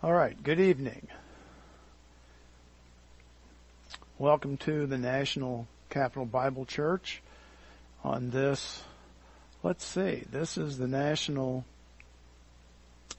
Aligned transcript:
All 0.00 0.12
right, 0.12 0.40
good 0.40 0.60
evening. 0.60 1.08
Welcome 4.16 4.56
to 4.58 4.86
the 4.86 4.96
National 4.96 5.66
Capital 5.90 6.24
Bible 6.24 6.64
Church 6.66 7.20
on 8.04 8.30
this, 8.30 8.84
let's 9.64 9.84
see, 9.84 10.22
this 10.30 10.56
is 10.56 10.78
the 10.78 10.86
National, 10.86 11.64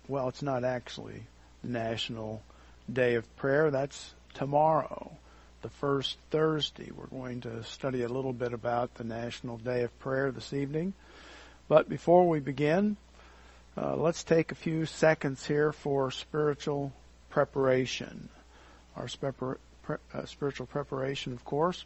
well, 0.07 0.29
it's 0.29 0.41
not 0.41 0.63
actually 0.63 1.23
the 1.65 1.69
National 1.69 2.41
Day 2.91 3.15
of 3.15 3.35
Prayer. 3.35 3.71
That's 3.71 4.13
tomorrow, 4.33 5.11
the 5.61 5.69
first 5.69 6.17
Thursday. 6.31 6.91
We're 6.95 7.07
going 7.07 7.41
to 7.41 7.61
study 7.65 8.03
a 8.03 8.07
little 8.07 8.31
bit 8.31 8.53
about 8.53 8.95
the 8.95 9.03
National 9.03 9.57
Day 9.57 9.83
of 9.83 9.99
Prayer 9.99 10.31
this 10.31 10.53
evening. 10.53 10.93
But 11.67 11.89
before 11.89 12.29
we 12.29 12.39
begin, 12.39 12.95
uh, 13.79 13.95
let's 13.95 14.23
take 14.23 14.51
a 14.51 14.55
few 14.55 14.85
seconds 14.85 15.45
here 15.45 15.71
for 15.71 16.11
spiritual 16.11 16.91
preparation. 17.29 18.27
Our 18.97 19.07
pre- 19.31 19.95
uh, 20.13 20.25
spiritual 20.25 20.65
preparation, 20.65 21.31
of 21.31 21.45
course, 21.45 21.85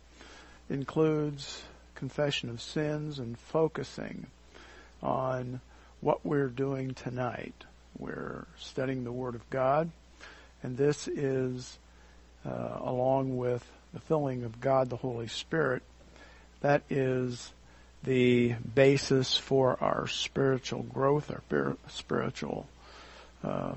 includes 0.70 1.64
confession 1.94 2.50
of 2.50 2.62
sins 2.62 3.20
and 3.20 3.38
focusing 3.38 4.26
on 5.04 5.62
what 6.02 6.26
we're 6.26 6.48
doing 6.48 6.96
tonight. 6.96 7.54
We're 8.00 8.46
studying 8.58 9.04
the 9.04 9.12
Word 9.12 9.36
of 9.36 9.48
God, 9.52 9.92
and 10.64 10.76
this 10.76 11.08
is 11.08 11.78
uh, 12.44 12.80
along 12.80 13.38
with 13.38 13.70
the 13.94 14.00
filling 14.00 14.44
of 14.44 14.60
God 14.60 14.90
the 14.90 14.98
Holy 14.98 15.28
Spirit. 15.28 15.84
That 16.62 16.82
is 16.90 17.54
the 18.04 18.54
basis 18.76 19.38
for 19.38 19.78
our 19.82 20.08
spiritual 20.08 20.84
growth, 20.84 21.32
our 21.32 21.78
spiritual, 21.88 22.68
uh, 23.44 23.74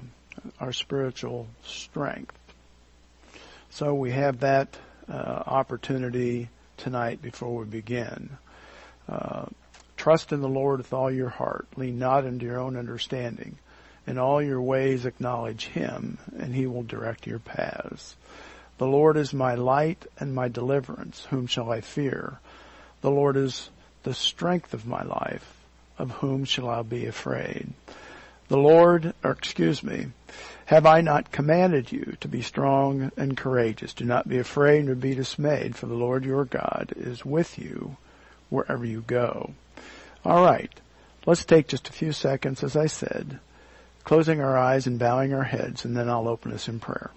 our 0.60 0.72
spiritual 0.72 1.46
strength. 1.64 2.36
So 3.70 3.94
we 3.94 4.10
have 4.12 4.40
that 4.40 4.76
uh, 5.08 5.12
opportunity 5.14 6.48
tonight 6.76 7.22
before 7.22 7.54
we 7.54 7.64
begin. 7.66 8.36
Uh, 9.08 9.46
trust 9.96 10.32
in 10.32 10.40
the 10.40 10.48
Lord 10.48 10.78
with 10.78 10.92
all 10.92 11.10
your 11.10 11.28
heart. 11.28 11.68
Lean 11.76 11.98
not 11.98 12.24
into 12.24 12.46
your 12.46 12.58
own 12.58 12.76
understanding. 12.76 13.58
In 14.06 14.18
all 14.18 14.42
your 14.42 14.62
ways 14.62 15.04
acknowledge 15.04 15.66
Him, 15.66 16.18
and 16.38 16.54
He 16.54 16.66
will 16.66 16.84
direct 16.84 17.26
your 17.26 17.38
paths. 17.38 18.16
The 18.78 18.86
Lord 18.86 19.16
is 19.16 19.32
my 19.32 19.54
light 19.54 20.04
and 20.18 20.34
my 20.34 20.48
deliverance. 20.48 21.24
Whom 21.30 21.46
shall 21.46 21.70
I 21.70 21.80
fear? 21.80 22.38
The 23.00 23.10
Lord 23.10 23.36
is 23.36 23.68
the 24.06 24.14
strength 24.14 24.72
of 24.72 24.86
my 24.86 25.02
life. 25.02 25.52
Of 25.98 26.12
whom 26.12 26.44
shall 26.44 26.68
I 26.68 26.82
be 26.82 27.06
afraid? 27.06 27.72
The 28.46 28.56
Lord, 28.56 29.14
or 29.24 29.32
excuse 29.32 29.82
me, 29.82 30.06
have 30.66 30.86
I 30.86 31.00
not 31.00 31.32
commanded 31.32 31.90
you 31.90 32.16
to 32.20 32.28
be 32.28 32.40
strong 32.40 33.10
and 33.16 33.36
courageous? 33.36 33.92
Do 33.94 34.04
not 34.04 34.28
be 34.28 34.38
afraid 34.38 34.84
nor 34.84 34.94
be 34.94 35.16
dismayed, 35.16 35.74
for 35.74 35.86
the 35.86 35.94
Lord 35.94 36.24
your 36.24 36.44
God 36.44 36.92
is 36.96 37.24
with 37.24 37.58
you 37.58 37.96
wherever 38.48 38.84
you 38.84 39.00
go. 39.00 39.54
All 40.24 40.44
right. 40.44 40.72
Let's 41.26 41.44
take 41.44 41.66
just 41.66 41.88
a 41.88 41.92
few 41.92 42.12
seconds, 42.12 42.62
as 42.62 42.76
I 42.76 42.86
said, 42.86 43.40
closing 44.04 44.40
our 44.40 44.56
eyes 44.56 44.86
and 44.86 45.00
bowing 45.00 45.34
our 45.34 45.42
heads, 45.42 45.84
and 45.84 45.96
then 45.96 46.08
I'll 46.08 46.28
open 46.28 46.52
us 46.52 46.68
in 46.68 46.78
prayer. 46.78 47.10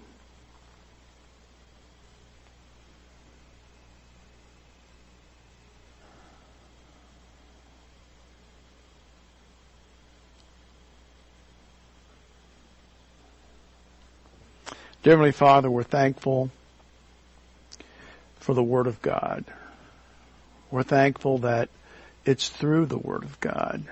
Dear 15.02 15.12
Heavenly 15.14 15.32
Father, 15.32 15.70
we're 15.70 15.82
thankful 15.82 16.50
for 18.38 18.52
the 18.52 18.62
Word 18.62 18.86
of 18.86 19.00
God. 19.00 19.46
We're 20.70 20.82
thankful 20.82 21.38
that 21.38 21.70
it's 22.26 22.50
through 22.50 22.84
the 22.84 22.98
Word 22.98 23.24
of 23.24 23.40
God 23.40 23.82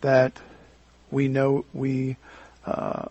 that 0.00 0.32
we 1.12 1.28
know 1.28 1.64
we 1.72 2.16
uh, 2.66 3.04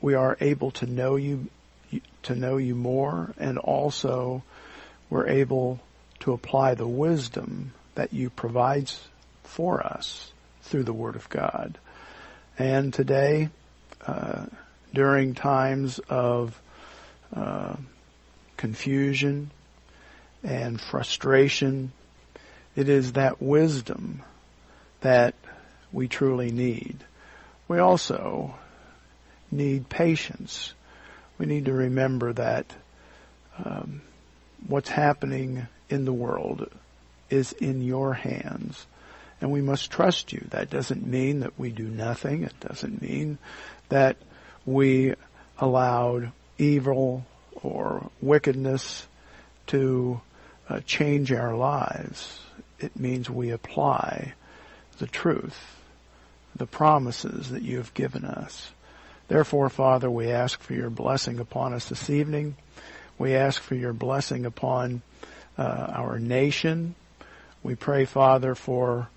we 0.00 0.14
are 0.14 0.36
able 0.40 0.70
to 0.70 0.86
know 0.86 1.16
you 1.16 1.48
to 2.22 2.36
know 2.36 2.56
you 2.56 2.76
more, 2.76 3.34
and 3.36 3.58
also 3.58 4.44
we're 5.10 5.26
able 5.26 5.80
to 6.20 6.32
apply 6.32 6.76
the 6.76 6.86
wisdom 6.86 7.72
that 7.96 8.12
you 8.12 8.30
provide 8.30 8.92
for 9.42 9.84
us 9.84 10.30
through 10.62 10.84
the 10.84 10.92
Word 10.92 11.16
of 11.16 11.28
God. 11.30 11.78
And 12.60 12.94
today, 12.94 13.48
uh, 14.06 14.46
during 14.92 15.34
times 15.34 15.98
of 16.08 16.60
uh, 17.34 17.76
confusion 18.56 19.50
and 20.42 20.80
frustration. 20.80 21.92
It 22.76 22.88
is 22.88 23.12
that 23.12 23.42
wisdom 23.42 24.22
that 25.00 25.34
we 25.92 26.08
truly 26.08 26.50
need. 26.50 26.98
We 27.68 27.78
also 27.78 28.54
need 29.50 29.88
patience. 29.88 30.74
We 31.38 31.46
need 31.46 31.66
to 31.66 31.72
remember 31.72 32.32
that 32.34 32.66
um, 33.64 34.02
what's 34.66 34.88
happening 34.88 35.66
in 35.88 36.04
the 36.04 36.12
world 36.12 36.70
is 37.28 37.52
in 37.52 37.82
your 37.82 38.14
hands. 38.14 38.86
And 39.40 39.50
we 39.50 39.62
must 39.62 39.90
trust 39.90 40.32
you. 40.32 40.46
That 40.50 40.68
doesn't 40.68 41.06
mean 41.06 41.40
that 41.40 41.58
we 41.58 41.70
do 41.70 41.88
nothing. 41.88 42.42
It 42.44 42.58
doesn't 42.60 43.00
mean 43.00 43.38
that 43.88 44.16
we 44.66 45.14
allowed 45.58 46.32
evil 46.60 47.24
or 47.62 48.10
wickedness 48.20 49.06
to 49.68 50.20
uh, 50.68 50.80
change 50.80 51.32
our 51.32 51.56
lives. 51.56 52.40
It 52.78 52.98
means 52.98 53.28
we 53.28 53.50
apply 53.50 54.34
the 54.98 55.06
truth, 55.06 55.58
the 56.54 56.66
promises 56.66 57.50
that 57.50 57.62
you 57.62 57.78
have 57.78 57.94
given 57.94 58.24
us. 58.24 58.70
Therefore, 59.28 59.68
Father, 59.68 60.10
we 60.10 60.30
ask 60.30 60.60
for 60.60 60.74
your 60.74 60.90
blessing 60.90 61.38
upon 61.38 61.72
us 61.72 61.88
this 61.88 62.10
evening. 62.10 62.56
We 63.18 63.34
ask 63.34 63.62
for 63.62 63.74
your 63.74 63.92
blessing 63.92 64.44
upon 64.44 65.02
uh, 65.56 65.62
our 65.62 66.18
nation. 66.18 66.94
We 67.62 67.74
pray, 67.74 68.06
Father, 68.06 68.54
for 68.54 69.08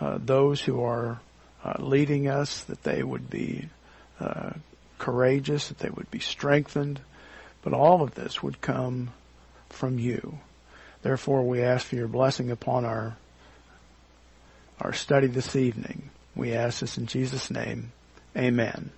uh, 0.00 0.18
those 0.20 0.60
who 0.60 0.82
are 0.82 1.20
uh, 1.64 1.74
leading 1.78 2.28
us, 2.28 2.64
that 2.64 2.82
they 2.82 3.02
would 3.02 3.30
be 3.30 3.68
uh, 4.20 4.50
courageous, 5.02 5.66
that 5.66 5.78
they 5.78 5.90
would 5.90 6.08
be 6.12 6.20
strengthened, 6.20 7.00
but 7.60 7.72
all 7.72 8.02
of 8.02 8.14
this 8.14 8.40
would 8.40 8.60
come 8.60 9.10
from 9.68 9.98
you. 9.98 10.38
Therefore, 11.02 11.42
we 11.42 11.60
ask 11.60 11.86
for 11.86 11.96
your 11.96 12.06
blessing 12.06 12.52
upon 12.52 12.84
our 12.84 13.16
our 14.80 14.92
study 14.92 15.26
this 15.26 15.56
evening. 15.56 16.10
We 16.36 16.52
ask 16.54 16.80
this 16.80 16.98
in 16.98 17.06
Jesus' 17.06 17.50
name. 17.50 17.90
Amen. 18.36 18.90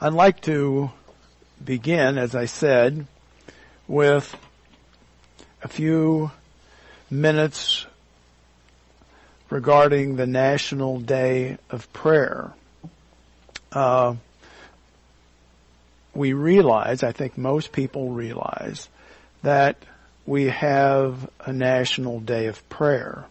I'd 0.00 0.14
like 0.14 0.40
to 0.42 0.90
begin, 1.62 2.16
as 2.16 2.34
I 2.34 2.46
said, 2.46 3.06
with 3.86 4.34
a 5.62 5.68
few 5.68 6.30
minutes 7.10 7.86
regarding 9.50 10.16
the 10.16 10.26
National 10.26 11.00
Day 11.00 11.58
of 11.70 11.90
Prayer. 11.92 12.52
Uh, 13.72 14.16
we 16.16 16.32
realize, 16.32 17.02
I 17.02 17.12
think 17.12 17.36
most 17.36 17.72
people 17.72 18.10
realize, 18.10 18.88
that 19.42 19.76
we 20.24 20.46
have 20.46 21.28
a 21.40 21.52
national 21.52 22.20
day 22.20 22.46
of 22.46 22.68
prayer. 22.68 23.26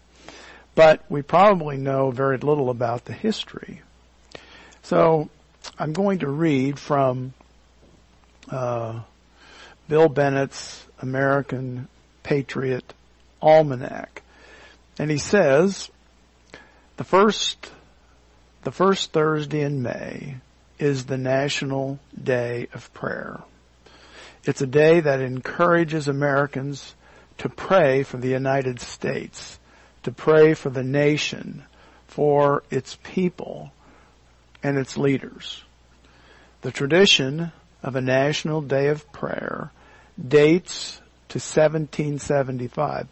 But 0.75 1.03
we 1.09 1.21
probably 1.21 1.77
know 1.77 2.11
very 2.11 2.37
little 2.37 2.69
about 2.69 3.05
the 3.05 3.13
history. 3.13 3.81
So 4.83 5.29
I'm 5.79 5.93
going 5.93 6.19
to 6.19 6.29
read 6.29 6.79
from 6.79 7.33
uh, 8.49 9.01
Bill 9.87 10.09
Bennett's 10.09 10.85
American 11.01 11.87
Patriot 12.23 12.93
Almanac. 13.41 14.21
And 14.99 15.09
he 15.09 15.17
says, 15.17 15.89
the 16.97 17.03
first, 17.03 17.71
the 18.63 18.71
first 18.71 19.11
Thursday 19.11 19.61
in 19.61 19.81
May 19.81 20.37
is 20.77 21.05
the 21.05 21.17
National 21.17 21.99
Day 22.21 22.67
of 22.73 22.93
Prayer. 22.93 23.41
It's 24.43 24.61
a 24.61 24.67
day 24.67 24.99
that 24.99 25.21
encourages 25.21 26.07
Americans 26.07 26.95
to 27.39 27.49
pray 27.49 28.03
for 28.03 28.17
the 28.17 28.29
United 28.29 28.79
States, 28.79 29.59
to 30.03 30.11
pray 30.11 30.53
for 30.53 30.69
the 30.69 30.83
nation, 30.83 31.63
for 32.07 32.63
its 32.69 32.97
people, 33.03 33.71
and 34.61 34.77
its 34.77 34.97
leaders. 34.97 35.63
The 36.61 36.71
tradition 36.71 37.51
of 37.81 37.95
a 37.95 38.01
National 38.01 38.61
Day 38.61 38.87
of 38.87 39.11
Prayer 39.11 39.71
dates 40.19 40.97
to 41.29 41.37
1775. 41.37 43.07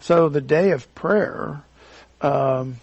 So 0.00 0.28
the 0.28 0.40
Day 0.40 0.70
of 0.70 0.92
Prayer 0.94 1.62
um, 2.20 2.76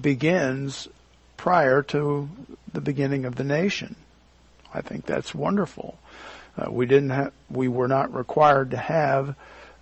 begins 0.00 0.88
prior 1.36 1.82
to 1.82 2.28
the 2.74 2.80
beginning 2.80 3.24
of 3.24 3.36
the 3.36 3.44
nation. 3.44 3.96
I 4.72 4.82
think 4.82 5.06
that's 5.06 5.34
wonderful. 5.34 5.98
Uh, 6.56 6.70
we 6.70 6.86
didn't 6.86 7.10
have, 7.10 7.32
we 7.48 7.68
were 7.68 7.88
not 7.88 8.14
required 8.14 8.72
to 8.72 8.76
have 8.76 9.34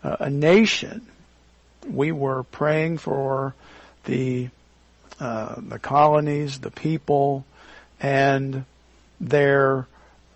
uh, 0.04 0.16
a 0.20 0.30
nation. 0.30 1.06
We 1.88 2.12
were 2.12 2.44
praying 2.44 2.98
for 2.98 3.54
the 4.04 4.50
uh, 5.20 5.54
the 5.58 5.78
colonies, 5.78 6.58
the 6.58 6.70
people, 6.70 7.44
and 8.00 8.64
their 9.20 9.86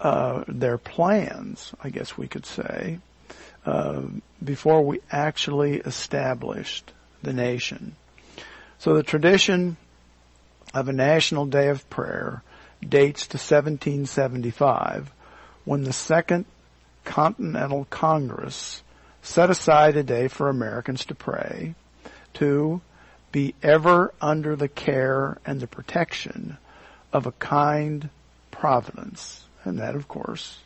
uh, 0.00 0.44
their 0.46 0.78
plans, 0.78 1.72
I 1.82 1.90
guess 1.90 2.16
we 2.16 2.28
could 2.28 2.46
say, 2.46 2.98
uh, 3.64 4.02
before 4.42 4.82
we 4.82 5.00
actually 5.10 5.76
established 5.78 6.92
the 7.22 7.32
nation. 7.32 7.96
So 8.78 8.94
the 8.94 9.02
tradition 9.02 9.76
of 10.74 10.88
a 10.88 10.92
national 10.92 11.46
day 11.46 11.68
of 11.68 11.88
prayer 11.88 12.42
dates 12.80 13.26
to 13.28 13.36
1775 13.36 15.12
when 15.64 15.84
the 15.84 15.92
Second 15.92 16.44
Continental 17.04 17.86
Congress 17.90 18.82
set 19.22 19.50
aside 19.50 19.96
a 19.96 20.02
day 20.02 20.28
for 20.28 20.48
Americans 20.48 21.04
to 21.06 21.14
pray, 21.14 21.74
to 22.34 22.80
be 23.32 23.54
ever 23.62 24.12
under 24.20 24.56
the 24.56 24.68
care 24.68 25.38
and 25.44 25.60
the 25.60 25.66
protection 25.66 26.56
of 27.12 27.26
a 27.26 27.32
kind 27.32 28.08
providence. 28.50 29.44
And 29.64 29.78
that, 29.78 29.96
of 29.96 30.06
course, 30.08 30.58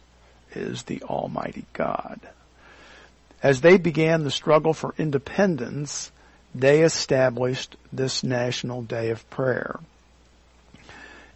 is 0.52 0.82
the 0.82 1.02
Almighty 1.02 1.64
God. 1.72 2.20
As 3.42 3.62
they 3.62 3.78
began 3.78 4.24
the 4.24 4.30
struggle 4.30 4.74
for 4.74 4.94
independence, 4.98 6.12
they 6.54 6.82
established 6.82 7.76
this 7.92 8.22
National 8.22 8.82
Day 8.82 9.10
of 9.10 9.28
Prayer. 9.30 9.80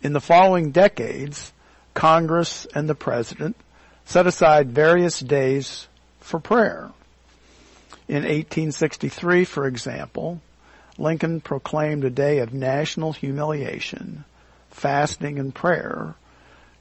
In 0.05 0.13
the 0.13 0.21
following 0.21 0.71
decades, 0.71 1.55
Congress 1.95 2.67
and 2.75 2.87
the 2.87 2.95
President 2.95 3.57
set 4.05 4.27
aside 4.27 4.71
various 4.71 5.19
days 5.19 5.89
for 6.21 6.39
prayer. 6.39 6.91
In 8.07 8.17
1863, 8.17 9.47
for 9.47 9.67
example, 9.67 10.43
Lincoln 10.99 11.41
proclaimed 11.41 12.05
a 12.05 12.11
day 12.11 12.41
of 12.41 12.53
national 12.53 13.15
humiliation, 13.15 14.27
fasting 14.71 15.39
and 15.39 15.55
prayer 15.55 16.17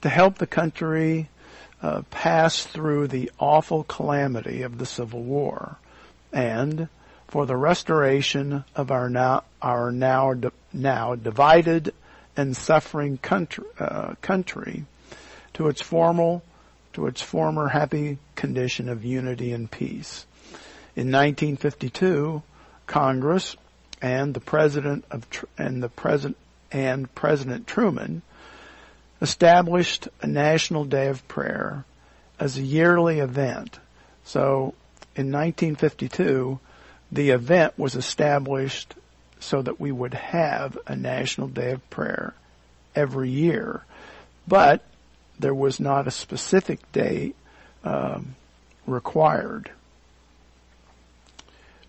to 0.02 0.10
help 0.10 0.38
the 0.38 0.46
country 0.46 1.30
uh, 1.81 2.02
pass 2.12 2.66
through 2.66 3.08
the 3.08 3.31
awful 3.40 3.86
calamity 3.86 4.64
of 4.64 4.80
the 4.80 4.86
Civil 4.86 5.24
War 5.24 5.78
and 6.34 6.90
for 7.30 7.46
the 7.46 7.56
restoration 7.56 8.66
of 8.75 8.92
our 8.92 9.10
now, 9.10 9.46
our 9.62 9.94
now, 9.94 10.34
now 10.74 11.16
divided 11.16 11.94
and 12.36 12.56
suffering 12.56 13.18
country, 13.18 13.66
uh, 13.80 14.16
country 14.22 14.86
to 15.54 15.68
its 15.68 15.82
formal, 15.82 16.44
to 16.94 17.08
its 17.08 17.22
former 17.22 17.68
happy 17.68 18.18
condition 18.36 18.90
of 18.90 19.06
unity 19.06 19.52
and 19.52 19.70
peace. 19.70 20.26
In 20.96 21.12
1952, 21.12 22.42
Congress 22.86 23.56
and 24.02 24.34
the 24.34 24.40
President 24.40 25.06
of 25.10 25.26
and 25.58 25.82
the 25.82 25.90
President 25.90 26.38
and 26.72 27.14
President 27.16 27.68
Truman 27.68 28.22
established 29.22 30.08
a 30.22 30.28
National 30.28 30.84
Day 30.86 31.08
of 31.08 31.26
Prayer 31.28 31.86
as 32.40 32.58
a 32.58 32.62
yearly 32.62 33.20
event. 33.20 33.80
So 34.26 34.74
in 35.16 35.32
1952, 35.32 36.60
the 37.12 37.30
event 37.30 37.78
was 37.78 37.96
established 37.96 38.96
so 39.44 39.62
that 39.62 39.80
we 39.80 39.92
would 39.92 40.13
have 40.13 40.78
a 40.88 40.95
National 40.95 41.48
Day 41.48 41.72
of 41.72 41.90
Prayer 41.90 42.34
every 42.95 43.30
year. 43.30 43.84
But 44.48 44.84
there 45.38 45.54
was 45.54 45.80
not 45.80 46.07
a 46.07 46.12
specific 46.12 46.92
day 46.92 47.34
um, 47.84 48.36
required. 48.88 49.69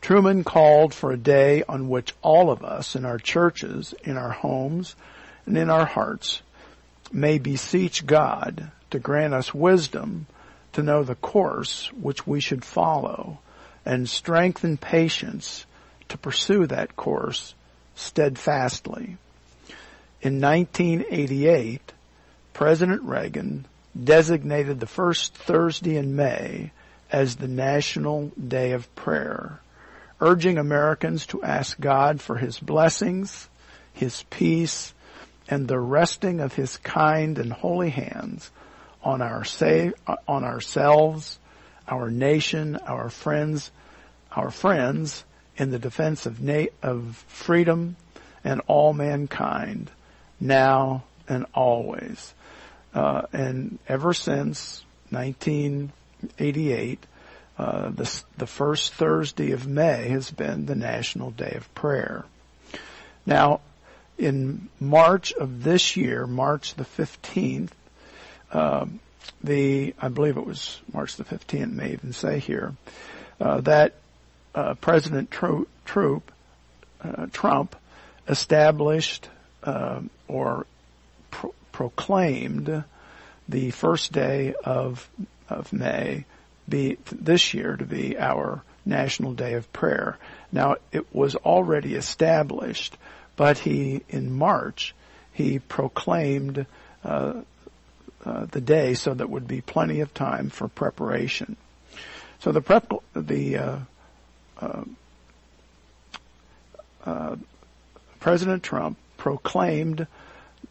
Truman 0.00 0.44
called 0.44 0.92
for 0.92 1.12
a 1.12 1.16
day 1.16 1.62
on 1.68 1.88
which 1.88 2.12
all 2.22 2.50
of 2.50 2.64
us 2.64 2.96
in 2.96 3.04
our 3.04 3.18
churches, 3.18 3.94
in 4.02 4.16
our 4.16 4.30
homes, 4.30 4.96
and 5.46 5.56
in 5.56 5.70
our 5.70 5.86
hearts 5.86 6.42
may 7.12 7.38
beseech 7.38 8.04
God 8.04 8.70
to 8.90 8.98
grant 8.98 9.32
us 9.32 9.54
wisdom 9.54 10.26
to 10.72 10.82
know 10.82 11.04
the 11.04 11.14
course 11.14 11.90
which 11.92 12.26
we 12.26 12.40
should 12.40 12.64
follow 12.64 13.38
and 13.86 14.08
strength 14.08 14.64
and 14.64 14.80
patience 14.80 15.66
to 16.14 16.19
pursue 16.19 16.64
that 16.69 16.94
course 16.94 17.55
steadfastly. 17.96 19.16
In 20.22 20.40
1988, 20.40 21.93
President 22.52 23.02
Reagan 23.02 23.66
designated 24.00 24.78
the 24.78 24.87
first 24.87 25.34
Thursday 25.34 25.96
in 25.96 26.14
May 26.14 26.70
as 27.11 27.34
the 27.34 27.49
National 27.49 28.31
Day 28.38 28.72
of 28.72 28.94
Prayer 28.94 29.58
urging 30.20 30.56
Americans 30.56 31.26
to 31.26 31.43
ask 31.43 31.78
God 31.81 32.20
for 32.20 32.37
His 32.37 32.60
blessings, 32.60 33.49
His 33.93 34.22
peace, 34.31 34.94
and 35.49 35.67
the 35.67 35.81
resting 35.81 36.40
of 36.40 36.55
His 36.55 36.76
kind 36.76 37.40
and 37.40 37.52
holy 37.52 37.90
hands 37.90 38.52
on 39.02 39.20
our 39.20 39.44
say, 39.44 39.93
on 40.28 40.44
ourselves, 40.44 41.40
our 41.88 42.08
nation, 42.08 42.76
our 42.87 43.10
friends, 43.10 43.72
our 44.31 44.52
friends 44.52 45.25
in 45.56 45.70
the 45.70 45.78
defense 45.78 46.26
of 46.26 46.40
na- 46.40 46.66
of 46.82 47.24
freedom 47.28 47.96
and 48.42 48.60
all 48.66 48.92
mankind, 48.92 49.90
now 50.40 51.04
and 51.28 51.46
always. 51.54 52.34
Uh, 52.94 53.22
and 53.32 53.78
ever 53.88 54.12
since 54.12 54.84
1988, 55.10 57.06
uh, 57.56 57.90
the, 57.90 58.22
the 58.36 58.46
first 58.46 58.92
Thursday 58.94 59.52
of 59.52 59.66
May 59.66 60.08
has 60.08 60.30
been 60.30 60.66
the 60.66 60.74
National 60.74 61.30
Day 61.30 61.54
of 61.56 61.72
Prayer. 61.74 62.24
Now, 63.26 63.60
in 64.18 64.68
March 64.78 65.32
of 65.32 65.64
this 65.64 65.96
year, 65.96 66.26
March 66.26 66.74
the 66.74 66.84
15th, 66.84 67.70
uh, 68.52 68.86
the, 69.42 69.94
I 70.00 70.08
believe 70.08 70.36
it 70.36 70.46
was 70.46 70.80
March 70.92 71.16
the 71.16 71.24
15th, 71.24 71.72
may 71.72 71.92
even 71.92 72.12
say 72.12 72.38
here, 72.38 72.74
uh, 73.40 73.60
that 73.62 73.94
uh, 74.54 74.74
President 74.74 75.30
Tro- 75.30 75.66
Troop, 75.84 76.30
uh, 77.02 77.26
Trump 77.32 77.76
established 78.28 79.28
uh, 79.62 80.00
or 80.28 80.66
pro- 81.30 81.54
proclaimed 81.72 82.84
the 83.48 83.70
first 83.70 84.12
day 84.12 84.55
of 84.64 85.08
of 85.48 85.72
May 85.72 86.24
be 86.69 86.96
this 87.12 87.52
year 87.52 87.76
to 87.76 87.84
be 87.84 88.19
our 88.19 88.62
National 88.86 89.34
Day 89.34 89.55
of 89.55 89.72
Prayer. 89.72 90.19
Now 90.52 90.76
it 90.93 91.14
was 91.14 91.36
already 91.36 91.94
established, 91.94 92.96
but 93.36 93.58
he 93.58 94.02
in 94.08 94.32
March 94.32 94.94
he 95.32 95.58
proclaimed 95.58 96.67
uh, 97.05 97.43
uh, 98.24 98.46
the 98.46 98.60
day 98.60 98.94
so 98.94 99.12
that 99.12 99.29
would 99.29 99.46
be 99.46 99.60
plenty 99.60 100.00
of 100.00 100.14
time 100.14 100.48
for 100.48 100.69
preparation. 100.69 101.56
So 102.40 102.52
the 102.52 102.60
prep 102.60 102.93
the 103.14 103.58
uh, 103.58 103.79
President 108.20 108.63
Trump 108.63 108.96
proclaimed 109.19 110.06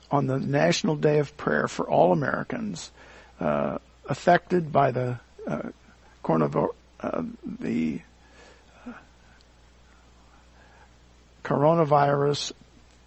on 0.10 0.28
the 0.28 0.40
National 0.40 0.96
Day 0.96 1.20
of 1.20 1.38
Prayer 1.38 1.68
for 1.68 1.90
all 1.90 2.12
Americans 2.12 2.92
uh, 3.40 3.78
affected 4.08 4.72
by 4.72 4.92
the 4.92 5.20
uh, 5.48 5.70
coronavirus, 6.24 6.70
uh, 7.00 7.24
the 7.60 8.02
uh, 8.88 8.92
coronavirus 11.44 12.52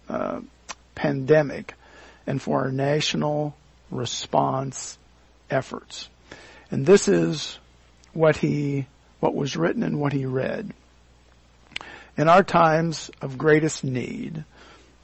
uh, 0.09 0.41
pandemic 0.95 1.73
and 2.25 2.41
for 2.41 2.61
our 2.61 2.71
national 2.71 3.55
response 3.91 4.97
efforts. 5.49 6.09
And 6.71 6.85
this 6.85 7.07
is 7.07 7.57
what 8.13 8.37
he, 8.37 8.85
what 9.19 9.35
was 9.35 9.55
written 9.55 9.83
and 9.83 9.99
what 9.99 10.13
he 10.13 10.25
read. 10.25 10.73
In 12.17 12.27
our 12.29 12.43
times 12.43 13.11
of 13.21 13.37
greatest 13.37 13.83
need, 13.83 14.43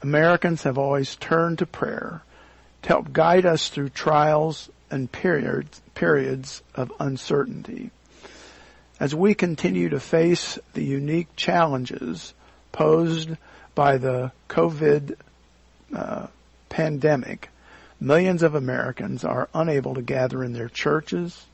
Americans 0.02 0.64
have 0.64 0.78
always 0.78 1.16
turned 1.16 1.58
to 1.58 1.66
prayer 1.66 2.22
to 2.82 2.88
help 2.88 3.12
guide 3.12 3.46
us 3.46 3.68
through 3.68 3.88
trials 3.88 4.68
and 4.90 5.10
periods, 5.10 5.80
periods 5.94 6.62
of 6.74 6.92
uncertainty. 7.00 7.90
As 9.00 9.14
we 9.14 9.34
continue 9.34 9.88
to 9.88 10.00
face 10.00 10.58
the 10.74 10.84
unique 10.84 11.34
challenges 11.36 12.34
posed 12.72 13.30
by 13.74 13.98
the 13.98 14.32
COVID 14.48 15.16
uh, 15.94 16.26
pandemic, 16.68 17.48
millions 17.98 18.42
of 18.42 18.54
Americans 18.54 19.24
are 19.24 19.48
unable 19.54 19.94
to 19.94 20.02
gather 20.02 20.44
in 20.44 20.52
their 20.52 20.68
churches, 20.68 21.46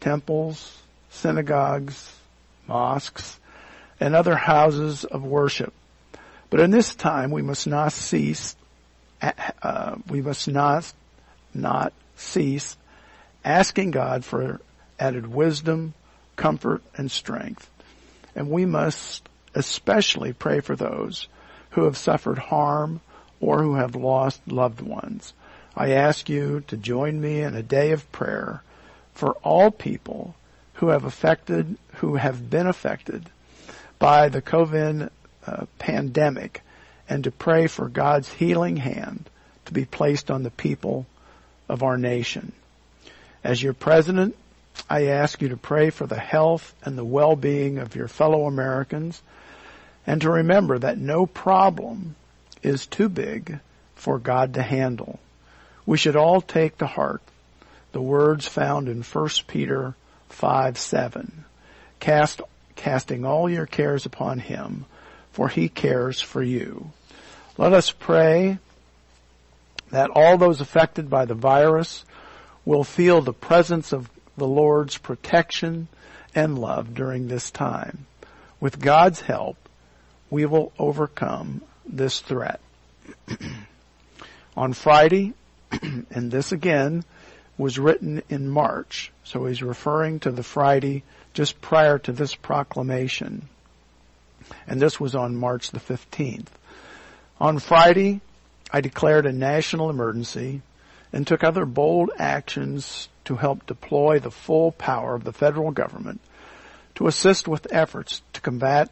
temples, 0.00 0.82
synagogues, 1.10 2.14
mosques, 2.66 3.38
and 4.00 4.14
other 4.14 4.36
houses 4.36 5.04
of 5.04 5.24
worship. 5.24 5.72
But 6.50 6.60
in 6.60 6.70
this 6.70 6.94
time, 6.94 7.30
we 7.30 7.42
must 7.42 7.66
not 7.66 7.92
cease, 7.92 8.56
uh, 9.62 9.96
we 10.08 10.22
must 10.22 10.48
not 10.48 10.92
not 11.54 11.92
cease 12.16 12.76
asking 13.44 13.90
God 13.90 14.24
for 14.24 14.60
added 14.98 15.26
wisdom, 15.26 15.94
comfort, 16.36 16.82
and 16.96 17.10
strength. 17.10 17.70
And 18.34 18.50
we 18.50 18.66
must 18.66 19.28
especially 19.54 20.32
pray 20.32 20.60
for 20.60 20.76
those 20.76 21.28
who 21.70 21.84
have 21.84 21.96
suffered 21.96 22.38
harm 22.38 23.00
or 23.40 23.62
who 23.62 23.74
have 23.74 23.94
lost 23.94 24.40
loved 24.46 24.80
ones. 24.80 25.32
I 25.76 25.90
ask 25.92 26.28
you 26.28 26.62
to 26.68 26.76
join 26.76 27.20
me 27.20 27.40
in 27.40 27.54
a 27.54 27.62
day 27.62 27.92
of 27.92 28.10
prayer 28.12 28.62
for 29.14 29.32
all 29.42 29.70
people 29.70 30.34
who 30.78 30.88
have 30.88 31.04
affected, 31.04 31.76
who 31.96 32.14
have 32.14 32.48
been 32.48 32.68
affected 32.68 33.28
by 33.98 34.28
the 34.28 34.40
COVID 34.40 35.10
uh, 35.44 35.66
pandemic 35.78 36.62
and 37.08 37.24
to 37.24 37.32
pray 37.32 37.66
for 37.66 37.88
God's 37.88 38.32
healing 38.32 38.76
hand 38.76 39.28
to 39.64 39.72
be 39.72 39.84
placed 39.84 40.30
on 40.30 40.44
the 40.44 40.50
people 40.50 41.04
of 41.68 41.82
our 41.82 41.98
nation. 41.98 42.52
As 43.42 43.60
your 43.60 43.72
president, 43.72 44.36
I 44.88 45.06
ask 45.06 45.42
you 45.42 45.48
to 45.48 45.56
pray 45.56 45.90
for 45.90 46.06
the 46.06 46.18
health 46.18 46.72
and 46.84 46.96
the 46.96 47.04
well-being 47.04 47.78
of 47.78 47.96
your 47.96 48.08
fellow 48.08 48.46
Americans 48.46 49.20
and 50.06 50.20
to 50.22 50.30
remember 50.30 50.78
that 50.78 50.96
no 50.96 51.26
problem 51.26 52.14
is 52.62 52.86
too 52.86 53.08
big 53.08 53.58
for 53.96 54.20
God 54.20 54.54
to 54.54 54.62
handle. 54.62 55.18
We 55.86 55.98
should 55.98 56.16
all 56.16 56.40
take 56.40 56.78
to 56.78 56.86
heart 56.86 57.22
the 57.90 58.00
words 58.00 58.46
found 58.46 58.88
in 58.88 59.02
1 59.02 59.28
Peter 59.48 59.94
5, 60.28 60.78
7. 60.78 61.44
Cast, 62.00 62.40
casting 62.76 63.24
all 63.24 63.48
your 63.50 63.66
cares 63.66 64.06
upon 64.06 64.38
him, 64.38 64.84
for 65.32 65.48
he 65.48 65.68
cares 65.68 66.20
for 66.20 66.42
you. 66.42 66.90
Let 67.56 67.72
us 67.72 67.90
pray 67.90 68.58
that 69.90 70.10
all 70.10 70.38
those 70.38 70.60
affected 70.60 71.10
by 71.10 71.24
the 71.24 71.34
virus 71.34 72.04
will 72.64 72.84
feel 72.84 73.20
the 73.20 73.32
presence 73.32 73.92
of 73.92 74.10
the 74.36 74.46
Lord's 74.46 74.98
protection 74.98 75.88
and 76.34 76.58
love 76.58 76.94
during 76.94 77.26
this 77.28 77.50
time. 77.50 78.06
With 78.60 78.80
God's 78.80 79.20
help, 79.20 79.56
we 80.30 80.44
will 80.46 80.72
overcome 80.78 81.62
this 81.86 82.20
threat. 82.20 82.60
On 84.56 84.72
Friday, 84.72 85.32
and 85.82 86.30
this 86.30 86.52
again 86.52 87.04
was 87.58 87.78
written 87.78 88.22
in 88.30 88.48
March, 88.48 89.12
so 89.24 89.44
he's 89.44 89.62
referring 89.62 90.20
to 90.20 90.30
the 90.30 90.44
Friday 90.44 91.02
just 91.34 91.60
prior 91.60 91.98
to 91.98 92.12
this 92.12 92.34
proclamation. 92.34 93.46
And 94.66 94.80
this 94.80 94.98
was 94.98 95.14
on 95.14 95.36
March 95.36 95.72
the 95.72 95.80
15th. 95.80 96.46
On 97.40 97.58
Friday, 97.58 98.20
I 98.72 98.80
declared 98.80 99.26
a 99.26 99.32
national 99.32 99.90
emergency 99.90 100.62
and 101.12 101.26
took 101.26 101.42
other 101.42 101.66
bold 101.66 102.10
actions 102.16 103.08
to 103.24 103.34
help 103.36 103.66
deploy 103.66 104.20
the 104.20 104.30
full 104.30 104.72
power 104.72 105.14
of 105.14 105.24
the 105.24 105.32
federal 105.32 105.70
government 105.70 106.20
to 106.94 107.06
assist 107.06 107.48
with 107.48 107.66
efforts 107.70 108.22
to 108.32 108.40
combat 108.40 108.90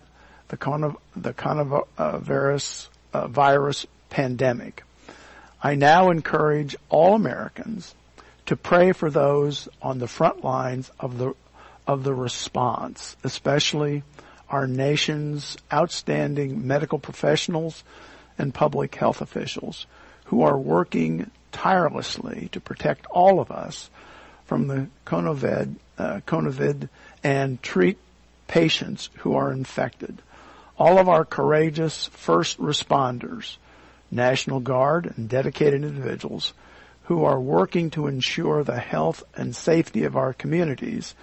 the, 0.48 0.56
coronavirus 0.56 2.88
uh, 3.12 3.26
virus 3.28 3.86
pandemic. 4.10 4.84
I 5.62 5.74
now 5.74 6.10
encourage 6.10 6.76
all 6.88 7.14
Americans 7.14 7.94
to 8.46 8.56
pray 8.56 8.92
for 8.92 9.10
those 9.10 9.68
on 9.82 9.98
the 9.98 10.08
front 10.08 10.42
lines 10.42 10.90
of 10.98 11.18
the 11.18 11.34
of 11.86 12.02
the 12.02 12.14
response, 12.14 13.16
especially 13.22 14.02
our 14.48 14.66
nation's 14.66 15.56
outstanding 15.72 16.66
medical 16.66 16.98
professionals 16.98 17.84
and 18.38 18.52
public 18.52 18.94
health 18.94 19.20
officials 19.20 19.86
who 20.26 20.42
are 20.42 20.58
working 20.58 21.30
tirelessly 21.52 22.48
to 22.52 22.60
protect 22.60 23.06
all 23.06 23.40
of 23.40 23.50
us 23.50 23.88
from 24.44 24.66
the 24.66 24.88
COVID, 25.06 25.76
uh, 25.98 26.20
COVID 26.26 26.88
and 27.22 27.62
treat 27.62 27.98
patients 28.46 29.10
who 29.18 29.34
are 29.34 29.52
infected. 29.52 30.20
All 30.78 30.98
of 30.98 31.08
our 31.08 31.24
courageous 31.24 32.06
first 32.08 32.58
responders, 32.58 33.56
National 34.10 34.60
Guard 34.60 35.12
and 35.16 35.28
dedicated 35.28 35.84
individuals 35.84 36.52
who 37.06 37.24
are 37.24 37.40
working 37.40 37.90
to 37.90 38.08
ensure 38.08 38.64
the 38.64 38.78
health 38.78 39.22
and 39.34 39.54
safety 39.54 40.04
of 40.04 40.16
our 40.16 40.32
communities 40.32 41.14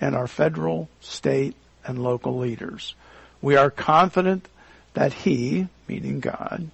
and 0.00 0.14
our 0.14 0.26
federal, 0.28 0.88
state, 1.00 1.56
and 1.84 2.02
local 2.02 2.38
leaders. 2.38 2.94
We 3.40 3.56
are 3.56 3.70
confident 3.70 4.48
that 4.94 5.12
He, 5.12 5.66
meaning 5.88 6.20
God, 6.20 6.70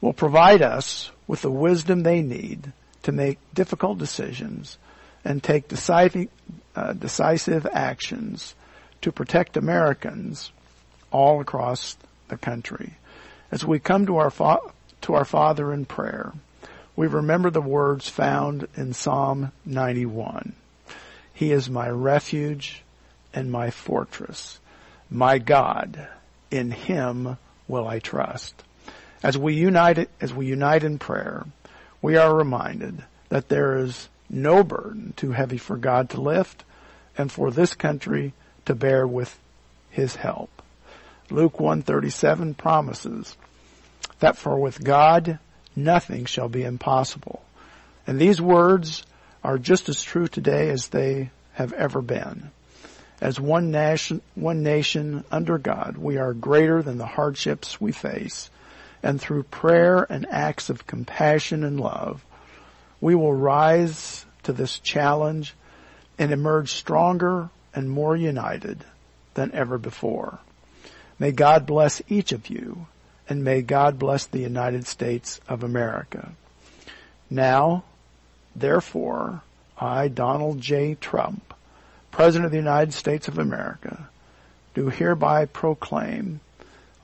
will 0.00 0.12
provide 0.12 0.62
us 0.62 1.10
with 1.26 1.42
the 1.42 1.50
wisdom 1.50 2.02
they 2.02 2.22
need 2.22 2.72
to 3.02 3.12
make 3.12 3.38
difficult 3.52 3.98
decisions 3.98 4.78
and 5.24 5.42
take 5.42 5.66
decisive, 5.66 6.28
uh, 6.76 6.92
decisive 6.92 7.66
actions 7.72 8.54
to 9.02 9.10
protect 9.10 9.56
Americans 9.56 10.52
all 11.10 11.40
across 11.40 11.96
the 12.28 12.36
country. 12.36 12.94
As 13.50 13.64
we 13.64 13.80
come 13.80 14.06
to 14.06 14.18
our 14.18 14.30
fa- 14.30 14.58
to 15.02 15.14
our 15.14 15.24
Father 15.24 15.72
in 15.72 15.84
prayer, 15.84 16.32
we 16.96 17.06
remember 17.06 17.50
the 17.50 17.60
words 17.60 18.08
found 18.08 18.66
in 18.74 18.94
Psalm 18.94 19.52
91. 19.66 20.54
He 21.32 21.52
is 21.52 21.68
my 21.68 21.88
refuge 21.90 22.82
and 23.34 23.52
my 23.52 23.70
fortress, 23.70 24.58
my 25.10 25.38
God. 25.38 26.08
In 26.50 26.70
Him 26.70 27.36
will 27.68 27.86
I 27.86 27.98
trust. 27.98 28.62
As 29.22 29.36
we 29.36 29.54
unite, 29.54 30.08
as 30.20 30.32
we 30.32 30.46
unite 30.46 30.84
in 30.84 30.98
prayer, 30.98 31.44
we 32.00 32.16
are 32.16 32.34
reminded 32.34 33.04
that 33.28 33.50
there 33.50 33.76
is 33.76 34.08
no 34.30 34.64
burden 34.64 35.12
too 35.16 35.32
heavy 35.32 35.58
for 35.58 35.76
God 35.76 36.10
to 36.10 36.20
lift 36.20 36.64
and 37.18 37.30
for 37.30 37.50
this 37.50 37.74
country 37.74 38.32
to 38.64 38.74
bear 38.74 39.06
with 39.06 39.38
His 39.90 40.16
help. 40.16 40.62
Luke 41.28 41.60
137 41.60 42.54
promises 42.54 43.36
that 44.20 44.38
for 44.38 44.58
with 44.58 44.82
God 44.82 45.38
nothing 45.76 46.24
shall 46.24 46.48
be 46.48 46.64
impossible. 46.64 47.44
And 48.06 48.18
these 48.18 48.40
words 48.40 49.04
are 49.44 49.58
just 49.58 49.88
as 49.88 50.02
true 50.02 50.26
today 50.26 50.70
as 50.70 50.88
they 50.88 51.30
have 51.52 51.72
ever 51.72 52.02
been. 52.02 52.50
As 53.20 53.40
one 53.40 53.70
nation, 53.70 54.20
one 54.34 54.62
nation 54.62 55.24
under 55.30 55.58
God, 55.58 55.96
we 55.96 56.18
are 56.18 56.34
greater 56.34 56.82
than 56.82 56.98
the 56.98 57.06
hardships 57.06 57.80
we 57.80 57.92
face. 57.92 58.50
And 59.02 59.20
through 59.20 59.44
prayer 59.44 60.06
and 60.08 60.26
acts 60.28 60.68
of 60.68 60.86
compassion 60.86 61.64
and 61.64 61.80
love, 61.80 62.24
we 63.00 63.14
will 63.14 63.32
rise 63.32 64.26
to 64.42 64.52
this 64.52 64.78
challenge 64.78 65.54
and 66.18 66.32
emerge 66.32 66.72
stronger 66.72 67.50
and 67.74 67.90
more 67.90 68.16
united 68.16 68.84
than 69.34 69.52
ever 69.52 69.78
before. 69.78 70.38
May 71.18 71.32
God 71.32 71.66
bless 71.66 72.02
each 72.08 72.32
of 72.32 72.48
you 72.48 72.86
and 73.28 73.44
may 73.44 73.62
God 73.62 73.98
bless 73.98 74.26
the 74.26 74.40
United 74.40 74.86
States 74.86 75.40
of 75.48 75.62
America. 75.62 76.32
Now, 77.28 77.84
therefore, 78.54 79.42
I, 79.78 80.08
Donald 80.08 80.60
J. 80.60 80.94
Trump, 80.94 81.54
President 82.10 82.46
of 82.46 82.52
the 82.52 82.58
United 82.58 82.94
States 82.94 83.28
of 83.28 83.38
America, 83.38 84.08
do 84.74 84.88
hereby 84.88 85.46
proclaim 85.46 86.40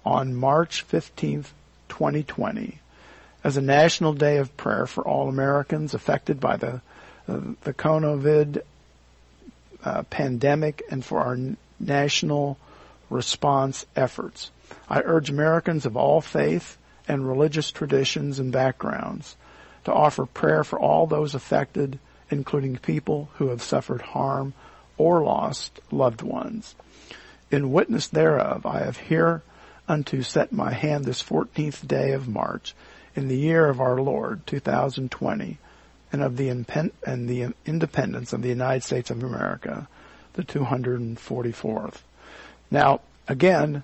on 0.05 0.35
March 0.35 0.87
15th, 0.89 1.49
2020, 1.89 2.79
as 3.45 3.57
a 3.57 3.63
national 3.63 4.15
day 4.15 4.39
of 4.39 4.57
prayer 4.57 4.87
for 4.87 5.07
all 5.07 5.29
Americans 5.29 5.95
affected 5.95 6.41
by 6.41 6.57
the 6.57 6.81
the 7.27 7.73
COVID 7.73 8.63
uh, 9.85 10.03
pandemic 10.05 10.83
and 10.91 11.05
for 11.05 11.21
our 11.21 11.39
national 11.79 12.59
response 13.11 13.87
efforts. 13.97 14.51
I 14.89 15.01
urge 15.01 15.31
Americans 15.31 15.87
of 15.87 15.97
all 15.97 16.21
faith 16.21 16.79
and 17.09 17.29
religious 17.29 17.71
traditions 17.71 18.39
and 18.39 18.53
backgrounds 18.53 19.37
to 19.85 19.93
offer 19.93 20.27
prayer 20.27 20.65
for 20.65 20.79
all 20.79 21.07
those 21.07 21.35
affected, 21.35 21.99
including 22.31 22.77
people 22.77 23.31
who 23.35 23.49
have 23.49 23.63
suffered 23.63 24.03
harm 24.03 24.55
or 24.97 25.23
lost 25.23 25.81
loved 25.91 26.23
ones. 26.23 26.75
In 27.51 27.73
witness 27.73 28.07
thereof, 28.09 28.65
I 28.65 28.81
have 28.81 28.97
here 28.97 29.43
unto 29.89 30.23
set 30.23 30.53
my 30.53 30.73
hand 30.73 31.05
this 31.05 31.23
14th 31.23 31.87
day 31.87 32.13
of 32.13 32.29
March 32.29 32.75
in 33.15 33.29
the 33.29 33.37
year 33.37 33.69
of 33.69 33.81
our 33.81 34.01
Lord 34.01 34.47
2020 34.47 35.59
and 36.13 36.23
of 36.23 36.37
the 36.37 36.49
and 36.49 37.29
the 37.29 37.55
independence 37.67 38.33
of 38.33 38.43
the 38.43 38.49
United 38.49 38.83
States 38.83 39.11
of 39.11 39.23
America, 39.23 39.89
the 40.35 40.43
244th. 40.43 42.03
Now, 42.71 43.01
again, 43.29 43.83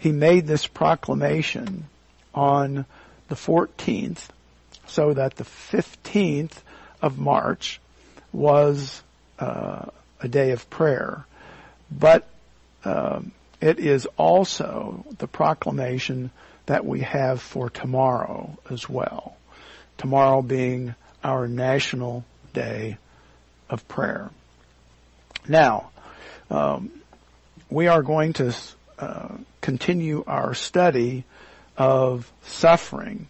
he 0.00 0.12
made 0.12 0.46
this 0.46 0.66
proclamation 0.66 1.84
on 2.34 2.86
the 3.28 3.34
14th 3.34 4.28
so 4.86 5.12
that 5.12 5.36
the 5.36 5.44
15th 5.44 6.62
of 7.02 7.18
March 7.18 7.80
was 8.32 9.02
uh, 9.38 9.84
a 10.20 10.26
day 10.26 10.52
of 10.52 10.70
prayer. 10.70 11.26
But 11.90 12.26
um, 12.82 13.32
it 13.60 13.78
is 13.78 14.06
also 14.16 15.04
the 15.18 15.28
proclamation 15.28 16.30
that 16.64 16.86
we 16.86 17.00
have 17.00 17.42
for 17.42 17.68
tomorrow 17.68 18.58
as 18.70 18.88
well. 18.88 19.36
Tomorrow 19.98 20.40
being 20.40 20.94
our 21.22 21.46
national 21.46 22.24
day 22.54 22.96
of 23.68 23.86
prayer. 23.86 24.30
Now, 25.46 25.90
um, 26.48 26.90
we 27.68 27.86
are 27.86 28.02
going 28.02 28.32
to 28.34 28.54
uh, 29.00 29.28
continue 29.60 30.22
our 30.26 30.54
study 30.54 31.24
of 31.76 32.30
suffering, 32.42 33.28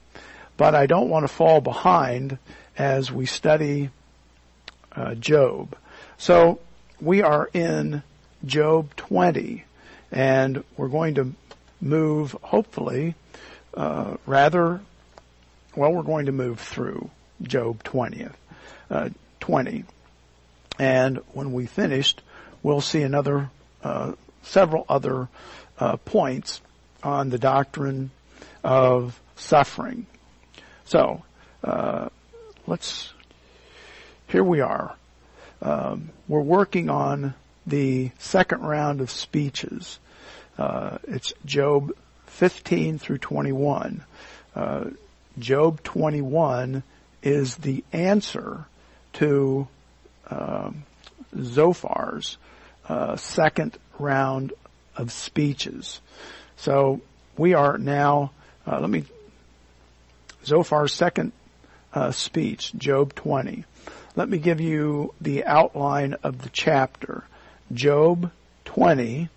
but 0.57 0.75
I 0.75 0.87
don't 0.87 1.09
want 1.09 1.25
to 1.25 1.33
fall 1.33 1.61
behind 1.61 2.39
as 2.77 3.13
we 3.13 3.27
study 3.27 3.91
uh, 4.93 5.15
Job. 5.15 5.77
So 6.19 6.61
we 7.01 7.23
are 7.23 7.49
in 7.53 8.03
Job 8.45 8.95
20, 8.97 9.65
and 10.11 10.65
we're 10.77 10.89
going 10.89 11.15
to 11.15 11.33
move, 11.81 12.37
hopefully, 12.43 13.15
uh, 13.75 14.17
rather, 14.27 14.81
well, 15.77 15.93
we're 15.93 16.03
going 16.03 16.27
to 16.27 16.33
move 16.33 16.61
through 16.61 17.11
Job 17.43 17.83
20th, 17.85 18.35
uh, 18.91 19.11
20. 19.41 19.85
And 20.79 21.19
when 21.33 21.53
we 21.53 21.67
finished, 21.67 22.23
we'll 22.63 22.81
see 22.81 23.03
another, 23.03 23.51
uh, 23.85 24.13
several 24.43 24.85
other 24.89 25.29
uh, 25.79 25.97
points 25.99 26.61
on 27.03 27.31
the 27.31 27.39
doctrine 27.39 28.11
of 28.63 29.21
suffering. 29.37 30.07
So, 30.85 31.23
uh, 31.65 32.09
let's, 32.67 33.13
here 34.29 34.45
we 34.45 34.61
are. 34.61 34.95
Um, 35.63 36.11
we're 36.29 36.41
working 36.41 36.91
on 36.91 37.35
the 37.67 38.11
second 38.19 38.63
round 38.63 39.01
of 39.01 39.11
speeches. 39.11 39.99
Uh, 40.59 40.99
it's 41.05 41.33
Job 41.45 41.93
15 42.27 42.99
through 42.99 43.19
21. 43.19 44.03
Uh, 44.55 44.85
Job 45.39 45.83
21 45.83 46.83
is 47.23 47.57
the 47.57 47.85
answer 47.93 48.67
to 49.15 49.69
um, 50.29 50.85
Zophar's 51.37 52.37
uh, 52.89 53.17
second 53.17 53.77
round 54.01 54.53
of 54.97 55.13
speeches. 55.13 56.01
So 56.57 57.01
we 57.37 57.55
are 57.55 57.79
now, 57.79 58.33
uh, 58.67 58.81
let 58.81 58.91
me, 58.91 59.05
Zophar's 60.45 60.93
second 60.93 61.33
uh, 61.93 62.11
speech, 62.13 62.75
Job 62.77 63.15
20. 63.15 63.65
Let 64.17 64.29
me 64.29 64.39
give 64.39 64.61
you 64.61 65.15
the 65.21 65.45
outline 65.45 66.15
of 66.23 66.43
the 66.43 66.51
chapter. 66.51 67.25
Job 67.73 68.31
20, 68.65 69.29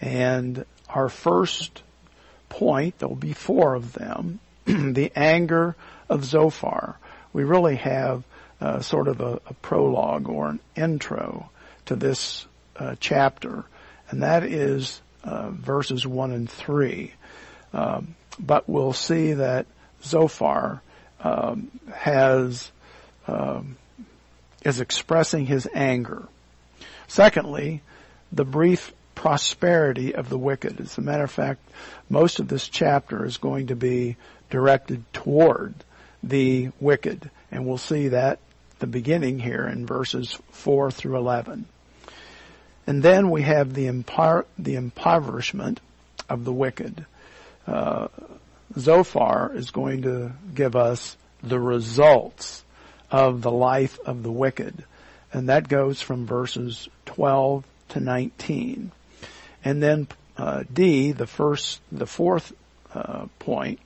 and 0.00 0.64
our 0.88 1.08
first 1.08 1.82
point, 2.48 2.98
there 2.98 3.08
will 3.08 3.16
be 3.16 3.32
four 3.32 3.74
of 3.74 3.92
them, 3.92 4.40
the 4.64 5.12
anger 5.14 5.76
of 6.08 6.24
Zophar. 6.24 6.96
We 7.32 7.44
really 7.44 7.76
have 7.76 8.24
uh, 8.60 8.80
sort 8.80 9.08
of 9.08 9.20
a, 9.20 9.40
a, 9.46 9.54
prologue 9.54 10.28
or 10.28 10.48
an 10.48 10.60
intro 10.76 11.50
to 11.86 11.96
this 11.96 12.46
uh, 12.76 12.94
chapter, 13.00 13.64
and 14.14 14.22
that 14.22 14.44
is 14.44 15.00
uh, 15.24 15.50
verses 15.50 16.06
1 16.06 16.30
and 16.30 16.48
3. 16.48 17.12
Um, 17.72 18.14
but 18.38 18.68
we'll 18.68 18.92
see 18.92 19.32
that 19.32 19.66
Zophar 20.04 20.80
um, 21.18 21.68
has 21.92 22.70
um, 23.26 23.76
is 24.64 24.78
expressing 24.78 25.46
his 25.46 25.68
anger. 25.74 26.28
Secondly, 27.08 27.82
the 28.30 28.44
brief 28.44 28.92
prosperity 29.16 30.14
of 30.14 30.28
the 30.28 30.38
wicked. 30.38 30.80
As 30.80 30.96
a 30.96 31.00
matter 31.00 31.24
of 31.24 31.30
fact, 31.32 31.68
most 32.08 32.38
of 32.38 32.46
this 32.46 32.68
chapter 32.68 33.24
is 33.24 33.38
going 33.38 33.66
to 33.66 33.76
be 33.76 34.16
directed 34.48 35.12
toward 35.12 35.74
the 36.22 36.70
wicked, 36.78 37.32
and 37.50 37.66
we'll 37.66 37.78
see 37.78 38.08
that 38.08 38.38
the 38.78 38.86
beginning 38.86 39.40
here 39.40 39.66
in 39.66 39.86
verses 39.86 40.38
4 40.52 40.92
through 40.92 41.16
11. 41.16 41.66
And 42.86 43.02
then 43.02 43.30
we 43.30 43.42
have 43.42 43.74
the, 43.74 44.44
the 44.58 44.74
impoverishment 44.74 45.80
of 46.28 46.44
the 46.44 46.52
wicked. 46.52 47.06
Uh, 47.66 48.08
Zophar 48.78 49.52
is 49.54 49.70
going 49.70 50.02
to 50.02 50.32
give 50.54 50.76
us 50.76 51.16
the 51.42 51.60
results 51.60 52.64
of 53.10 53.42
the 53.42 53.50
life 53.50 53.98
of 54.04 54.22
the 54.22 54.32
wicked. 54.32 54.84
And 55.32 55.48
that 55.48 55.68
goes 55.68 56.00
from 56.00 56.26
verses 56.26 56.88
12 57.06 57.64
to 57.90 58.00
19. 58.00 58.92
And 59.64 59.82
then 59.82 60.08
uh, 60.36 60.64
D, 60.72 61.12
the 61.12 61.26
first, 61.26 61.80
the 61.90 62.06
fourth 62.06 62.52
uh, 62.92 63.26
point, 63.38 63.80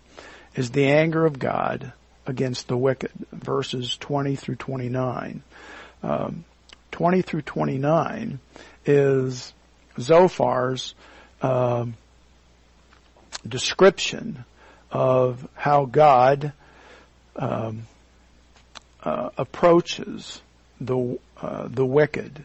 is 0.55 0.71
the 0.71 0.87
anger 0.87 1.25
of 1.25 1.39
God 1.39 1.93
against 2.27 2.69
the 2.69 2.77
wicked, 2.77 3.13
verses 3.33 3.97
20 3.99 4.37
through 4.37 4.57
29. 4.57 5.43
Um, 6.03 6.45
20 6.91 7.23
through 7.23 7.43
29 7.43 8.41
is 8.89 9.53
Zophar's 9.99 10.95
uh, 11.43 11.87
description 13.47 14.45
of 14.91 15.47
how 15.55 15.85
God 15.85 16.53
um, 17.37 17.87
uh, 19.03 19.31
approaches 19.37 20.41
the 20.81 21.19
uh, 21.41 21.69
the 21.69 21.85
wicked 21.85 22.45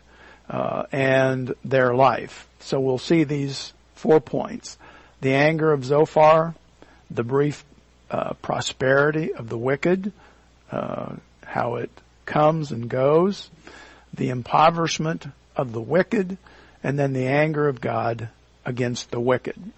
uh, 0.50 0.84
and 0.92 1.56
their 1.64 1.96
life. 1.96 2.48
So 2.60 2.80
we'll 2.80 2.98
see 2.98 3.24
these 3.24 3.74
four 3.96 4.20
points: 4.20 4.78
the 5.22 5.34
anger 5.34 5.72
of 5.72 5.86
Zophar, 5.86 6.56
the 7.10 7.24
brief 7.24 7.64
uh, 8.12 8.34
prosperity 8.42 9.34
of 9.34 9.50
the 9.50 9.58
wicked, 9.58 10.12
uh, 10.72 11.16
how 11.46 11.76
it 11.76 11.90
comes 12.26 12.72
and 12.72 12.90
goes, 12.90 13.50
the 14.14 14.30
impoverishment 14.30 15.26
of 15.56 15.72
the 15.72 15.82
wicked, 15.82 16.38
and 16.84 16.98
then 16.98 17.14
the 17.14 17.28
anger 17.28 17.68
of 17.68 17.82
God 17.82 18.30
against 18.66 19.12
the 19.12 19.20
wicked. 19.20 19.72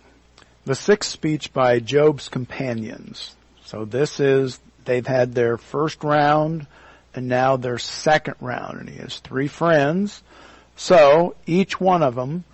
The 0.66 0.76
sixth 0.76 1.12
speech 1.12 1.54
by 1.54 1.80
Job's 1.80 2.30
companions. 2.30 3.36
So 3.64 3.86
this 3.86 4.20
is 4.20 4.60
They've 4.86 5.06
had 5.06 5.34
their 5.34 5.58
first 5.58 6.04
round 6.04 6.68
and 7.14 7.28
now 7.28 7.58
their 7.58 7.78
second 7.78 8.36
round 8.40 8.80
and 8.80 8.90
he 8.90 8.98
has 8.98 9.20
three 9.20 9.48
friends. 9.48 10.22
So 10.76 11.36
each 11.46 11.80
one 11.80 12.04
of 12.04 12.16
them 12.16 12.46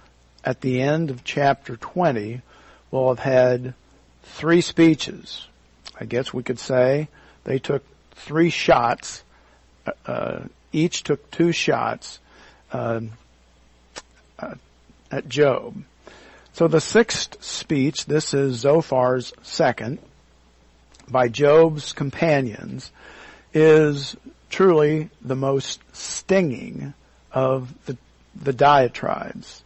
at 0.44 0.62
the 0.62 0.82
end 0.82 1.10
of 1.10 1.24
chapter 1.24 1.76
20 1.76 2.42
will 2.90 3.10
have 3.10 3.20
had 3.20 3.74
three 4.24 4.62
speeches. 4.62 5.46
I 6.00 6.06
guess 6.06 6.34
we 6.34 6.44
could 6.44 6.60
say 6.60 7.10
they 7.44 7.60
took 7.60 7.84
three 8.12 8.50
shots, 8.50 9.24
uh, 10.06 10.42
each 10.72 11.04
took 11.04 11.30
two 11.32 11.52
shots 11.52 12.20
uh, 12.72 13.02
uh, 14.40 14.56
at 15.12 15.28
Job. 15.30 15.84
So 16.54 16.68
the 16.68 16.82
sixth 16.82 17.44
speech, 17.44 18.06
this 18.06 18.34
is 18.34 18.64
Zophar's 18.64 19.34
second, 19.42 20.00
by 21.10 21.28
Job's 21.28 21.94
companions 21.94 22.92
is 23.54 24.16
truly 24.50 25.10
the 25.22 25.36
most 25.36 25.82
stinging 25.94 26.94
of 27.32 27.74
the, 27.86 27.98
the 28.36 28.54
diatribes. 28.54 29.64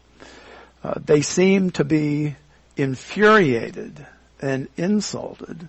Uh, 0.84 0.96
they 1.04 1.22
seem 1.22 1.72
to 1.72 1.84
be 1.84 2.36
infuriated 2.78 4.06
and 4.42 4.68
insulted 4.78 5.68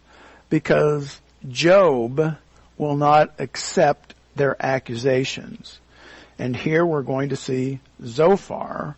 because 0.51 1.21
Job 1.49 2.37
will 2.77 2.97
not 2.97 3.33
accept 3.39 4.15
their 4.35 4.57
accusations. 4.65 5.79
And 6.39 6.55
here 6.55 6.85
we're 6.85 7.03
going 7.03 7.31
to 7.31 7.37
see 7.37 7.81
Zophar 8.05 8.97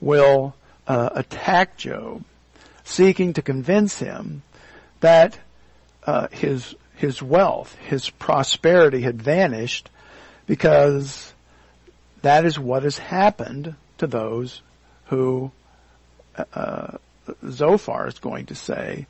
will 0.00 0.54
uh, 0.86 1.10
attack 1.14 1.76
Job, 1.76 2.24
seeking 2.84 3.32
to 3.34 3.42
convince 3.42 3.98
him 3.98 4.42
that 5.00 5.38
uh, 6.06 6.28
his 6.28 6.74
his 6.96 7.20
wealth, 7.20 7.76
his 7.86 8.08
prosperity 8.08 9.02
had 9.02 9.20
vanished 9.20 9.90
because 10.46 11.34
that 12.22 12.46
is 12.46 12.58
what 12.58 12.84
has 12.84 12.96
happened 12.96 13.74
to 13.98 14.06
those 14.06 14.62
who 15.06 15.50
uh, 16.54 16.96
Zophar 17.48 18.06
is 18.06 18.18
going 18.18 18.46
to 18.46 18.54
say 18.54 19.06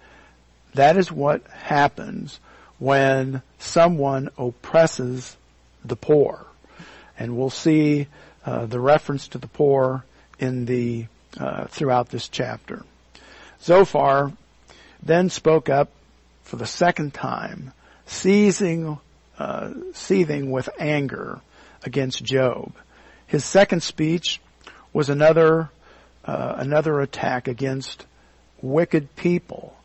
that 0.75 0.97
is 0.97 1.11
what 1.11 1.47
happens 1.49 2.39
when 2.79 3.43
someone 3.59 4.29
oppresses 4.37 5.37
the 5.85 5.97
poor. 5.97 6.47
And 7.19 7.37
we'll 7.37 7.51
see 7.51 8.09
uh, 8.45 8.67
the 8.67 8.81
reference 8.81 9.29
to 9.29 9.39
the 9.39 9.49
poor 9.49 10.05
in 10.39 10.67
the 10.67 11.07
uh, 11.39 11.67
throughout 11.67 12.09
this 12.09 12.29
chapter. 12.29 12.85
Zophar 13.63 14.33
then 15.03 15.29
spoke 15.31 15.69
up 15.69 15.91
for 16.43 16.57
the 16.57 16.67
second 16.67 17.13
time, 17.13 17.73
seizing, 18.07 18.99
uh, 19.39 19.71
seething 19.93 20.51
with 20.51 20.69
anger 20.79 21.41
against 21.83 22.23
Job. 22.25 22.73
His 23.27 23.45
second 23.45 23.83
speech 23.83 24.41
was 24.93 25.11
another, 25.11 25.71
uh, 26.25 26.55
another 26.57 27.01
attack 27.01 27.49
against 27.49 28.07
wicked 28.63 29.15
people. 29.17 29.77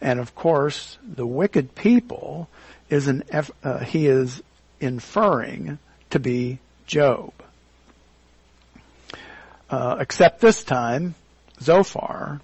And 0.00 0.20
of 0.20 0.34
course, 0.34 0.98
the 1.02 1.26
wicked 1.26 1.74
people 1.74 2.48
is 2.90 3.08
an, 3.08 3.24
uh, 3.62 3.78
he 3.78 4.06
is 4.06 4.42
inferring 4.80 5.78
to 6.10 6.18
be 6.18 6.58
Job. 6.86 7.32
Uh, 9.70 9.96
except 10.00 10.40
this 10.40 10.62
time, 10.62 11.14
Zophar, 11.60 12.40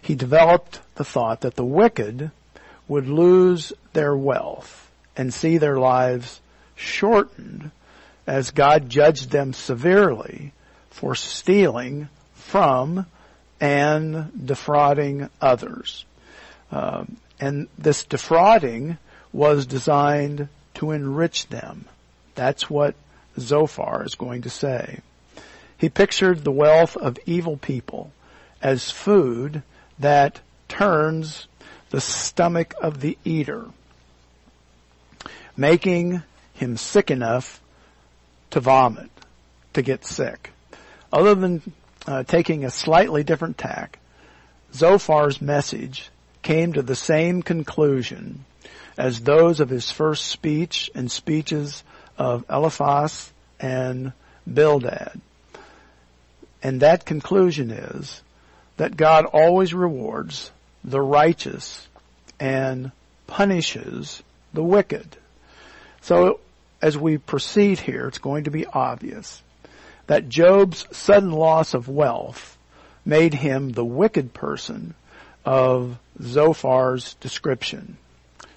he 0.00 0.14
developed 0.14 0.80
the 0.94 1.04
thought 1.04 1.42
that 1.42 1.56
the 1.56 1.64
wicked 1.64 2.30
would 2.88 3.08
lose 3.08 3.72
their 3.92 4.16
wealth 4.16 4.90
and 5.16 5.32
see 5.32 5.58
their 5.58 5.78
lives 5.78 6.40
shortened 6.74 7.70
as 8.26 8.50
God 8.50 8.88
judged 8.88 9.30
them 9.30 9.52
severely 9.52 10.52
for 10.90 11.14
stealing 11.14 12.08
from 12.34 13.06
and 13.60 14.46
defrauding 14.46 15.28
others. 15.40 16.04
Um, 16.70 17.16
and 17.40 17.68
this 17.78 18.04
defrauding 18.04 18.98
was 19.32 19.66
designed 19.66 20.48
to 20.74 20.90
enrich 20.90 21.48
them. 21.48 21.86
That's 22.34 22.68
what 22.68 22.94
Zophar 23.38 24.04
is 24.04 24.14
going 24.14 24.42
to 24.42 24.50
say. 24.50 25.00
He 25.78 25.88
pictured 25.88 26.42
the 26.42 26.52
wealth 26.52 26.96
of 26.96 27.18
evil 27.26 27.56
people 27.56 28.12
as 28.62 28.90
food 28.90 29.62
that 29.98 30.40
turns 30.68 31.46
the 31.90 32.00
stomach 32.00 32.74
of 32.82 33.00
the 33.00 33.16
eater, 33.24 33.66
making 35.56 36.22
him 36.54 36.76
sick 36.76 37.10
enough 37.10 37.60
to 38.50 38.60
vomit, 38.60 39.10
to 39.74 39.82
get 39.82 40.04
sick. 40.04 40.50
Other 41.12 41.34
than 41.34 41.62
uh, 42.06 42.22
taking 42.24 42.64
a 42.64 42.70
slightly 42.70 43.22
different 43.22 43.58
tack, 43.58 43.98
Zophar's 44.72 45.40
message 45.40 46.10
came 46.42 46.72
to 46.72 46.82
the 46.82 46.96
same 46.96 47.42
conclusion 47.42 48.44
as 48.96 49.20
those 49.20 49.60
of 49.60 49.68
his 49.68 49.90
first 49.90 50.26
speech 50.26 50.90
and 50.94 51.10
speeches 51.10 51.84
of 52.18 52.44
Eliphaz 52.50 53.32
and 53.60 54.12
Bildad. 54.52 55.20
And 56.62 56.80
that 56.80 57.04
conclusion 57.04 57.70
is 57.70 58.22
that 58.76 58.96
God 58.96 59.24
always 59.26 59.72
rewards 59.72 60.50
the 60.84 61.00
righteous 61.00 61.86
and 62.38 62.92
punishes 63.26 64.22
the 64.52 64.62
wicked. 64.62 65.16
So 66.02 66.40
as 66.82 66.96
we 66.96 67.18
proceed 67.18 67.78
here, 67.78 68.06
it's 68.08 68.18
going 68.18 68.44
to 68.44 68.50
be 68.50 68.66
obvious 68.66 69.42
that 70.06 70.28
Job's 70.28 70.86
sudden 70.92 71.32
loss 71.32 71.74
of 71.74 71.88
wealth 71.88 72.56
made 73.04 73.34
him 73.34 73.70
the 73.70 73.84
wicked 73.84 74.32
person 74.32 74.94
of 75.44 75.98
Zophar's 76.20 77.14
description. 77.14 77.96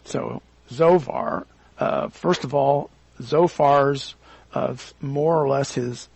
So 0.06 0.42
Zophar, 0.72 1.46
uh, 1.78 2.10
first 2.10 2.44
of 2.44 2.54
all, 2.54 2.90
Zophar's 3.22 4.16
uh, 4.54 4.76
more 5.02 5.42
or 5.42 5.48
less 5.48 5.74
his 5.74 6.08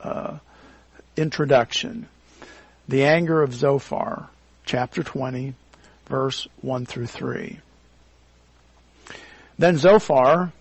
uh, 0.00 0.38
introduction. 1.16 2.08
The 2.88 3.04
anger 3.04 3.42
of 3.42 3.54
Zophar, 3.54 4.28
chapter 4.64 5.02
20, 5.02 5.54
verse 6.06 6.46
1 6.60 6.86
through 6.86 7.06
3. 7.06 7.60
Then 9.58 9.78
Zophar, 9.78 10.52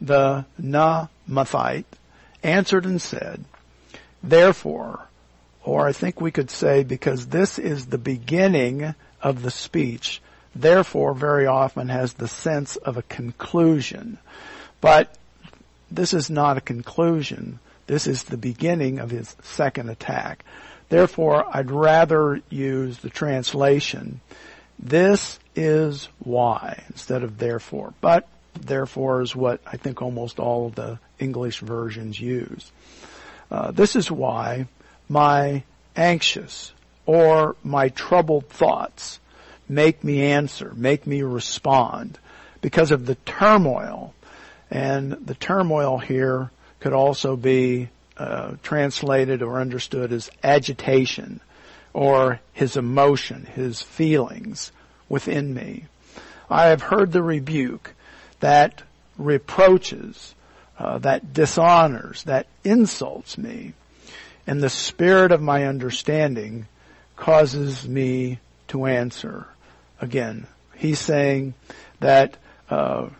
the 0.00 0.44
Naamathite, 0.60 1.84
answered 2.42 2.84
and 2.84 3.00
said, 3.00 3.44
Therefore, 4.22 5.06
or 5.64 5.86
I 5.86 5.92
think 5.92 6.20
we 6.20 6.30
could 6.30 6.50
say 6.50 6.82
because 6.82 7.26
this 7.26 7.58
is 7.58 7.86
the 7.86 7.98
beginning 7.98 8.94
of 9.20 9.42
the 9.42 9.50
speech, 9.50 10.20
therefore 10.54 11.14
very 11.14 11.46
often 11.46 11.88
has 11.88 12.14
the 12.14 12.28
sense 12.28 12.76
of 12.76 12.96
a 12.96 13.02
conclusion. 13.02 14.18
But 14.80 15.16
this 15.94 16.14
is 16.14 16.30
not 16.30 16.56
a 16.56 16.62
conclusion. 16.62 17.58
This 17.86 18.06
is 18.06 18.24
the 18.24 18.36
beginning 18.36 18.98
of 18.98 19.10
his 19.10 19.36
second 19.42 19.90
attack. 19.90 20.44
Therefore, 20.88 21.46
I'd 21.50 21.70
rather 21.70 22.40
use 22.50 22.98
the 22.98 23.10
translation, 23.10 24.20
this 24.78 25.38
is 25.54 26.08
why, 26.18 26.82
instead 26.88 27.22
of 27.22 27.38
therefore. 27.38 27.94
But 28.00 28.28
therefore 28.54 29.22
is 29.22 29.34
what 29.34 29.60
I 29.66 29.76
think 29.76 30.02
almost 30.02 30.38
all 30.38 30.66
of 30.66 30.74
the 30.74 30.98
English 31.18 31.60
versions 31.60 32.20
use. 32.20 32.70
Uh, 33.50 33.70
this 33.70 33.96
is 33.96 34.10
why 34.10 34.66
my 35.08 35.62
anxious 35.94 36.72
or 37.06 37.56
my 37.62 37.88
troubled 37.90 38.48
thoughts 38.48 39.20
make 39.68 40.02
me 40.02 40.22
answer, 40.22 40.72
make 40.74 41.06
me 41.06 41.22
respond 41.22 42.18
because 42.60 42.90
of 42.90 43.06
the 43.06 43.14
turmoil. 43.14 44.14
And 44.72 45.12
the 45.26 45.34
turmoil 45.34 45.98
here 45.98 46.50
could 46.80 46.94
also 46.94 47.36
be 47.36 47.90
uh, 48.16 48.54
translated 48.62 49.42
or 49.42 49.60
understood 49.60 50.12
as 50.12 50.30
agitation 50.42 51.40
or 51.92 52.40
his 52.54 52.78
emotion, 52.78 53.44
his 53.54 53.82
feelings 53.82 54.72
within 55.10 55.52
me. 55.52 55.84
I 56.48 56.68
have 56.68 56.80
heard 56.80 57.12
the 57.12 57.22
rebuke 57.22 57.92
that 58.40 58.82
reproaches, 59.18 60.34
uh, 60.78 60.96
that 60.98 61.34
dishonors, 61.34 62.22
that 62.22 62.46
insults 62.64 63.36
me. 63.36 63.74
And 64.46 64.62
the 64.62 64.70
spirit 64.70 65.32
of 65.32 65.42
my 65.42 65.66
understanding 65.66 66.66
causes 67.16 67.86
me 67.86 68.38
to 68.68 68.86
answer. 68.86 69.46
Again, 70.00 70.46
he's 70.76 70.98
saying 70.98 71.52
that 72.00 72.38
uh, 72.70 73.10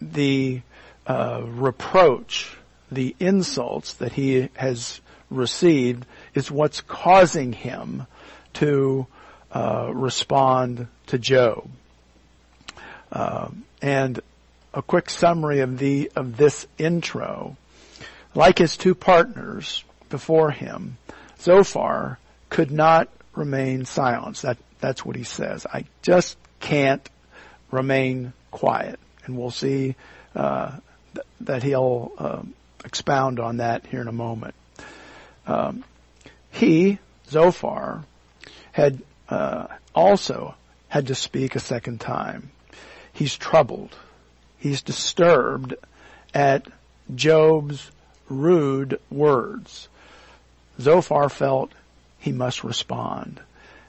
the 0.00 0.62
uh, 1.06 1.42
reproach, 1.44 2.56
the 2.90 3.14
insults 3.18 3.94
that 3.94 4.12
he 4.12 4.48
has 4.54 5.00
received 5.30 6.06
is 6.34 6.50
what's 6.50 6.80
causing 6.80 7.52
him 7.52 8.06
to 8.54 9.06
uh, 9.52 9.90
respond 9.92 10.86
to 11.06 11.18
Job. 11.18 11.68
Uh, 13.10 13.48
and 13.80 14.20
a 14.74 14.82
quick 14.82 15.08
summary 15.10 15.60
of 15.60 15.78
the 15.78 16.12
of 16.14 16.36
this 16.36 16.66
intro. 16.76 17.56
Like 18.34 18.58
his 18.58 18.76
two 18.76 18.94
partners 18.94 19.82
before 20.10 20.50
him, 20.50 20.98
Zophar 21.40 22.18
could 22.50 22.70
not 22.70 23.08
remain 23.34 23.84
silent. 23.84 24.36
That 24.42 24.58
that's 24.80 25.04
what 25.04 25.16
he 25.16 25.24
says. 25.24 25.66
I 25.66 25.84
just 26.02 26.36
can't 26.60 27.08
remain 27.70 28.32
quiet, 28.50 28.98
and 29.28 29.38
we'll 29.38 29.50
see 29.50 29.94
uh, 30.34 30.72
th- 31.14 31.26
that 31.42 31.62
he'll 31.62 32.12
uh, 32.18 32.42
expound 32.84 33.38
on 33.38 33.58
that 33.58 33.86
here 33.86 34.00
in 34.00 34.08
a 34.08 34.12
moment. 34.12 34.54
Um, 35.46 35.84
he 36.50 36.98
Zophar 37.28 38.04
had 38.72 39.02
uh, 39.28 39.68
also 39.94 40.54
had 40.88 41.06
to 41.08 41.14
speak 41.14 41.54
a 41.54 41.60
second 41.60 42.00
time. 42.00 42.50
He's 43.12 43.36
troubled. 43.36 43.94
He's 44.58 44.82
disturbed 44.82 45.74
at 46.34 46.66
Job's 47.14 47.90
rude 48.28 49.00
words. 49.10 49.88
Zophar 50.80 51.28
felt 51.28 51.72
he 52.18 52.32
must 52.32 52.64
respond. 52.64 53.40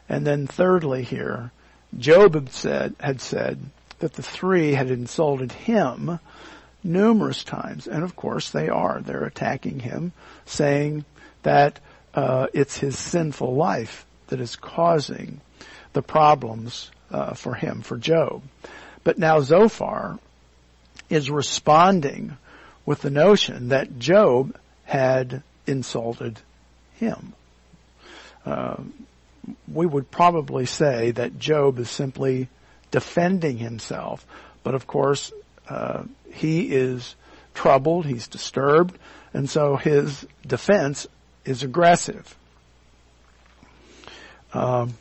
And 0.08 0.26
then 0.26 0.48
thirdly 0.48 1.04
here, 1.04 1.52
Job 1.98 2.34
had 2.34 2.50
said, 2.50 2.96
had 3.00 3.22
said 3.22 3.60
that 4.00 4.14
the 4.14 4.24
three 4.24 4.74
had 4.74 4.90
insulted 4.90 5.52
him 5.52 6.20
numerous 6.84 7.44
times. 7.44 7.88
And 7.88 8.04
of 8.04 8.16
course 8.16 8.50
they 8.50 8.70
are. 8.70 9.02
They're 9.02 9.26
attacking 9.26 9.80
him, 9.80 10.14
saying 10.46 11.06
that 11.44 11.80
uh, 12.14 12.48
it's 12.54 12.78
his 12.78 12.98
sinful 12.98 13.56
life 13.56 14.06
that 14.28 14.40
is 14.40 14.56
causing 14.56 15.42
the 15.94 16.02
problems 16.02 16.92
uh, 17.12 17.34
for 17.34 17.54
him, 17.54 17.82
for 17.82 17.98
Job. 17.98 18.44
But 19.04 19.18
now 19.18 19.40
Zophar 19.42 20.20
is 21.10 21.32
responding 21.32 22.38
with 22.86 23.02
the 23.02 23.10
notion 23.10 23.70
that 23.70 24.00
Job 24.00 24.56
had 24.84 25.44
insulted 25.66 26.40
him. 26.96 27.34
Uh, 28.46 28.78
we 29.72 29.86
would 29.86 30.12
probably 30.12 30.66
say 30.66 31.12
that 31.12 31.40
Job 31.40 31.80
is 31.80 31.90
simply 31.90 32.50
defending 32.92 33.58
himself, 33.58 34.26
but 34.64 34.76
of 34.76 34.88
course 34.88 35.32
uh, 35.68 36.04
he 36.32 36.74
is 36.74 37.16
troubled, 37.54 38.06
he's 38.06 38.28
disturbed, 38.28 38.98
and 39.34 39.50
so 39.50 39.76
his 39.76 40.26
defense 40.46 41.08
is 41.46 41.64
aggressive. 41.64 42.36
Um, 44.54 44.94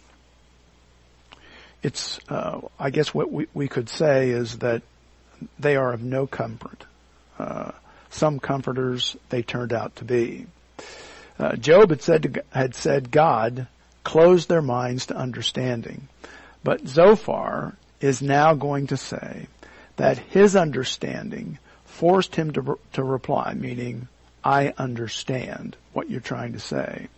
it's, 1.82 2.20
uh, 2.28 2.60
I 2.78 2.90
guess 2.90 3.14
what 3.14 3.32
we, 3.32 3.46
we 3.54 3.68
could 3.68 3.88
say 3.88 4.30
is 4.30 4.58
that 4.58 4.82
they 5.58 5.76
are 5.76 5.92
of 5.92 6.02
no 6.02 6.26
comfort. 6.26 6.84
Uh, 7.38 7.70
some 8.10 8.40
comforters 8.40 9.16
they 9.28 9.42
turned 9.42 9.72
out 9.72 9.96
to 9.96 10.04
be. 10.04 10.46
Uh, 11.38 11.54
Job 11.56 11.90
had 11.90 12.02
said 12.02 12.22
to, 12.22 12.44
had 12.50 12.74
said 12.74 13.10
God 13.10 13.68
closed 14.02 14.48
their 14.48 14.62
minds 14.62 15.06
to 15.06 15.16
understanding, 15.16 16.08
but 16.62 16.86
Zophar 16.86 17.76
is 18.00 18.22
now 18.22 18.54
going 18.54 18.88
to 18.88 18.96
say 18.96 19.46
that 19.96 20.18
his 20.18 20.56
understanding 20.56 21.58
forced 21.84 22.36
him 22.36 22.52
to, 22.52 22.78
to 22.92 23.02
reply, 23.02 23.54
meaning, 23.54 24.08
I 24.44 24.72
understand 24.78 25.76
what 25.92 26.08
you're 26.08 26.20
trying 26.20 26.52
to 26.52 26.60
say. 26.60 27.08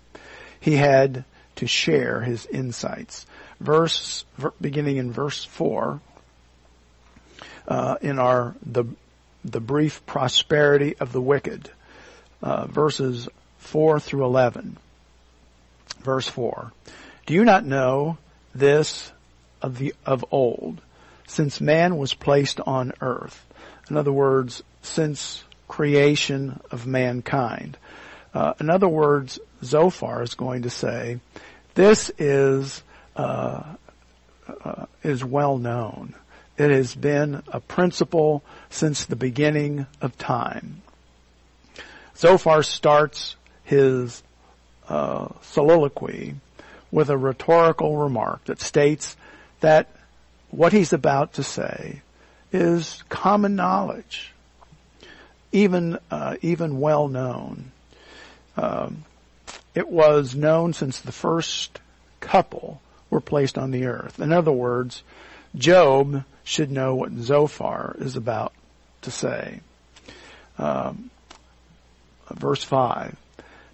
He 0.58 0.76
had 0.76 1.24
to 1.56 1.66
share 1.66 2.20
his 2.20 2.46
insights. 2.46 3.26
Verse, 3.60 4.24
beginning 4.60 4.96
in 4.96 5.12
verse 5.12 5.44
4, 5.44 6.00
uh, 7.68 7.96
in 8.00 8.18
our, 8.18 8.54
the, 8.64 8.84
the 9.44 9.60
brief 9.60 10.04
prosperity 10.06 10.96
of 10.98 11.12
the 11.12 11.20
wicked, 11.20 11.70
uh, 12.42 12.66
verses 12.66 13.28
4 13.58 14.00
through 14.00 14.24
11. 14.24 14.78
Verse 16.00 16.26
4. 16.26 16.72
Do 17.26 17.34
you 17.34 17.44
not 17.44 17.64
know 17.64 18.16
this 18.54 19.12
of 19.62 19.78
the, 19.78 19.94
of 20.06 20.24
old, 20.30 20.80
since 21.26 21.60
man 21.60 21.96
was 21.96 22.14
placed 22.14 22.60
on 22.60 22.92
earth? 23.00 23.46
In 23.88 23.96
other 23.96 24.12
words, 24.12 24.62
since 24.82 25.44
creation 25.68 26.60
of 26.70 26.86
mankind. 26.86 27.76
Uh, 28.34 28.54
in 28.60 28.70
other 28.70 28.88
words, 28.88 29.38
Zophar 29.62 30.22
is 30.22 30.34
going 30.34 30.62
to 30.62 30.70
say, 30.70 31.20
this 31.74 32.10
is, 32.18 32.82
uh, 33.16 33.62
uh, 34.64 34.86
is 35.02 35.24
well 35.24 35.58
known. 35.58 36.14
It 36.58 36.70
has 36.70 36.94
been 36.94 37.42
a 37.48 37.60
principle 37.60 38.42
since 38.68 39.04
the 39.04 39.16
beginning 39.16 39.86
of 40.00 40.18
time. 40.18 40.82
Zophar 42.16 42.62
starts 42.62 43.36
his 43.64 44.22
uh, 44.88 45.28
soliloquy 45.40 46.34
with 46.90 47.08
a 47.08 47.16
rhetorical 47.16 47.96
remark 47.96 48.44
that 48.44 48.60
states 48.60 49.16
that 49.60 49.88
what 50.50 50.72
he's 50.72 50.92
about 50.92 51.34
to 51.34 51.42
say 51.42 52.02
is 52.52 53.02
common 53.08 53.56
knowledge, 53.56 54.32
even 55.52 55.98
uh, 56.10 56.36
even 56.42 56.80
well 56.80 57.08
known. 57.08 57.70
Um, 58.56 59.04
it 59.74 59.88
was 59.88 60.34
known 60.34 60.72
since 60.72 61.00
the 61.00 61.12
first 61.12 61.80
couple 62.18 62.80
were 63.08 63.20
placed 63.20 63.56
on 63.56 63.70
the 63.70 63.86
earth. 63.86 64.20
In 64.20 64.32
other 64.32 64.52
words, 64.52 65.02
Job 65.54 66.24
should 66.44 66.70
know 66.70 66.94
what 66.94 67.12
Zophar 67.12 67.96
is 67.98 68.16
about 68.16 68.52
to 69.02 69.10
say. 69.10 69.60
Um, 70.58 71.10
verse 72.30 72.62
five 72.62 73.16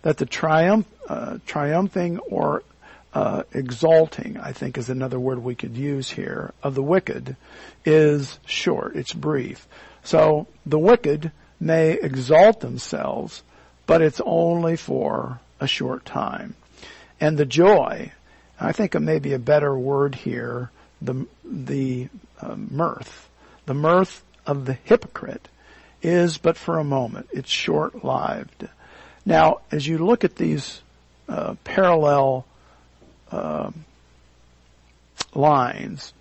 that 0.02 0.18
the 0.18 0.26
triumph, 0.26 0.86
uh, 1.08 1.38
triumphing 1.46 2.18
or 2.20 2.62
uh, 3.16 3.44
exalting, 3.54 4.36
I 4.36 4.52
think 4.52 4.76
is 4.76 4.90
another 4.90 5.18
word 5.18 5.38
we 5.38 5.54
could 5.54 5.74
use 5.74 6.10
here, 6.10 6.52
of 6.62 6.74
the 6.74 6.82
wicked 6.82 7.34
is 7.82 8.38
short. 8.44 8.94
It's 8.94 9.14
brief. 9.14 9.66
So 10.04 10.48
the 10.66 10.78
wicked 10.78 11.32
may 11.58 11.92
exalt 11.92 12.60
themselves, 12.60 13.42
but 13.86 14.02
it's 14.02 14.20
only 14.22 14.76
for 14.76 15.40
a 15.58 15.66
short 15.66 16.04
time. 16.04 16.56
And 17.18 17.38
the 17.38 17.46
joy, 17.46 18.12
I 18.60 18.72
think 18.72 18.94
it 18.94 19.00
may 19.00 19.18
be 19.18 19.32
a 19.32 19.38
better 19.38 19.74
word 19.74 20.14
here, 20.14 20.70
the, 21.00 21.26
the 21.42 22.08
uh, 22.38 22.56
mirth, 22.56 23.30
the 23.64 23.72
mirth 23.72 24.22
of 24.46 24.66
the 24.66 24.74
hypocrite 24.74 25.48
is 26.02 26.36
but 26.36 26.58
for 26.58 26.78
a 26.78 26.84
moment. 26.84 27.28
It's 27.32 27.48
short-lived. 27.48 28.68
Now, 29.24 29.60
as 29.72 29.86
you 29.86 29.96
look 29.96 30.22
at 30.22 30.36
these 30.36 30.82
uh, 31.30 31.54
parallel 31.64 32.44
uh, 33.30 33.70
lines, 35.34 36.12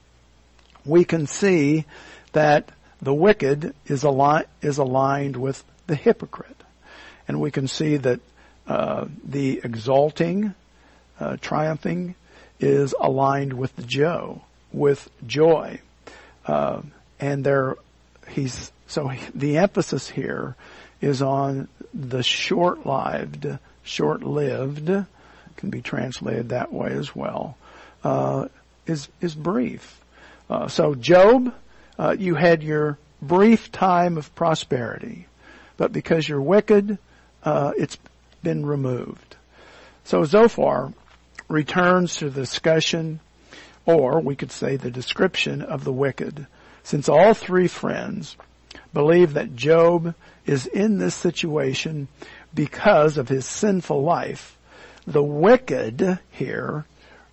we 0.85 1.05
can 1.05 1.27
see 1.27 1.85
that 2.33 2.69
the 3.01 3.13
wicked 3.13 3.73
is, 3.85 4.03
ali- 4.03 4.45
is 4.61 4.77
aligned 4.77 5.37
with 5.37 5.63
the 5.87 5.95
hypocrite. 5.95 6.61
And 7.27 7.39
we 7.39 7.51
can 7.51 7.67
see 7.67 7.97
that 7.97 8.19
uh, 8.67 9.05
the 9.23 9.61
exalting, 9.63 10.53
uh, 11.19 11.37
triumphing 11.41 12.15
is 12.59 12.93
aligned 12.99 13.53
with 13.53 13.87
Joe, 13.87 14.41
with 14.71 15.09
joy. 15.25 15.79
Uh, 16.45 16.81
and 17.19 17.43
there, 17.43 17.75
he's, 18.29 18.71
so 18.87 19.11
the 19.33 19.57
emphasis 19.57 20.09
here 20.09 20.55
is 21.01 21.21
on 21.21 21.67
the 21.93 22.23
short-lived, 22.23 23.57
short-lived, 23.83 25.05
can 25.57 25.69
be 25.69 25.81
translated 25.81 26.49
that 26.49 26.71
way 26.71 26.91
as 26.91 27.15
well, 27.15 27.57
uh, 28.03 28.47
is 28.85 29.07
is 29.21 29.35
brief. 29.35 30.01
Uh, 30.49 30.67
so 30.67 30.95
Job, 30.95 31.53
uh, 31.97 32.15
you 32.17 32.35
had 32.35 32.63
your 32.63 32.97
brief 33.21 33.71
time 33.71 34.17
of 34.17 34.33
prosperity, 34.35 35.27
but 35.77 35.91
because 35.91 36.27
you're 36.27 36.41
wicked, 36.41 36.97
uh, 37.43 37.71
it's 37.77 37.97
been 38.43 38.65
removed. 38.65 39.35
So 40.03 40.23
Zophar 40.23 40.93
returns 41.47 42.17
to 42.17 42.29
the 42.29 42.41
discussion, 42.41 43.19
or 43.85 44.19
we 44.19 44.35
could 44.35 44.51
say 44.51 44.77
the 44.77 44.91
description 44.91 45.61
of 45.61 45.83
the 45.83 45.93
wicked, 45.93 46.47
since 46.83 47.09
all 47.09 47.33
three 47.33 47.67
friends 47.67 48.37
believe 48.93 49.33
that 49.33 49.55
Job 49.55 50.13
is 50.45 50.67
in 50.67 50.99
this 50.99 51.15
situation 51.15 52.07
because 52.53 53.17
of 53.17 53.29
his 53.29 53.45
sinful 53.45 54.03
life. 54.03 54.54
The 55.07 55.23
wicked 55.23 56.19
here 56.31 56.85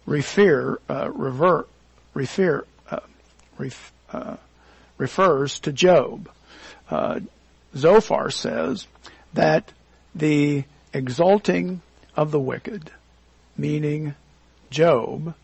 refer, 0.04 0.78
uh, 0.88 1.11
revert, 1.11 1.68
refer, 2.12 2.66
uh, 2.90 3.00
ref, 3.56 3.92
uh, 4.12 4.37
refers 4.98 5.61
to 5.61 5.72
Job. 5.72 6.28
Uh, 6.90 7.20
Zophar 7.74 8.30
says 8.30 8.87
that 9.32 9.72
the 10.14 10.64
exalting 10.92 11.80
of 12.14 12.30
the 12.30 12.40
wicked, 12.40 12.90
meaning 13.56 14.14
Job, 14.70 15.35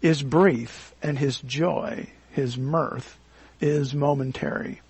is 0.00 0.22
brief 0.22 0.94
and 1.02 1.18
his 1.18 1.38
joy, 1.40 2.08
his 2.30 2.56
mirth, 2.56 3.18
is 3.60 3.94
momentary. 3.94 4.80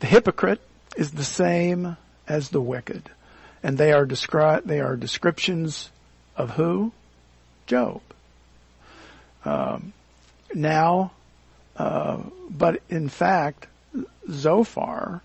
The 0.00 0.06
hypocrite 0.06 0.60
is 0.96 1.12
the 1.12 1.24
same 1.24 1.96
as 2.26 2.48
the 2.48 2.60
wicked. 2.60 3.10
And 3.62 3.76
they 3.76 3.92
are 3.92 4.06
they 4.06 4.80
are 4.80 4.96
descriptions 4.96 5.90
of 6.40 6.50
who? 6.50 6.92
Job. 7.66 8.00
Um, 9.44 9.92
now, 10.54 11.12
uh, 11.76 12.18
but 12.50 12.82
in 12.88 13.08
fact, 13.08 13.66
Zophar 14.28 15.22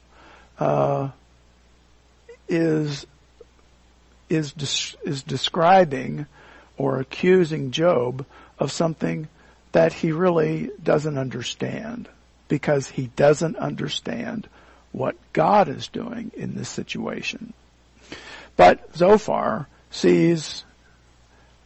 uh, 0.60 1.10
is 2.48 3.08
is 4.30 4.54
des- 4.54 4.98
is 5.10 5.24
describing 5.24 6.26
or 6.78 7.00
accusing 7.00 7.72
Job 7.72 8.26
of 8.60 8.72
something 8.72 9.28
that 9.72 9.94
he 9.94 10.12
really 10.12 10.70
doesn't 10.82 11.18
understand 11.18 12.08
because 12.48 12.90
he 12.90 13.08
doesn't 13.16 13.56
understand 13.58 14.48
what 14.92 15.16
God 15.34 15.68
is 15.68 15.88
doing 15.88 16.32
in 16.36 16.56
this 16.56 16.70
situation. 16.70 17.54
But 18.56 18.96
Zophar 18.96 19.68
sees, 19.92 20.64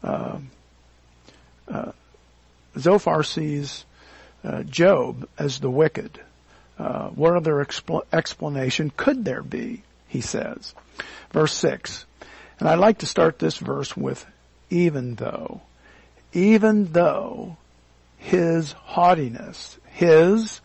uh, 0.03 0.39
uh, 1.67 1.91
Zophar 2.77 3.23
sees 3.23 3.85
uh, 4.43 4.63
Job 4.63 5.27
as 5.37 5.59
the 5.59 5.69
wicked. 5.69 6.19
Uh, 6.77 7.09
what 7.09 7.35
other 7.35 7.63
expl- 7.63 8.05
explanation 8.13 8.91
could 8.95 9.25
there 9.25 9.43
be? 9.43 9.83
He 10.07 10.21
says. 10.21 10.73
Verse 11.31 11.53
6. 11.53 12.05
And 12.59 12.67
I'd 12.67 12.79
like 12.79 12.99
to 12.99 13.05
start 13.05 13.39
this 13.39 13.57
verse 13.57 13.95
with 13.95 14.25
even 14.69 15.15
though. 15.15 15.61
Even 16.33 16.91
though 16.91 17.57
his 18.17 18.73
haughtiness, 18.73 19.77
his, 19.87 20.61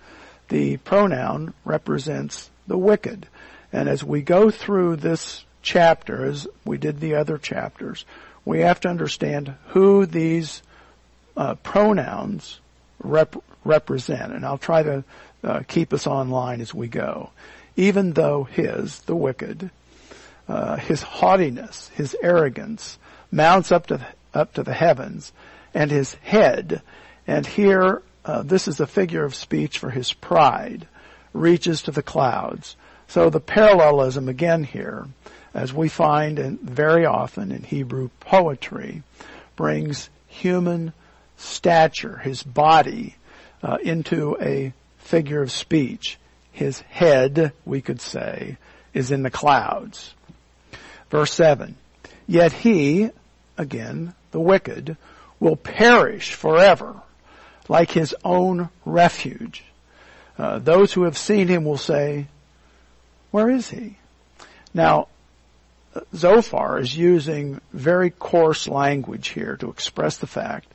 the 0.48 0.76
pronoun 0.78 1.54
represents 1.64 2.50
the 2.66 2.78
wicked. 2.78 3.26
And 3.72 3.88
as 3.88 4.04
we 4.04 4.22
go 4.22 4.50
through 4.50 4.96
this 4.96 5.44
chapter, 5.62 6.24
as 6.24 6.46
we 6.64 6.78
did 6.78 7.00
the 7.00 7.14
other 7.14 7.38
chapters, 7.38 8.04
we 8.44 8.60
have 8.60 8.80
to 8.80 8.88
understand 8.88 9.54
who 9.68 10.06
these 10.06 10.62
uh, 11.36 11.54
pronouns 11.56 12.60
rep- 13.02 13.42
represent. 13.64 14.32
And 14.32 14.44
I'll 14.44 14.58
try 14.58 14.82
to 14.82 15.04
uh, 15.42 15.60
keep 15.66 15.92
us 15.92 16.06
online 16.06 16.60
as 16.60 16.74
we 16.74 16.88
go. 16.88 17.30
Even 17.76 18.12
though 18.12 18.44
his, 18.44 19.00
the 19.00 19.16
wicked, 19.16 19.70
uh, 20.48 20.76
his 20.76 21.02
haughtiness, 21.02 21.88
his 21.94 22.16
arrogance 22.22 22.98
mounts 23.30 23.72
up 23.72 23.86
to 23.88 24.06
up 24.32 24.52
to 24.54 24.62
the 24.64 24.74
heavens, 24.74 25.32
and 25.72 25.90
his 25.90 26.14
head, 26.14 26.82
and 27.26 27.46
here 27.46 28.02
uh, 28.24 28.42
this 28.42 28.66
is 28.66 28.80
a 28.80 28.86
figure 28.86 29.24
of 29.24 29.34
speech 29.34 29.78
for 29.78 29.90
his 29.90 30.12
pride 30.12 30.88
reaches 31.32 31.82
to 31.82 31.90
the 31.90 32.02
clouds. 32.02 32.76
So 33.06 33.30
the 33.30 33.40
parallelism 33.40 34.28
again 34.28 34.64
here, 34.64 35.06
as 35.54 35.72
we 35.72 35.88
find 35.88 36.38
in, 36.38 36.58
very 36.58 37.06
often 37.06 37.52
in 37.52 37.62
Hebrew 37.62 38.10
poetry, 38.20 39.02
brings 39.56 40.10
human 40.26 40.92
stature, 41.36 42.18
his 42.18 42.42
body, 42.42 43.16
uh, 43.62 43.78
into 43.82 44.36
a 44.40 44.72
figure 44.98 45.42
of 45.42 45.52
speech. 45.52 46.18
his 46.50 46.80
head, 46.82 47.52
we 47.64 47.80
could 47.80 48.00
say, 48.00 48.56
is 48.92 49.10
in 49.10 49.24
the 49.24 49.30
clouds. 49.30 50.14
Verse 51.10 51.32
7. 51.32 51.76
Yet 52.28 52.52
he, 52.52 53.10
again, 53.58 54.14
the 54.30 54.38
wicked, 54.38 54.96
will 55.40 55.56
perish 55.56 56.32
forever 56.34 56.94
like 57.68 57.90
his 57.90 58.14
own 58.24 58.68
refuge. 58.84 59.64
Uh, 60.38 60.58
those 60.58 60.92
who 60.92 61.04
have 61.04 61.18
seen 61.18 61.48
him 61.48 61.64
will 61.64 61.76
say, 61.76 62.28
where 63.32 63.50
is 63.50 63.68
he? 63.70 63.96
Now, 64.72 65.08
Zophar 66.14 66.78
is 66.78 66.96
using 66.96 67.60
very 67.72 68.10
coarse 68.10 68.68
language 68.68 69.28
here 69.28 69.56
to 69.56 69.70
express 69.70 70.18
the 70.18 70.26
fact 70.26 70.66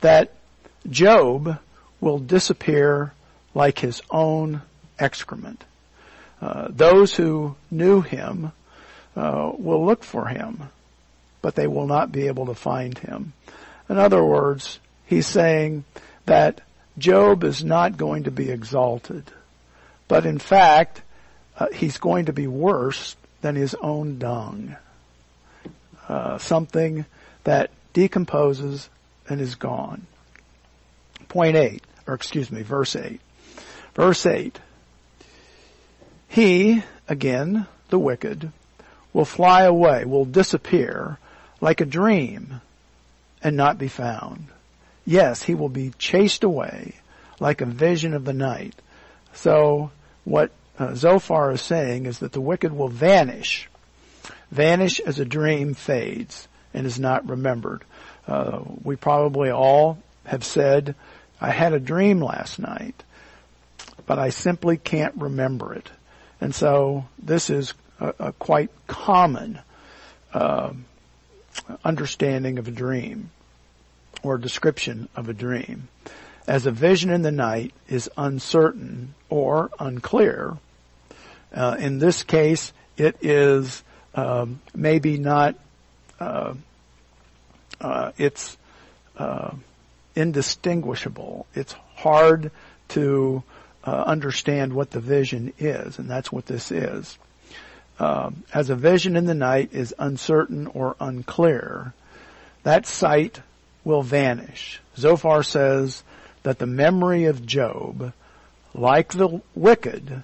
that 0.00 0.34
Job 0.88 1.58
will 2.00 2.18
disappear 2.18 3.12
like 3.54 3.78
his 3.78 4.02
own 4.10 4.62
excrement. 4.98 5.64
Uh, 6.40 6.68
those 6.70 7.14
who 7.14 7.54
knew 7.70 8.00
him 8.00 8.52
uh, 9.16 9.52
will 9.56 9.84
look 9.84 10.02
for 10.02 10.26
him, 10.26 10.68
but 11.40 11.54
they 11.54 11.66
will 11.66 11.86
not 11.86 12.10
be 12.10 12.26
able 12.26 12.46
to 12.46 12.54
find 12.54 12.98
him. 12.98 13.32
In 13.88 13.98
other 13.98 14.24
words, 14.24 14.80
he's 15.06 15.26
saying 15.26 15.84
that 16.26 16.60
Job 16.98 17.44
is 17.44 17.62
not 17.62 17.96
going 17.96 18.24
to 18.24 18.30
be 18.30 18.50
exalted, 18.50 19.24
but 20.08 20.26
in 20.26 20.38
fact, 20.38 21.02
uh, 21.58 21.68
he's 21.72 21.98
going 21.98 22.26
to 22.26 22.32
be 22.32 22.46
worse 22.46 23.16
than 23.42 23.54
his 23.54 23.74
own 23.80 24.18
dung. 24.18 24.76
Uh, 26.08 26.38
something 26.38 27.04
that 27.44 27.70
decomposes 27.92 28.88
and 29.28 29.40
is 29.40 29.54
gone. 29.54 30.06
Point 31.28 31.56
eight, 31.56 31.82
or 32.06 32.14
excuse 32.14 32.50
me, 32.50 32.62
verse 32.62 32.96
eight. 32.96 33.20
Verse 33.94 34.24
eight. 34.26 34.58
He, 36.28 36.82
again, 37.08 37.66
the 37.90 37.98
wicked, 37.98 38.50
will 39.12 39.24
fly 39.24 39.64
away, 39.64 40.04
will 40.04 40.24
disappear 40.24 41.18
like 41.60 41.80
a 41.80 41.86
dream 41.86 42.60
and 43.42 43.56
not 43.56 43.78
be 43.78 43.88
found. 43.88 44.46
Yes, 45.04 45.42
he 45.42 45.54
will 45.54 45.68
be 45.68 45.92
chased 45.98 46.44
away 46.44 46.94
like 47.38 47.60
a 47.60 47.66
vision 47.66 48.14
of 48.14 48.24
the 48.24 48.32
night. 48.32 48.74
So 49.34 49.90
what 50.24 50.52
uh, 50.78 50.94
Zophar 50.94 51.52
is 51.52 51.62
saying 51.62 52.06
is 52.06 52.20
that 52.20 52.32
the 52.32 52.40
wicked 52.40 52.72
will 52.72 52.88
vanish, 52.88 53.68
vanish 54.50 55.00
as 55.00 55.18
a 55.18 55.24
dream 55.24 55.74
fades 55.74 56.48
and 56.74 56.86
is 56.86 56.98
not 56.98 57.28
remembered. 57.28 57.84
Uh, 58.26 58.60
we 58.82 58.96
probably 58.96 59.50
all 59.50 59.98
have 60.24 60.44
said, 60.44 60.94
I 61.40 61.50
had 61.50 61.72
a 61.72 61.80
dream 61.80 62.20
last 62.20 62.58
night, 62.58 63.02
but 64.06 64.18
I 64.18 64.30
simply 64.30 64.76
can't 64.76 65.14
remember 65.16 65.74
it. 65.74 65.90
And 66.40 66.54
so 66.54 67.06
this 67.18 67.50
is 67.50 67.74
a, 68.00 68.14
a 68.18 68.32
quite 68.32 68.70
common 68.86 69.60
uh, 70.32 70.72
understanding 71.84 72.58
of 72.58 72.68
a 72.68 72.70
dream 72.72 73.30
or 74.22 74.38
description 74.38 75.08
of 75.14 75.28
a 75.28 75.34
dream. 75.34 75.88
As 76.46 76.66
a 76.66 76.72
vision 76.72 77.10
in 77.10 77.22
the 77.22 77.32
night 77.32 77.72
is 77.88 78.10
uncertain 78.16 79.14
or 79.28 79.70
unclear, 79.78 80.56
uh, 81.54 81.76
in 81.78 81.98
this 81.98 82.22
case, 82.22 82.72
it 82.96 83.16
is 83.22 83.82
um, 84.14 84.60
maybe 84.74 85.18
not. 85.18 85.54
Uh, 86.18 86.54
uh, 87.80 88.12
it's 88.16 88.56
uh, 89.18 89.52
indistinguishable. 90.14 91.46
It's 91.54 91.74
hard 91.96 92.50
to 92.88 93.42
uh, 93.84 94.04
understand 94.06 94.72
what 94.72 94.90
the 94.90 95.00
vision 95.00 95.52
is, 95.58 95.98
and 95.98 96.08
that's 96.08 96.30
what 96.30 96.46
this 96.46 96.70
is. 96.70 97.18
Um, 97.98 98.44
as 98.52 98.70
a 98.70 98.76
vision 98.76 99.16
in 99.16 99.26
the 99.26 99.34
night 99.34 99.70
is 99.72 99.94
uncertain 99.98 100.66
or 100.68 100.96
unclear, 101.00 101.92
that 102.62 102.86
sight 102.86 103.40
will 103.84 104.02
vanish. 104.02 104.80
Zophar 104.96 105.42
says 105.42 106.02
that 106.42 106.58
the 106.58 106.66
memory 106.66 107.26
of 107.26 107.46
Job, 107.46 108.12
like 108.74 109.12
the 109.12 109.40
wicked, 109.54 110.22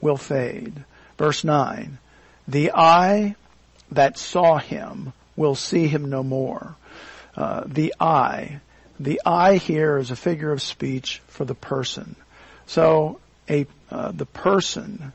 will 0.00 0.16
fade. 0.16 0.84
Verse 1.16 1.42
9, 1.42 1.98
the 2.46 2.72
eye 2.72 3.34
that 3.90 4.18
saw 4.18 4.58
him 4.58 5.12
will 5.36 5.54
see 5.54 5.88
him 5.88 6.10
no 6.10 6.22
more. 6.22 6.76
Uh, 7.36 7.62
the 7.66 7.94
eye, 8.00 8.60
the 9.00 9.20
eye 9.24 9.56
here 9.56 9.98
is 9.98 10.10
a 10.10 10.16
figure 10.16 10.52
of 10.52 10.62
speech 10.62 11.20
for 11.28 11.44
the 11.44 11.54
person. 11.54 12.16
So 12.66 13.20
a 13.48 13.66
uh, 13.90 14.12
the 14.12 14.26
person 14.26 15.12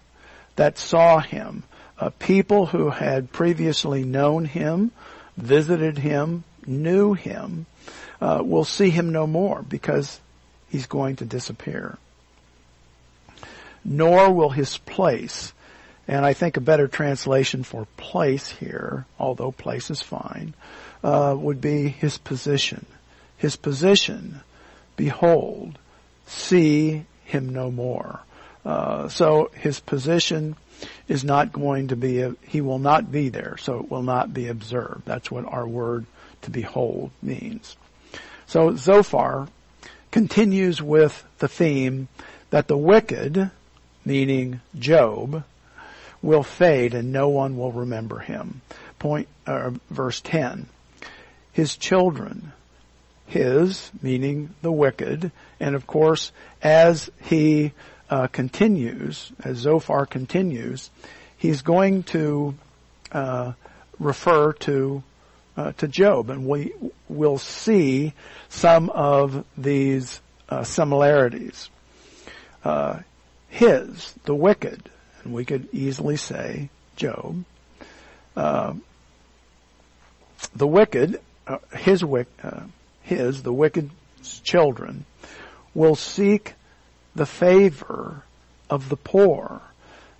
that 0.56 0.78
saw 0.80 1.20
him, 1.20 1.64
uh, 2.00 2.10
people 2.18 2.66
who 2.66 2.90
had 2.90 3.32
previously 3.32 4.04
known 4.04 4.46
him, 4.46 4.92
visited 5.38 5.98
him, 5.98 6.44
knew 6.66 7.14
him, 7.14 7.66
uh, 8.20 8.42
will 8.44 8.66
see 8.66 8.90
him 8.90 9.12
no 9.12 9.28
more 9.28 9.62
because 9.62 10.20
he's 10.74 10.88
going 10.88 11.16
to 11.16 11.26
disappear 11.26 11.98
nor 13.84 14.32
will 14.32 14.50
his 14.50 14.78
place. 14.78 15.54
And 16.08 16.26
I 16.26 16.34
think 16.34 16.58
a 16.58 16.62
better 16.62 16.88
translation 16.88 17.64
for 17.64 17.86
place 17.98 18.50
here, 18.50 19.06
although 19.20 19.52
place 19.52 19.90
is 19.90 20.02
fine, 20.02 20.54
uh, 21.04 21.36
would 21.38 21.62
be 21.62 21.88
his 21.88 22.18
position. 22.18 22.86
His 23.38 23.56
position, 23.56 24.42
behold, 24.96 25.78
see 26.26 27.06
him 27.26 27.50
no 27.50 27.72
more. 27.72 28.22
Uh, 28.66 29.08
so 29.10 29.50
his 29.54 29.80
position 29.80 30.56
is 31.08 31.24
not 31.24 31.54
going 31.54 31.90
to 31.90 31.96
be, 31.96 32.22
a, 32.22 32.36
he 32.48 32.62
will 32.62 32.80
not 32.80 33.12
be 33.12 33.30
there, 33.30 33.56
so 33.58 33.80
it 33.80 33.90
will 33.90 34.04
not 34.04 34.34
be 34.34 34.48
observed. 34.48 35.06
That's 35.06 35.32
what 35.32 35.46
our 35.46 35.68
word 35.68 36.06
to 36.44 36.52
behold 36.52 37.12
means. 37.22 37.78
So 38.48 38.76
Zophar 38.76 39.48
continues 40.14 40.80
with 40.80 41.26
the 41.40 41.48
theme 41.48 42.08
that 42.52 42.68
the 42.68 42.78
wicked, 42.78 43.50
meaning 44.06 44.62
Job, 44.78 45.44
will 46.22 46.44
fade 46.44 46.94
and 46.94 47.12
no 47.12 47.30
one 47.30 47.58
will 47.58 47.72
remember 47.72 48.20
him. 48.20 48.62
Point, 49.00 49.28
uh, 49.48 49.72
verse 49.90 50.22
10. 50.22 50.68
His 51.52 51.76
children, 51.76 52.52
his, 53.26 53.90
meaning 54.04 54.54
the 54.62 54.72
wicked, 54.72 55.32
and 55.60 55.74
of 55.74 55.88
course, 55.88 56.32
as 56.62 57.10
he 57.24 57.72
uh, 58.08 58.28
continues, 58.28 59.32
as 59.44 59.58
Zophar 59.58 60.06
continues, 60.06 60.92
he's 61.36 61.64
going 61.64 62.04
to 62.04 62.54
uh, 63.12 63.54
refer 63.98 64.54
to 64.54 65.02
uh, 65.56 65.72
to 65.74 65.88
Job, 65.88 66.30
and 66.30 66.48
we 66.48 66.74
will 67.08 67.38
see 67.38 68.14
some 68.50 68.90
of 68.90 69.46
these 69.58 70.22
uh, 70.50 70.64
similarities. 70.64 71.70
Uh, 72.64 73.00
his, 73.50 74.14
the 74.26 74.36
wicked, 74.36 74.90
and 75.24 75.34
we 75.34 75.46
could 75.46 75.68
easily 75.74 76.18
say 76.18 76.70
Job, 76.96 77.44
uh, 78.36 78.74
the 80.56 80.68
wicked, 80.68 81.20
uh, 81.48 81.58
his, 81.76 82.04
uh, 82.04 82.64
his, 83.04 83.44
the 83.44 83.54
wicked 83.54 83.90
children, 84.44 85.06
will 85.74 85.96
seek 85.96 86.54
the 87.16 87.26
favor 87.26 88.24
of 88.70 88.90
the 88.90 88.98
poor. 88.98 89.62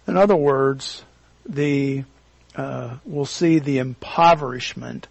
In 0.08 0.18
other 0.18 0.36
words, 0.36 1.04
the 1.46 2.04
uh, 2.56 2.98
will 3.06 3.26
see 3.26 3.60
the 3.60 3.80
impoverishment 3.80 5.08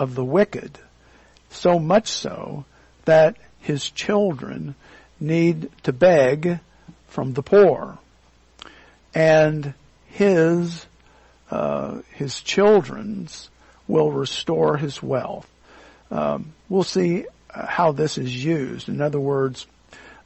of 0.00 0.14
the 0.14 0.24
wicked, 0.24 0.78
so 1.50 1.78
much 1.78 2.08
so 2.08 2.64
that 3.04 3.36
his 3.60 3.90
children 3.90 4.74
need 5.20 5.70
to 5.82 5.92
beg 5.92 6.58
from 7.08 7.34
the 7.34 7.42
poor. 7.42 7.98
And 9.14 9.74
his, 10.06 10.86
uh, 11.50 12.00
his 12.14 12.40
children's 12.40 13.50
will 13.86 14.10
restore 14.10 14.78
his 14.78 15.02
wealth. 15.02 15.48
Um, 16.10 16.54
we'll 16.68 16.82
see 16.82 17.26
how 17.52 17.92
this 17.92 18.16
is 18.16 18.44
used. 18.44 18.88
In 18.88 19.02
other 19.02 19.20
words, 19.20 19.66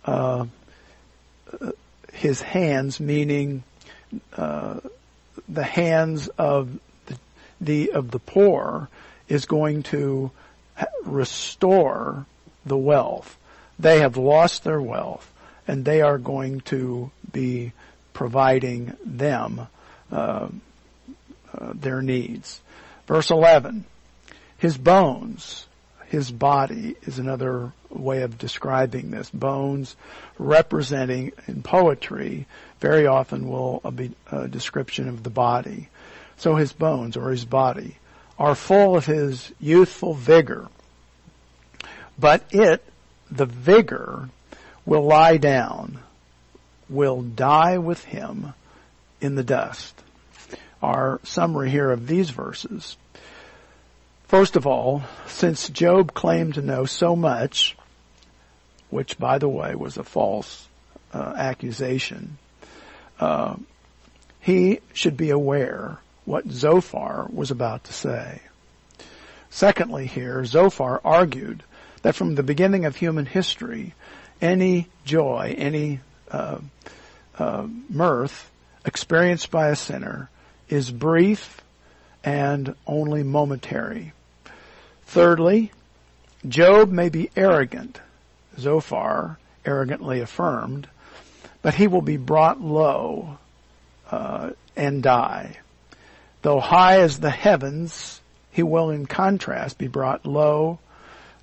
uh, 0.05 0.47
his 2.13 2.41
hands, 2.41 3.01
meaning 3.01 3.65
uh, 4.37 4.81
the 5.49 5.65
hands 5.65 6.29
of 6.29 6.79
the, 7.07 7.19
the, 7.61 7.93
of 7.93 8.11
the 8.11 8.19
poor, 8.21 8.89
is 9.29 9.47
going 9.47 9.83
to 9.85 10.31
restore 11.05 12.27
the 12.67 12.77
wealth. 12.77 13.37
They 13.79 14.01
have 14.01 14.17
lost 14.17 14.65
their 14.65 14.81
wealth 14.81 15.31
and 15.67 15.85
they 15.85 16.03
are 16.03 16.19
going 16.19 16.61
to 16.63 17.11
be 17.33 17.73
providing 18.13 18.97
them 19.05 19.67
uh, 20.13 20.49
uh, 21.53 21.73
their 21.75 22.03
needs. 22.03 22.61
Verse 23.07 23.31
11, 23.31 23.85
his 24.59 24.79
bones, 24.79 25.67
his 26.07 26.31
body 26.31 26.97
is 27.03 27.19
another 27.19 27.73
way 27.91 28.23
of 28.23 28.39
describing 28.39 29.11
this. 29.11 29.31
Bones 29.31 29.97
representing 30.39 31.33
in 31.47 31.63
poetry 31.63 32.47
very 32.81 33.07
often 33.07 33.49
will 33.49 33.81
be 33.95 34.13
a 34.31 34.49
description 34.49 35.09
of 35.09 35.23
the 35.23 35.31
body. 35.31 35.89
So 36.37 36.57
his 36.57 36.73
bones 36.73 37.17
or 37.17 37.31
his 37.31 37.45
body 37.45 37.97
are 38.39 38.55
full 38.55 38.97
of 38.97 39.07
his 39.07 39.53
youthful 39.61 40.15
vigor. 40.15 40.69
But 42.19 42.45
it, 42.51 42.85
the 43.31 43.47
vigor, 43.47 44.29
will 44.87 45.05
lie 45.05 45.37
down, 45.37 45.99
will 46.89 47.23
die 47.23 47.79
with 47.79 48.05
him 48.05 48.55
in 49.21 49.35
the 49.35 49.45
dust. 49.45 49.95
Our 50.83 51.21
summary 51.23 51.71
here 51.71 51.91
of 51.91 52.07
these 52.07 52.31
verses. 52.31 52.97
First 54.27 54.57
of 54.57 54.67
all, 54.67 55.03
since 55.27 55.69
Job 55.69 56.13
claimed 56.13 56.55
to 56.55 56.63
know 56.63 56.85
so 56.85 57.17
much, 57.17 57.77
which 58.91 59.19
by 59.19 59.39
the 59.39 59.49
way 59.49 59.75
was 59.75 59.97
a 59.97 60.05
false 60.05 60.69
uh, 61.13 61.35
accusation, 61.37 62.37
uh, 63.19 63.57
he 64.41 64.81
should 64.93 65.17
be 65.17 65.31
aware 65.31 65.99
what 66.25 66.49
Zophar 66.51 67.29
was 67.33 67.51
about 67.51 67.85
to 67.85 67.93
say. 67.93 68.41
Secondly 69.51 70.07
here, 70.07 70.45
Zophar 70.45 71.01
argued 71.05 71.63
that 72.03 72.15
from 72.15 72.35
the 72.35 72.43
beginning 72.43 72.85
of 72.85 72.97
human 72.97 73.27
history, 73.27 73.95
any 74.41 74.89
joy, 75.05 75.55
any 75.57 76.01
uh, 76.31 76.59
uh, 77.39 77.67
mirth 77.89 78.51
experienced 78.85 79.51
by 79.51 79.69
a 79.69 79.77
sinner 79.77 80.29
is 80.69 80.91
brief 80.91 81.61
and 82.23 82.75
only 82.87 83.23
momentary. 83.23 84.13
Thirdly, 85.07 85.71
Job 86.47 86.91
may 86.91 87.09
be 87.09 87.31
arrogant, 87.37 88.01
Zophar 88.59 89.39
arrogantly 89.65 90.21
affirmed, 90.21 90.89
but 91.63 91.75
he 91.75 91.87
will 91.87 92.03
be 92.03 92.17
brought 92.17 92.61
low 92.61 93.39
uh, 94.11 94.51
and 94.77 95.03
die. 95.03 95.59
Though 96.45 96.61
high 96.61 97.01
as 97.01 97.21
the 97.21 97.31
heavens, 97.31 98.21
he 98.51 98.63
will 98.63 98.91
in 98.91 99.07
contrast 99.07 99.79
be 99.79 99.89
brought 99.89 100.27
low 100.27 100.79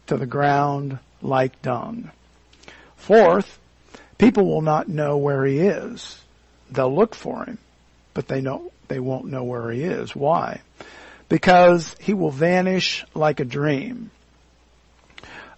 to 0.06 0.16
the 0.16 0.28
ground 0.28 1.00
like 1.24 1.60
dung. 1.64 2.12
Fourth, 2.98 3.58
people 4.20 4.46
will 4.46 4.62
not 4.62 4.90
know 4.90 5.18
where 5.18 5.44
he 5.44 5.58
is. 5.58 6.22
They'll 6.70 6.96
look 6.96 7.16
for 7.16 7.46
him, 7.46 7.58
but 8.14 8.28
they 8.28 8.42
know 8.42 8.72
they 8.90 9.00
won't 9.00 9.26
know 9.26 9.44
where 9.44 9.72
he 9.72 9.82
is. 9.82 10.16
Why? 10.16 10.62
Because 11.30 11.96
he 12.00 12.14
will 12.14 12.30
vanish 12.30 13.04
like 13.16 13.40
a 13.40 13.46
dream. 13.46 14.12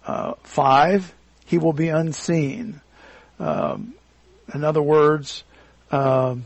Uh, 0.07 0.35
five, 0.43 1.13
he 1.47 1.57
will 1.57 1.73
be 1.73 1.89
unseen. 1.89 2.79
Um, 3.39 3.93
in 4.53 4.63
other 4.63 4.81
words, 4.81 5.43
uh, 5.91 6.37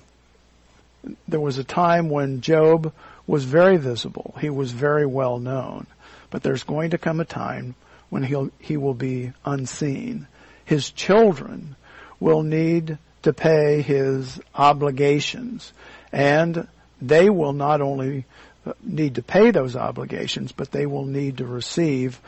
there 1.28 1.40
was 1.40 1.58
a 1.58 1.64
time 1.64 2.10
when 2.10 2.42
Job 2.42 2.94
was 3.26 3.44
very 3.44 3.78
visible. 3.78 4.36
He 4.40 4.50
was 4.50 4.72
very 4.72 5.06
well 5.06 5.40
known. 5.40 5.88
But 6.30 6.44
there's 6.44 6.64
going 6.64 6.92
to 6.92 6.98
come 6.98 7.20
a 7.20 7.26
time 7.26 7.76
when 8.10 8.24
he'll, 8.24 8.52
he 8.60 8.78
will 8.78 8.94
be 8.94 9.34
unseen. 9.46 10.28
His 10.66 10.90
children 10.92 11.76
will 12.20 12.44
need 12.44 12.98
to 13.24 13.34
pay 13.34 13.82
his 13.82 14.40
obligations 14.56 15.74
and 16.12 16.68
they 17.02 17.30
will 17.30 17.54
not 17.54 17.82
only 17.82 18.26
uh, 18.66 18.74
need 18.84 19.16
to 19.16 19.22
pay 19.22 19.52
those 19.52 19.76
obligations, 19.76 20.52
but 20.52 20.72
they 20.72 20.86
will 20.86 21.06
need 21.06 21.38
to 21.38 21.46
receive 21.46 22.20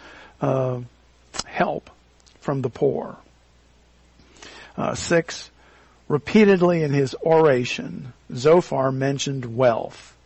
uh, 0.42 0.80
help 1.46 1.90
from 2.42 2.62
the 2.62 2.70
poor. 2.70 3.18
Uh, 4.78 4.96
six, 4.96 5.50
repeatedly 6.10 6.84
in 6.84 6.92
his 6.92 7.16
oration, 7.24 8.12
Zophar 8.36 8.92
mentioned 8.92 9.56
wealth 9.56 10.18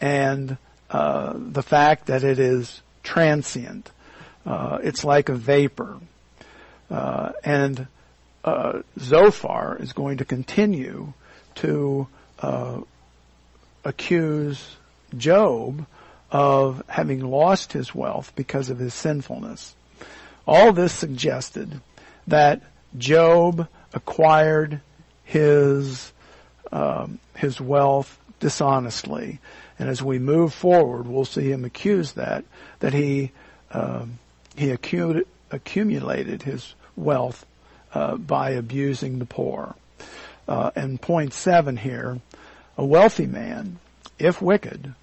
and 0.00 0.56
uh, 0.90 1.34
the 1.36 1.62
fact 1.62 2.06
that 2.06 2.24
it 2.24 2.38
is 2.38 2.80
transient. 3.02 3.90
Uh, 4.46 4.78
it's 4.82 5.04
like 5.04 5.28
a 5.28 5.34
vapor. 5.34 5.98
Uh, 6.90 7.32
and 7.42 7.86
uh, 8.44 8.80
Zophar 8.98 9.76
is 9.80 9.92
going 9.92 10.18
to 10.18 10.24
continue 10.24 11.12
to 11.56 12.06
uh, 12.40 12.80
accuse 13.84 14.76
Job 15.16 15.86
of 16.30 16.82
having 16.88 17.20
lost 17.20 17.72
his 17.72 17.94
wealth 17.94 18.32
because 18.36 18.70
of 18.70 18.78
his 18.78 18.94
sinfulness. 18.94 19.74
All 20.46 20.72
this 20.72 20.92
suggested 20.92 21.80
that 22.26 22.62
Job 22.96 23.68
acquired 23.92 24.80
his 25.24 26.12
um, 26.72 27.18
his 27.36 27.60
wealth 27.60 28.18
dishonestly, 28.40 29.40
and 29.78 29.88
as 29.88 30.02
we 30.02 30.18
move 30.18 30.52
forward, 30.52 31.06
we'll 31.06 31.24
see 31.24 31.50
him 31.50 31.64
accuse 31.64 32.12
that 32.12 32.44
that 32.80 32.92
he 32.92 33.32
um, 33.72 34.18
he 34.56 34.70
accumulated, 34.70 35.28
accumulated 35.50 36.42
his 36.42 36.74
wealth 36.96 37.46
uh, 37.92 38.16
by 38.16 38.50
abusing 38.50 39.18
the 39.18 39.26
poor. 39.26 39.74
Uh, 40.46 40.70
and 40.76 41.00
point 41.00 41.32
seven 41.32 41.76
here, 41.76 42.20
a 42.76 42.84
wealthy 42.84 43.26
man, 43.26 43.78
if 44.18 44.42
wicked, 44.42 44.94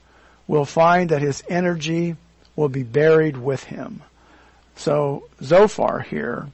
will 0.48 0.66
find 0.66 1.10
that 1.10 1.22
his 1.22 1.44
energy 1.50 2.16
will 2.56 2.70
be 2.70 2.84
buried 2.84 3.38
with 3.38 3.64
him. 3.64 4.04
So 4.76 5.28
Zophar 5.42 6.00
here 6.00 6.50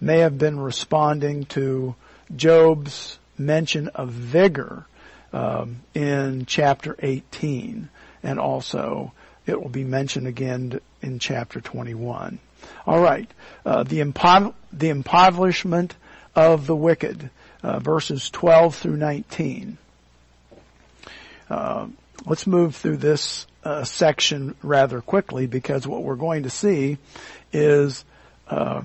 may 0.00 0.18
have 0.20 0.38
been 0.38 0.58
responding 0.58 1.44
to 1.46 1.94
Job's 2.34 3.18
mention 3.38 3.88
of 3.88 4.10
vigor 4.10 4.86
um, 5.32 5.80
in 5.94 6.46
chapter 6.46 6.96
18, 6.98 7.88
and 8.22 8.38
also 8.38 9.12
it 9.46 9.60
will 9.60 9.70
be 9.70 9.84
mentioned 9.84 10.26
again 10.26 10.80
in 11.02 11.18
chapter 11.18 11.60
21. 11.60 12.38
All 12.86 13.00
right, 13.00 13.30
uh, 13.64 13.82
the, 13.82 14.00
impo- 14.00 14.54
the 14.72 14.90
impoverishment 14.90 15.94
of 16.34 16.66
the 16.66 16.76
wicked, 16.76 17.30
uh, 17.62 17.78
verses 17.78 18.30
12 18.30 18.74
through 18.76 18.96
19. 18.96 19.78
Uh, 21.48 21.88
let's 22.26 22.46
move 22.46 22.76
through 22.76 22.98
this 22.98 23.46
uh, 23.64 23.84
section 23.84 24.54
rather 24.62 25.00
quickly 25.00 25.46
because 25.46 25.86
what 25.86 26.02
we're 26.02 26.16
going 26.16 26.44
to 26.44 26.50
see 26.50 26.98
is 27.52 28.04
uh, 28.48 28.82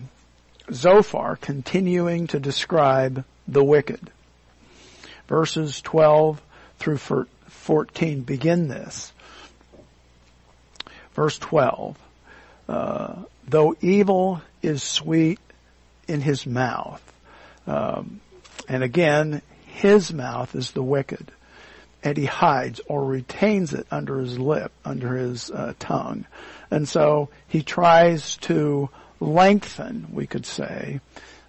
Zophar 0.71 1.35
continuing 1.35 2.27
to 2.27 2.39
describe 2.39 3.23
the 3.47 3.63
wicked. 3.63 4.11
Verses 5.27 5.81
12 5.81 6.41
through 6.79 7.25
14 7.47 8.21
begin 8.21 8.67
this. 8.67 9.11
Verse 11.13 11.39
12, 11.39 11.97
uh, 12.67 13.15
though 13.47 13.75
evil 13.79 14.41
is 14.61 14.83
sweet 14.83 15.39
in 16.07 16.19
his 16.19 16.45
mouth, 16.45 17.01
um, 17.67 18.19
and 18.67 18.83
again, 18.83 19.41
his 19.65 20.13
mouth 20.13 20.53
is 20.55 20.71
the 20.71 20.83
wicked, 20.83 21.31
and 22.03 22.17
he 22.17 22.25
hides 22.25 22.81
or 22.87 23.05
retains 23.05 23.73
it 23.73 23.87
under 23.89 24.19
his 24.19 24.37
lip, 24.37 24.73
under 24.83 25.15
his 25.15 25.49
uh, 25.49 25.73
tongue, 25.79 26.25
and 26.69 26.87
so 26.87 27.29
he 27.47 27.63
tries 27.63 28.35
to 28.37 28.89
lengthen, 29.21 30.07
we 30.11 30.27
could 30.27 30.45
say, 30.45 30.99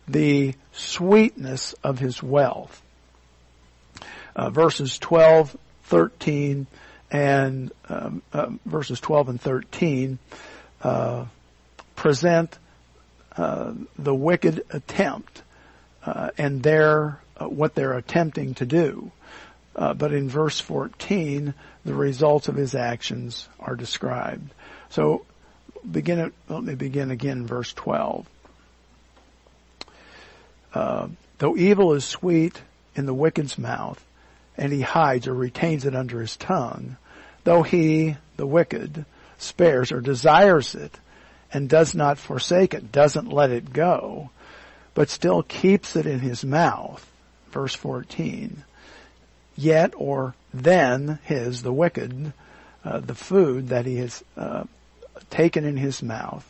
the 0.09 0.55
sweetness 0.73 1.75
of 1.83 1.99
his 1.99 2.23
wealth. 2.23 2.83
Uh, 4.35 4.51
verses 4.51 4.99
12, 4.99 5.57
13, 5.85 6.67
and 7.11 7.73
um, 7.89 8.23
uh, 8.33 8.51
verses 8.65 9.01
12 9.01 9.29
and 9.31 9.41
13 9.41 10.19
uh, 10.83 11.25
present 11.95 12.59
uh, 13.37 13.73
the 13.99 14.15
wicked 14.15 14.65
attempt 14.71 15.43
uh, 16.05 16.31
and 16.37 16.63
their 16.63 17.21
uh, 17.37 17.47
what 17.47 17.75
they're 17.75 17.97
attempting 17.97 18.55
to 18.55 18.67
do. 18.67 19.11
but 19.75 20.13
in 20.13 20.29
verse 20.29 20.59
14, 20.61 21.55
the 21.85 21.95
results 21.95 22.49
of 22.49 22.57
his 22.57 22.75
actions 22.75 23.49
are 23.61 23.77
described. 23.77 24.53
So 24.91 25.27
begin 25.91 26.19
at, 26.19 26.33
let 26.49 26.63
me 26.63 26.75
begin 26.75 27.11
again 27.11 27.47
verse 27.47 27.73
12. 27.75 28.27
Uh, 30.77 31.09
though 31.39 31.57
evil 31.57 31.95
is 31.95 32.05
sweet 32.05 32.61
in 32.95 33.07
the 33.07 33.15
wicked's 33.15 33.57
mouth, 33.57 34.05
and 34.59 34.71
he 34.71 34.83
hides 34.83 35.27
or 35.27 35.33
retains 35.33 35.87
it 35.87 35.95
under 35.95 36.21
his 36.21 36.37
tongue, 36.37 36.99
though 37.45 37.63
he, 37.63 38.15
the 38.37 38.47
wicked, 38.47 39.07
spares 39.39 39.91
or 39.91 40.03
desires 40.03 40.75
it, 40.75 41.01
and 41.51 41.71
does 41.71 41.95
not 41.95 42.19
forsake 42.19 42.75
it, 42.75 42.93
doesn't 42.93 43.33
let 43.33 43.51
it 43.51 43.73
go, 43.73 44.29
but 44.93 45.09
still 45.09 45.43
keeps 45.43 45.97
it 45.97 46.05
in 46.05 46.21
his 46.21 46.45
mouth, 46.45 47.11
verse 47.53 47.75
14, 47.75 48.63
yet 49.57 49.95
or 49.97 50.35
then 50.53 51.19
his, 51.25 51.63
the 51.63 51.73
wicked, 51.73 52.35
uh, 52.85 53.01
the 53.01 53.15
food 53.15 53.69
that 53.69 53.87
he 53.87 53.97
has 53.97 54.23
uh, 54.37 54.65
taken 55.31 55.65
in 55.65 55.79
his 55.79 56.03
mouth 56.03 56.47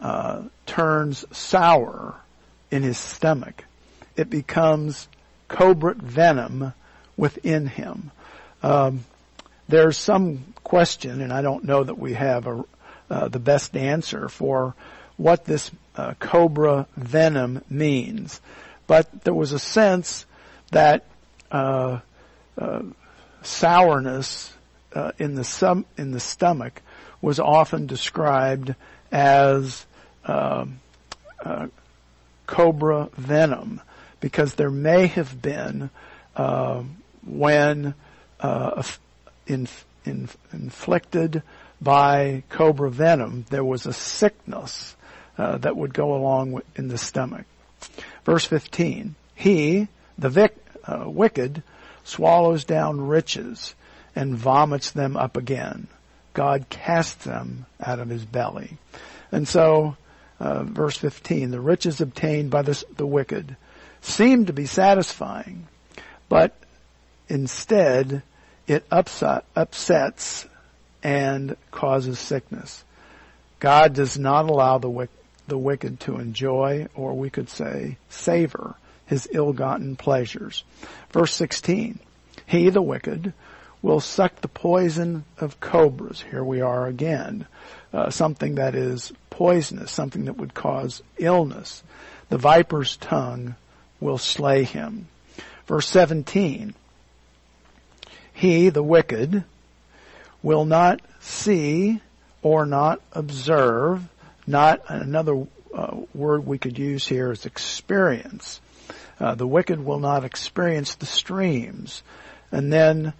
uh, 0.00 0.42
turns 0.66 1.24
sour 1.30 2.16
in 2.70 2.82
his 2.82 2.98
stomach, 2.98 3.64
it 4.16 4.30
becomes 4.30 5.08
cobra 5.48 5.94
venom 5.94 6.72
within 7.16 7.66
him. 7.66 8.10
Um, 8.62 9.04
there's 9.68 9.96
some 9.96 10.54
question, 10.64 11.20
and 11.20 11.32
I 11.32 11.42
don't 11.42 11.64
know 11.64 11.82
that 11.82 11.98
we 11.98 12.14
have 12.14 12.46
a, 12.46 12.64
uh, 13.10 13.28
the 13.28 13.38
best 13.38 13.76
answer 13.76 14.28
for 14.28 14.74
what 15.16 15.44
this 15.44 15.70
uh, 15.96 16.14
cobra 16.18 16.86
venom 16.96 17.62
means, 17.68 18.40
but 18.86 19.24
there 19.24 19.34
was 19.34 19.52
a 19.52 19.58
sense 19.58 20.26
that 20.70 21.06
uh, 21.50 22.00
uh 22.58 22.82
sourness 23.42 24.52
uh, 24.94 25.12
in 25.18 25.34
the 25.34 25.44
sum, 25.44 25.84
in 25.96 26.10
the 26.10 26.20
stomach 26.20 26.82
was 27.20 27.40
often 27.40 27.86
described 27.86 28.74
as 29.10 29.86
um, 30.24 30.80
uh, 31.44 31.66
cobra 32.50 33.08
venom 33.16 33.80
because 34.18 34.54
there 34.54 34.70
may 34.70 35.06
have 35.06 35.40
been 35.40 35.88
uh, 36.34 36.82
when 37.24 37.94
uh, 38.40 38.82
in, 39.46 39.68
in, 40.04 40.28
inflicted 40.52 41.42
by 41.80 42.42
cobra 42.48 42.90
venom 42.90 43.46
there 43.50 43.64
was 43.64 43.86
a 43.86 43.92
sickness 43.92 44.96
uh, 45.38 45.58
that 45.58 45.76
would 45.76 45.94
go 45.94 46.14
along 46.14 46.60
in 46.74 46.88
the 46.88 46.98
stomach. 46.98 47.46
Verse 48.24 48.44
15, 48.44 49.14
he, 49.34 49.86
the 50.18 50.28
vic, 50.28 50.56
uh, 50.84 51.04
wicked, 51.06 51.62
swallows 52.02 52.64
down 52.64 53.00
riches 53.00 53.74
and 54.16 54.36
vomits 54.36 54.90
them 54.90 55.16
up 55.16 55.36
again. 55.36 55.86
God 56.34 56.66
casts 56.68 57.24
them 57.24 57.66
out 57.80 58.00
of 58.00 58.08
his 58.08 58.24
belly. 58.24 58.76
And 59.30 59.46
so, 59.46 59.96
uh, 60.40 60.64
verse 60.64 60.96
15, 60.96 61.50
the 61.50 61.60
riches 61.60 62.00
obtained 62.00 62.50
by 62.50 62.62
the, 62.62 62.82
the 62.96 63.06
wicked 63.06 63.56
seem 64.00 64.46
to 64.46 64.52
be 64.52 64.66
satisfying, 64.66 65.68
but 66.28 66.56
instead 67.28 68.22
it 68.66 68.84
upset, 68.90 69.44
upsets 69.54 70.48
and 71.02 71.56
causes 71.70 72.18
sickness. 72.18 72.84
God 73.58 73.94
does 73.94 74.18
not 74.18 74.48
allow 74.48 74.78
the, 74.78 75.08
the 75.46 75.58
wicked 75.58 76.00
to 76.00 76.16
enjoy, 76.16 76.88
or 76.94 77.12
we 77.12 77.30
could 77.30 77.50
say, 77.50 77.98
savor 78.08 78.74
his 79.06 79.28
ill-gotten 79.32 79.96
pleasures. 79.96 80.64
Verse 81.10 81.34
16, 81.34 81.98
he, 82.46 82.70
the 82.70 82.80
wicked, 82.80 83.34
will 83.82 84.00
suck 84.00 84.40
the 84.40 84.48
poison 84.48 85.24
of 85.38 85.60
cobras. 85.60 86.22
Here 86.30 86.44
we 86.44 86.60
are 86.60 86.86
again. 86.86 87.46
Uh, 87.92 88.08
something 88.10 88.54
that 88.54 88.74
is 88.74 89.12
poisonous, 89.30 89.90
something 89.90 90.26
that 90.26 90.36
would 90.36 90.54
cause 90.54 91.02
illness. 91.18 91.82
The 92.28 92.38
viper's 92.38 92.96
tongue 92.96 93.56
will 93.98 94.18
slay 94.18 94.62
him. 94.64 95.08
Verse 95.66 95.88
17. 95.88 96.74
He, 98.32 98.68
the 98.68 98.82
wicked, 98.82 99.44
will 100.42 100.64
not 100.64 101.00
see 101.20 102.00
or 102.42 102.64
not 102.64 103.00
observe, 103.12 104.08
not 104.46 104.82
another 104.88 105.46
uh, 105.74 105.96
word 106.14 106.46
we 106.46 106.58
could 106.58 106.78
use 106.78 107.06
here 107.06 107.30
is 107.32 107.46
experience. 107.46 108.60
Uh, 109.18 109.34
the 109.34 109.46
wicked 109.46 109.84
will 109.84 109.98
not 109.98 110.24
experience 110.24 110.94
the 110.94 111.06
streams. 111.06 112.02
And 112.50 112.72
then 112.72 113.12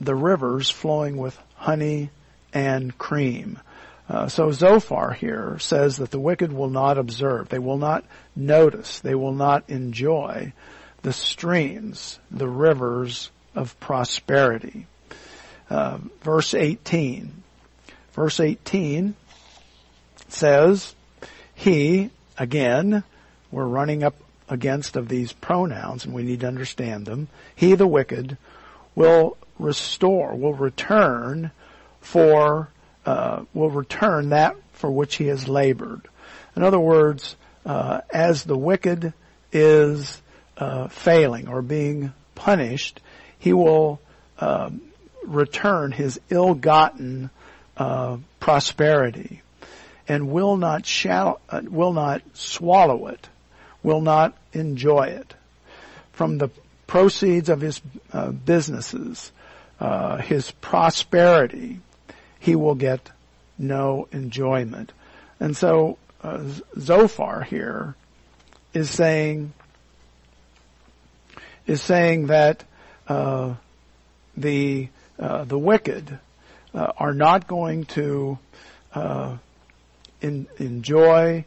the 0.00 0.14
rivers 0.14 0.70
flowing 0.70 1.16
with 1.16 1.38
honey 1.54 2.10
and 2.52 2.96
cream. 2.96 3.58
Uh, 4.12 4.28
so 4.28 4.50
Zophar 4.52 5.14
here 5.14 5.56
says 5.58 5.96
that 5.96 6.10
the 6.10 6.20
wicked 6.20 6.52
will 6.52 6.68
not 6.68 6.98
observe, 6.98 7.48
they 7.48 7.58
will 7.58 7.78
not 7.78 8.04
notice, 8.36 9.00
they 9.00 9.14
will 9.14 9.32
not 9.32 9.70
enjoy 9.70 10.52
the 11.00 11.14
streams, 11.14 12.18
the 12.30 12.46
rivers 12.46 13.30
of 13.54 13.80
prosperity. 13.80 14.86
Uh, 15.70 15.96
verse 16.20 16.52
18. 16.52 17.42
Verse 18.12 18.38
18 18.38 19.14
says, 20.28 20.94
He, 21.54 22.10
again, 22.36 23.04
we're 23.50 23.64
running 23.64 24.04
up 24.04 24.16
against 24.46 24.94
of 24.96 25.08
these 25.08 25.32
pronouns 25.32 26.04
and 26.04 26.12
we 26.12 26.22
need 26.22 26.40
to 26.40 26.48
understand 26.48 27.06
them. 27.06 27.28
He, 27.56 27.74
the 27.76 27.86
wicked, 27.86 28.36
will 28.94 29.38
restore, 29.58 30.34
will 30.34 30.52
return 30.52 31.50
for, 32.02 32.68
uh, 33.04 33.44
will 33.54 33.70
return 33.70 34.30
that 34.30 34.56
for 34.72 34.90
which 34.90 35.16
he 35.16 35.26
has 35.26 35.48
labored. 35.48 36.08
In 36.56 36.62
other 36.62 36.80
words, 36.80 37.36
uh, 37.64 38.00
as 38.10 38.44
the 38.44 38.56
wicked 38.56 39.12
is 39.52 40.20
uh, 40.56 40.88
failing 40.88 41.48
or 41.48 41.62
being 41.62 42.12
punished, 42.34 43.00
he 43.38 43.52
will 43.52 44.00
um, 44.38 44.80
return 45.24 45.92
his 45.92 46.20
ill-gotten 46.30 47.30
uh, 47.76 48.16
prosperity 48.40 49.42
and 50.08 50.30
will 50.30 50.56
not 50.56 50.84
shall, 50.84 51.40
uh, 51.48 51.60
will 51.64 51.92
not 51.92 52.22
swallow 52.34 53.06
it, 53.08 53.28
will 53.82 54.00
not 54.00 54.36
enjoy 54.52 55.04
it. 55.04 55.34
From 56.12 56.38
the 56.38 56.50
proceeds 56.86 57.48
of 57.48 57.60
his 57.60 57.80
uh, 58.12 58.30
businesses, 58.30 59.32
uh, 59.80 60.18
his 60.18 60.50
prosperity, 60.50 61.80
he 62.42 62.56
will 62.56 62.74
get 62.74 63.08
no 63.56 64.08
enjoyment. 64.10 64.92
And 65.38 65.56
so 65.56 65.96
uh, 66.24 66.42
Zophar 66.76 67.42
here 67.42 67.94
is 68.74 68.90
saying 68.90 69.52
is 71.68 71.80
saying 71.80 72.26
that 72.26 72.64
uh, 73.06 73.54
the 74.36 74.88
uh, 75.20 75.44
the 75.44 75.58
wicked 75.58 76.18
uh, 76.74 76.92
are 76.96 77.14
not 77.14 77.46
going 77.46 77.84
to 77.84 78.36
uh, 78.92 79.36
in, 80.20 80.48
enjoy 80.58 81.44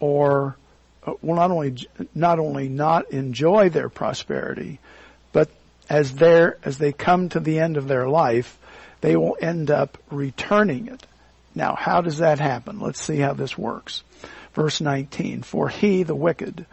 or 0.00 0.56
will 1.22 1.34
not 1.34 1.50
only 1.50 1.76
not 2.14 2.38
only 2.38 2.68
not 2.68 3.10
enjoy 3.10 3.70
their 3.70 3.88
prosperity, 3.88 4.80
but 5.32 5.48
as 5.88 6.10
as 6.62 6.76
they 6.76 6.92
come 6.92 7.30
to 7.30 7.40
the 7.40 7.58
end 7.58 7.78
of 7.78 7.88
their 7.88 8.06
life, 8.06 8.58
they 9.02 9.16
will 9.16 9.36
end 9.40 9.70
up 9.70 9.98
returning 10.10 10.86
it. 10.86 11.04
Now, 11.54 11.74
how 11.74 12.00
does 12.00 12.18
that 12.18 12.38
happen? 12.38 12.80
Let's 12.80 13.00
see 13.00 13.18
how 13.18 13.34
this 13.34 13.58
works. 13.58 14.02
Verse 14.54 14.80
19, 14.80 15.42
for 15.42 15.68
he, 15.68 16.02
the 16.02 16.14
wicked, 16.14 16.64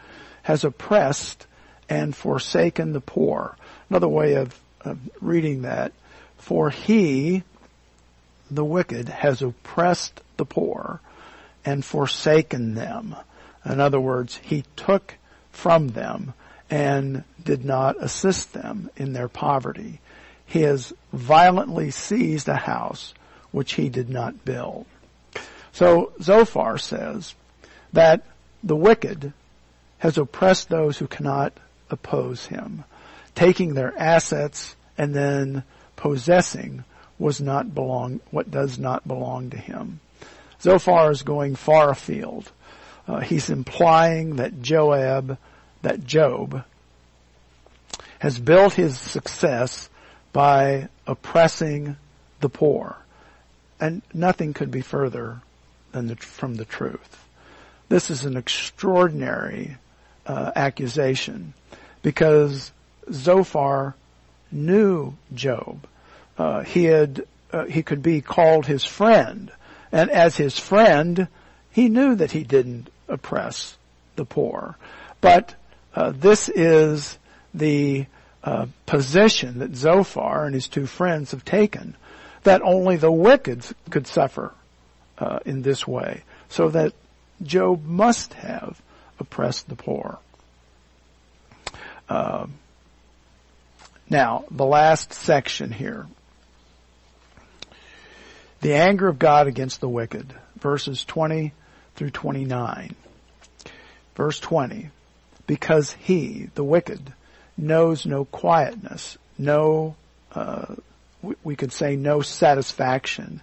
has 0.43 0.63
oppressed 0.63 1.45
and 1.89 2.15
forsaken 2.15 2.93
the 2.93 3.01
poor. 3.01 3.57
Another 3.89 4.07
way 4.07 4.35
of, 4.35 4.57
of 4.81 4.97
reading 5.19 5.63
that, 5.63 5.91
for 6.37 6.69
he, 6.69 7.43
the 8.49 8.63
wicked, 8.63 9.09
has 9.09 9.41
oppressed 9.41 10.21
the 10.37 10.45
poor 10.45 11.01
and 11.65 11.83
forsaken 11.83 12.75
them. 12.75 13.15
In 13.65 13.79
other 13.79 13.99
words, 13.99 14.39
he 14.43 14.63
took 14.75 15.15
from 15.51 15.89
them 15.89 16.33
and 16.69 17.23
did 17.43 17.65
not 17.65 18.01
assist 18.01 18.53
them 18.53 18.89
in 18.95 19.13
their 19.13 19.27
poverty. 19.27 19.99
He 20.49 20.61
has 20.61 20.93
violently 21.13 21.91
seized 21.91 22.47
a 22.47 22.55
house 22.55 23.13
which 23.51 23.73
he 23.73 23.89
did 23.89 24.09
not 24.09 24.45
build. 24.45 24.85
So 25.71 26.11
Zophar 26.21 26.77
says 26.77 27.35
that 27.93 28.25
the 28.63 28.75
wicked 28.75 29.33
has 29.99 30.17
oppressed 30.17 30.69
those 30.69 30.97
who 30.97 31.07
cannot 31.07 31.53
oppose 31.89 32.45
him, 32.47 32.83
taking 33.35 33.73
their 33.73 33.97
assets 33.97 34.75
and 34.97 35.13
then 35.13 35.63
possessing 35.95 36.83
was 37.17 37.41
not 37.41 37.73
belong, 37.73 38.19
what 38.31 38.49
does 38.49 38.79
not 38.79 39.07
belong 39.07 39.49
to 39.51 39.57
him. 39.57 39.99
Zophar 40.61 41.11
is 41.11 41.23
going 41.23 41.55
far 41.55 41.89
afield 41.89 42.51
uh, 43.09 43.21
he's 43.21 43.49
implying 43.49 44.35
that 44.35 44.61
Joab, 44.61 45.39
that 45.81 46.05
Job, 46.05 46.63
has 48.19 48.37
built 48.37 48.73
his 48.73 48.99
success 48.99 49.88
by 50.33 50.89
oppressing 51.07 51.97
the 52.39 52.49
poor. 52.49 52.95
And 53.79 54.01
nothing 54.13 54.53
could 54.53 54.71
be 54.71 54.81
further 54.81 55.41
than 55.91 56.07
the, 56.07 56.15
from 56.15 56.55
the 56.55 56.65
truth. 56.65 57.25
This 57.87 58.09
is 58.09 58.25
an 58.25 58.37
extraordinary 58.37 59.77
uh, 60.25 60.51
accusation 60.55 61.53
because 62.01 62.71
Zophar 63.11 63.95
knew 64.51 65.15
Job. 65.33 65.87
Uh, 66.37 66.63
he 66.63 66.85
had 66.85 67.25
uh, 67.51 67.65
he 67.65 67.81
could 67.81 68.03
be 68.03 68.21
called 68.21 68.67
his 68.67 68.85
friend, 68.85 69.51
and 69.91 70.11
as 70.11 70.37
his 70.37 70.59
friend, 70.59 71.27
he 71.71 71.89
knew 71.89 72.15
that 72.15 72.31
he 72.31 72.43
didn't 72.43 72.89
oppress 73.07 73.75
the 74.15 74.25
poor. 74.25 74.77
But 75.19 75.55
uh, 75.95 76.11
this 76.11 76.47
is 76.49 77.17
the 77.53 78.05
uh, 78.43 78.67
position 78.85 79.59
that 79.59 79.75
Zophar 79.75 80.45
and 80.45 80.53
his 80.55 80.67
two 80.67 80.85
friends 80.85 81.31
have 81.31 81.43
taken, 81.43 81.95
that 82.43 82.61
only 82.61 82.95
the 82.95 83.11
wicked 83.11 83.65
could 83.89 84.07
suffer 84.07 84.53
uh, 85.17 85.39
in 85.45 85.61
this 85.61 85.87
way. 85.87 86.23
so 86.47 86.69
that 86.69 86.93
Job 87.41 87.85
must 87.85 88.33
have 88.33 88.81
oppressed 89.19 89.69
the 89.69 89.75
poor. 89.75 90.19
Uh, 92.09 92.47
now, 94.09 94.45
the 94.49 94.65
last 94.65 95.13
section 95.13 95.71
here. 95.71 96.07
The 98.61 98.73
anger 98.73 99.07
of 99.07 99.19
God 99.19 99.47
against 99.47 99.79
the 99.79 99.87
wicked, 99.87 100.33
verses 100.57 101.05
20 101.05 101.53
through 101.95 102.09
29. 102.09 102.95
Verse 104.15 104.39
20. 104.39 104.89
Because 105.47 105.93
he, 105.93 106.49
the 106.55 106.63
wicked, 106.63 107.13
knows 107.59 108.05
no 108.05 108.25
quietness, 108.25 109.17
no, 109.37 109.95
uh, 110.33 110.75
we 111.43 111.55
could 111.55 111.71
say 111.71 111.95
no 111.95 112.21
satisfaction 112.21 113.41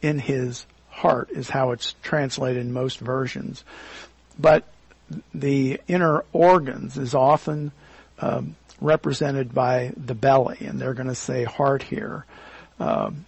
in 0.00 0.18
his 0.18 0.66
heart 0.88 1.30
is 1.30 1.48
how 1.48 1.70
it's 1.70 1.94
translated 2.02 2.60
in 2.60 2.72
most 2.72 2.98
versions. 2.98 3.64
But 4.38 4.68
the 5.34 5.80
inner 5.88 6.24
organs 6.32 6.96
is 6.96 7.14
often 7.14 7.72
um, 8.18 8.56
represented 8.80 9.54
by 9.54 9.92
the 9.96 10.14
belly, 10.14 10.58
and 10.60 10.80
they're 10.80 10.94
going 10.94 11.08
to 11.08 11.14
say 11.14 11.44
heart 11.44 11.82
here. 11.82 12.24
Um, 12.78 13.24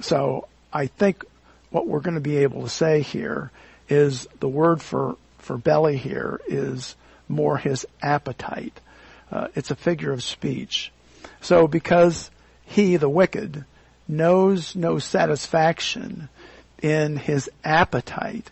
so 0.00 0.48
I 0.72 0.86
think 0.86 1.24
what 1.70 1.86
we're 1.86 2.00
going 2.00 2.14
to 2.14 2.20
be 2.20 2.38
able 2.38 2.62
to 2.62 2.68
say 2.68 3.02
here 3.02 3.50
is 3.88 4.26
the 4.40 4.48
word 4.48 4.82
for 4.82 5.16
for 5.38 5.56
belly 5.56 5.96
here 5.96 6.40
is 6.46 6.94
more 7.28 7.56
his 7.56 7.86
appetite. 8.02 8.78
Uh, 9.30 9.48
it's 9.54 9.70
a 9.70 9.76
figure 9.76 10.12
of 10.12 10.22
speech. 10.22 10.92
So 11.40 11.68
because 11.68 12.30
he, 12.64 12.96
the 12.96 13.08
wicked, 13.08 13.64
knows 14.06 14.74
no 14.74 14.98
satisfaction 14.98 16.28
in 16.82 17.16
his 17.16 17.50
appetite, 17.64 18.50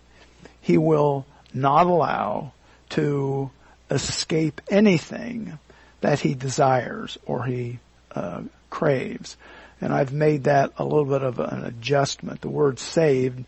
he 0.61 0.77
will 0.77 1.27
not 1.55 1.87
allow 1.87 2.53
to 2.91 3.51
escape 3.91 4.61
anything 4.69 5.59
that 6.01 6.21
he 6.21 6.35
desires 6.35 7.19
or 7.25 7.45
he 7.45 7.79
uh, 8.15 8.43
craves. 8.71 9.37
And 9.81 9.93
I've 9.93 10.13
made 10.13 10.45
that 10.45 10.73
a 10.79 10.85
little 10.85 11.05
bit 11.05 11.23
of 11.23 11.39
an 11.39 11.65
adjustment. 11.65 12.41
The 12.41 12.49
word 12.49 12.79
saved 12.79 13.45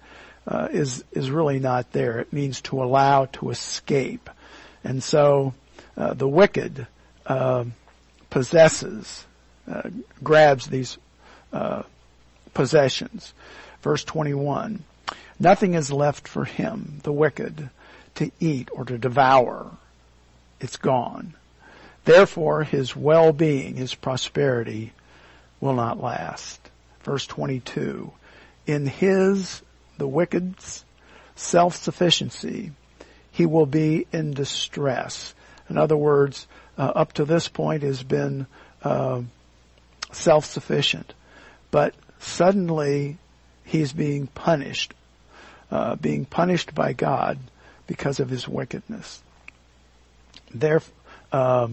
uh, 0.46 0.68
is 0.70 1.04
is 1.12 1.30
really 1.30 1.58
not 1.58 1.92
there. 1.92 2.20
It 2.20 2.32
means 2.32 2.60
to 2.62 2.82
allow 2.82 3.26
to 3.26 3.50
escape. 3.50 4.30
And 4.84 5.02
so 5.02 5.54
uh, 5.96 6.14
the 6.14 6.28
wicked 6.28 6.86
possesses, 8.30 9.26
uh, 9.70 9.90
grabs 10.22 10.66
these 10.66 10.98
uh, 11.52 11.82
possessions. 12.54 13.32
Verse 13.82 14.04
21. 14.04 14.84
Nothing 15.38 15.74
is 15.74 15.92
left 15.92 16.26
for 16.26 16.44
him, 16.44 17.00
the 17.04 17.12
wicked, 17.12 17.70
to 18.16 18.30
eat 18.40 18.68
or 18.72 18.84
to 18.84 18.98
devour. 18.98 19.70
It's 20.60 20.76
gone. 20.76 21.34
Therefore, 22.04 22.64
his 22.64 22.96
well-being, 22.96 23.76
his 23.76 23.94
prosperity 23.94 24.92
will 25.60 25.74
not 25.74 26.00
last. 26.00 26.58
Verse 27.02 27.26
22. 27.26 28.10
In 28.66 28.86
his, 28.86 29.62
the 29.98 30.08
wicked's, 30.08 30.84
self-sufficiency, 31.36 32.72
he 33.30 33.46
will 33.46 33.66
be 33.66 34.06
in 34.12 34.32
distress. 34.32 35.34
In 35.70 35.78
other 35.78 35.96
words, 35.96 36.48
up 36.82 37.12
to 37.14 37.24
this 37.24 37.48
point 37.48 37.82
has 37.82 38.02
been 38.02 38.46
uh, 38.82 39.22
self-sufficient, 40.12 41.12
but 41.70 41.94
suddenly 42.18 43.18
he's 43.64 43.92
being 43.92 44.26
punished, 44.28 44.94
uh, 45.70 45.96
being 45.96 46.24
punished 46.24 46.74
by 46.74 46.92
God 46.92 47.38
because 47.86 48.20
of 48.20 48.30
his 48.30 48.46
wickedness. 48.46 49.22
There 50.54 50.82
uh, 51.32 51.68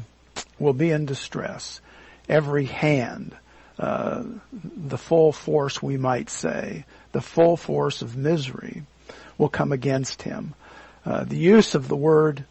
will 0.59 0.73
be 0.73 0.91
in 0.91 1.05
distress. 1.05 1.79
Every 2.27 2.65
hand, 2.65 3.35
uh, 3.77 4.23
the 4.51 4.97
full 4.97 5.31
force, 5.31 5.81
we 5.81 5.97
might 5.97 6.29
say, 6.29 6.85
the 7.11 7.21
full 7.21 7.55
force 7.55 8.01
of 8.01 8.17
misery 8.17 8.83
will 9.37 9.49
come 9.49 9.71
against 9.71 10.23
him. 10.23 10.53
Uh, 11.05 11.23
the 11.23 11.37
use 11.37 11.75
of 11.75 11.87
the 11.87 11.95
word 11.95 12.43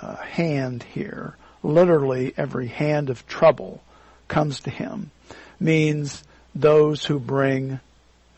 uh, 0.00 0.16
hand 0.16 0.82
here, 0.82 1.36
literally 1.62 2.32
every 2.36 2.68
hand 2.68 3.10
of 3.10 3.26
trouble 3.26 3.82
comes 4.28 4.60
to 4.60 4.70
him, 4.70 5.10
means 5.60 6.22
those 6.54 7.04
who 7.04 7.18
bring 7.18 7.80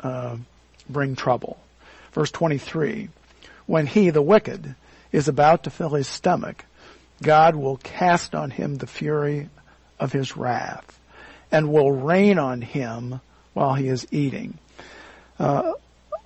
uh, 0.02 0.36
bring 0.88 1.16
trouble. 1.16 1.58
Verse 2.12 2.30
23, 2.30 3.08
when 3.66 3.86
he, 3.86 4.10
the 4.10 4.22
wicked, 4.22 4.74
is 5.12 5.28
about 5.28 5.64
to 5.64 5.70
fill 5.70 5.90
his 5.90 6.06
stomach, 6.06 6.64
God 7.22 7.56
will 7.56 7.78
cast 7.78 8.34
on 8.34 8.50
him 8.50 8.76
the 8.76 8.86
fury 8.86 9.48
of 9.98 10.12
his 10.12 10.36
wrath 10.36 11.00
and 11.50 11.72
will 11.72 11.90
rain 11.90 12.38
on 12.38 12.60
him 12.60 13.20
while 13.52 13.74
he 13.74 13.88
is 13.88 14.06
eating. 14.10 14.58
Uh, 15.38 15.72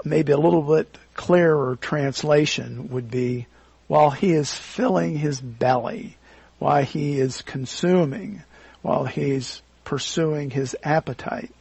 maybe 0.04 0.32
a 0.32 0.38
little 0.38 0.62
bit 0.62 0.98
clearer 1.14 1.76
translation 1.76 2.88
would 2.88 3.10
be 3.10 3.46
while 3.86 4.10
he 4.10 4.32
is 4.32 4.52
filling 4.52 5.16
his 5.16 5.40
belly, 5.40 6.16
while 6.58 6.82
he 6.82 7.18
is 7.18 7.42
consuming, 7.42 8.42
while 8.82 9.04
he's 9.04 9.62
pursuing 9.84 10.50
his 10.50 10.76
appetite. 10.82 11.52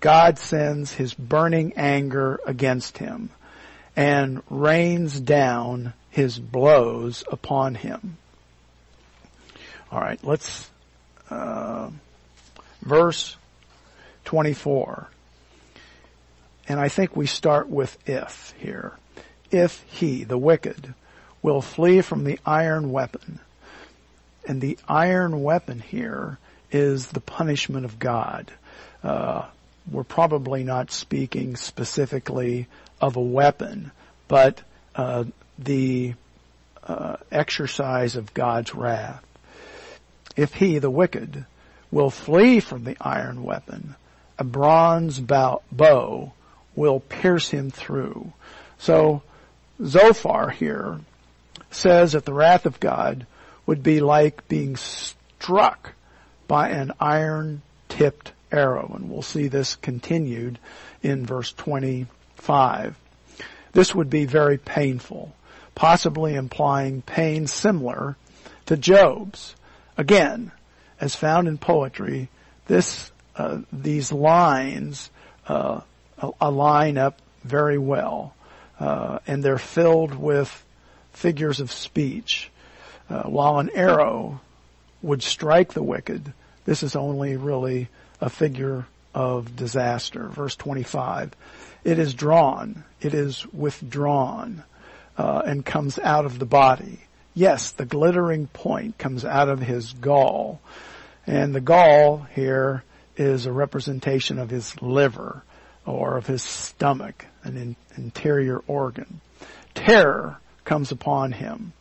God 0.00 0.38
sends 0.38 0.92
his 0.92 1.14
burning 1.14 1.72
anger 1.76 2.40
against 2.46 2.98
him 2.98 3.30
and 3.96 4.42
rains 4.50 5.18
down 5.18 5.94
his 6.10 6.38
blows 6.38 7.24
upon 7.30 7.74
him. 7.74 8.18
All 9.90 10.00
right, 10.00 10.22
let's 10.22 10.68
uh, 11.30 11.90
verse 12.82 13.36
24. 14.26 15.08
And 16.68 16.80
I 16.80 16.88
think 16.88 17.16
we 17.16 17.26
start 17.26 17.68
with 17.68 17.96
if 18.06 18.52
here. 18.58 18.96
If 19.50 19.82
he, 19.88 20.24
the 20.24 20.38
wicked, 20.38 20.94
will 21.40 21.62
flee 21.62 22.00
from 22.00 22.24
the 22.24 22.38
iron 22.44 22.90
weapon. 22.90 23.40
And 24.46 24.60
the 24.60 24.78
iron 24.88 25.42
weapon 25.42 25.80
here 25.80 26.38
is 26.70 27.08
the 27.08 27.20
punishment 27.20 27.84
of 27.84 27.98
God. 27.98 28.52
Uh, 29.02 29.46
we're 29.90 30.04
probably 30.04 30.62
not 30.64 30.90
speaking 30.90 31.56
specifically 31.56 32.68
of 33.00 33.16
a 33.16 33.20
weapon, 33.20 33.90
but 34.28 34.62
uh, 34.94 35.24
the 35.58 36.14
uh, 36.84 37.16
exercise 37.30 38.16
of 38.16 38.34
God's 38.34 38.74
wrath. 38.74 39.24
If 40.36 40.54
he, 40.54 40.78
the 40.78 40.90
wicked, 40.90 41.44
will 41.90 42.10
flee 42.10 42.60
from 42.60 42.84
the 42.84 42.96
iron 43.00 43.42
weapon, 43.42 43.96
a 44.38 44.44
bronze 44.44 45.18
bow, 45.18 45.62
bow 45.72 46.32
will 46.74 47.00
pierce 47.00 47.50
him 47.50 47.70
through. 47.70 48.32
So 48.78 49.22
Zophar 49.82 50.50
here 50.50 51.00
says 51.70 52.12
that 52.12 52.24
the 52.24 52.34
wrath 52.34 52.66
of 52.66 52.80
God 52.80 53.26
would 53.66 53.82
be 53.82 54.00
like 54.00 54.48
being 54.48 54.76
struck 54.76 55.92
by 56.48 56.70
an 56.70 56.92
iron 57.00 57.62
tipped 57.88 58.32
arrow. 58.52 58.92
And 58.94 59.10
we'll 59.10 59.22
see 59.22 59.48
this 59.48 59.76
continued 59.76 60.58
in 61.02 61.26
verse 61.26 61.52
25. 61.52 62.96
This 63.72 63.94
would 63.94 64.08
be 64.08 64.24
very 64.24 64.58
painful, 64.58 65.34
possibly 65.74 66.34
implying 66.34 67.02
pain 67.02 67.46
similar 67.46 68.16
to 68.66 68.76
Job's. 68.76 69.54
Again, 69.96 70.52
as 71.00 71.14
found 71.14 71.48
in 71.48 71.58
poetry, 71.58 72.28
this, 72.66 73.10
uh, 73.36 73.58
these 73.72 74.12
lines, 74.12 75.10
uh, 75.46 75.80
align 76.40 76.98
up 76.98 77.20
very 77.44 77.78
well. 77.78 78.34
Uh, 78.78 79.18
and 79.26 79.42
they're 79.42 79.58
filled 79.58 80.14
with 80.14 80.64
figures 81.12 81.60
of 81.60 81.72
speech. 81.72 82.50
Uh, 83.08 83.22
while 83.22 83.58
an 83.58 83.70
arrow 83.74 84.40
would 85.02 85.22
strike 85.22 85.72
the 85.72 85.82
wicked, 85.82 86.32
this 86.64 86.82
is 86.82 86.96
only 86.96 87.36
really 87.36 87.88
a 88.20 88.28
figure 88.28 88.86
of 89.14 89.56
disaster. 89.56 90.28
Verse 90.28 90.56
25. 90.56 91.32
It 91.84 91.98
is 91.98 92.14
drawn, 92.14 92.84
it 93.00 93.14
is 93.14 93.46
withdrawn, 93.52 94.64
uh, 95.16 95.42
and 95.46 95.64
comes 95.64 95.98
out 95.98 96.24
of 96.26 96.38
the 96.38 96.46
body. 96.46 97.00
Yes, 97.32 97.70
the 97.72 97.84
glittering 97.84 98.48
point 98.48 98.98
comes 98.98 99.24
out 99.24 99.48
of 99.48 99.60
his 99.60 99.92
gall. 99.92 100.60
And 101.26 101.54
the 101.54 101.60
gall 101.60 102.26
here 102.34 102.82
is 103.16 103.46
a 103.46 103.52
representation 103.52 104.38
of 104.38 104.50
his 104.50 104.80
liver 104.82 105.42
or 105.84 106.16
of 106.16 106.26
his 106.26 106.42
stomach, 106.42 107.26
an 107.44 107.56
in, 107.56 107.76
interior 107.96 108.62
organ. 108.66 109.20
Terror 109.74 110.38
comes 110.64 110.90
upon 110.90 111.32
him. 111.32 111.72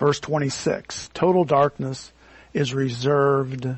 Verse 0.00 0.18
26, 0.18 1.10
total 1.12 1.44
darkness 1.44 2.10
is 2.54 2.72
reserved 2.72 3.68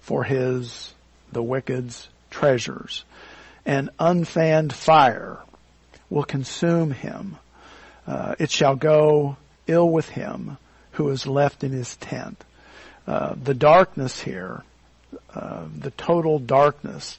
for 0.00 0.22
his, 0.22 0.94
the 1.32 1.42
wicked's 1.42 2.08
treasures. 2.30 3.04
And 3.66 3.90
unfanned 3.98 4.72
fire 4.72 5.40
will 6.08 6.22
consume 6.22 6.92
him. 6.92 7.36
Uh, 8.06 8.36
it 8.38 8.52
shall 8.52 8.76
go 8.76 9.36
ill 9.66 9.90
with 9.90 10.08
him 10.08 10.56
who 10.92 11.08
is 11.08 11.26
left 11.26 11.64
in 11.64 11.72
his 11.72 11.96
tent. 11.96 12.44
Uh, 13.04 13.34
the 13.34 13.54
darkness 13.54 14.20
here, 14.20 14.62
uh, 15.34 15.64
the 15.76 15.90
total 15.90 16.38
darkness, 16.38 17.18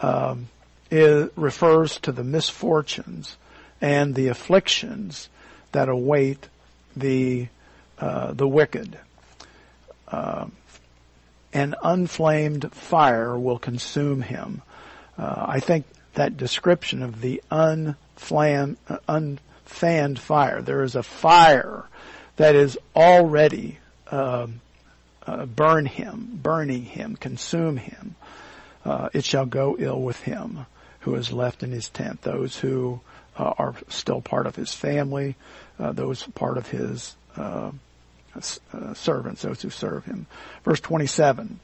um, 0.00 0.48
is, 0.90 1.30
refers 1.36 2.00
to 2.00 2.10
the 2.10 2.24
misfortunes 2.24 3.36
and 3.80 4.16
the 4.16 4.26
afflictions 4.26 5.28
that 5.70 5.88
await 5.88 6.48
the 6.96 7.46
uh, 7.98 8.32
the 8.32 8.48
wicked. 8.48 8.98
Uh, 10.08 10.46
an 11.52 11.74
unflamed 11.82 12.72
fire 12.72 13.38
will 13.38 13.58
consume 13.58 14.22
him. 14.22 14.62
Uh, 15.16 15.46
I 15.48 15.60
think 15.60 15.86
that 16.14 16.36
description 16.36 17.02
of 17.02 17.20
the 17.20 17.42
unflam, 17.50 18.76
uh, 18.88 18.98
unfanned 19.08 20.18
fire. 20.18 20.62
There 20.62 20.82
is 20.82 20.94
a 20.94 21.02
fire 21.02 21.84
that 22.36 22.54
is 22.54 22.76
already 22.96 23.78
um, 24.10 24.60
uh, 25.26 25.46
burn 25.46 25.86
him, 25.86 26.38
burning 26.42 26.84
him, 26.84 27.16
consume 27.16 27.76
him. 27.76 28.16
Uh, 28.84 29.08
it 29.12 29.24
shall 29.24 29.46
go 29.46 29.76
ill 29.78 30.00
with 30.00 30.20
him 30.22 30.66
who 31.00 31.14
is 31.14 31.32
left 31.32 31.62
in 31.62 31.70
his 31.70 31.88
tent. 31.88 32.22
Those 32.22 32.56
who 32.56 33.00
uh, 33.36 33.54
are 33.58 33.74
still 33.88 34.20
part 34.20 34.46
of 34.46 34.56
his 34.56 34.74
family, 34.74 35.36
uh, 35.78 35.92
those 35.92 36.22
part 36.22 36.58
of 36.58 36.68
his 36.68 37.16
uh, 37.36 37.70
uh, 38.72 38.94
servants, 38.94 39.42
those 39.42 39.62
who 39.62 39.70
serve 39.70 40.04
him. 40.04 40.26
Verse 40.64 40.80
27. 40.80 41.60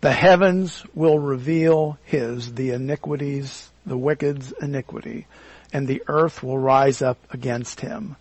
The 0.00 0.12
heavens 0.12 0.84
will 0.94 1.18
reveal 1.18 1.98
his, 2.04 2.54
the 2.54 2.70
iniquities, 2.70 3.70
the 3.84 3.96
wicked's 3.96 4.52
iniquity, 4.52 5.26
and 5.72 5.88
the 5.88 6.02
earth 6.06 6.42
will 6.42 6.58
rise 6.58 7.02
up 7.02 7.18
against 7.30 7.80
him. 7.80 8.16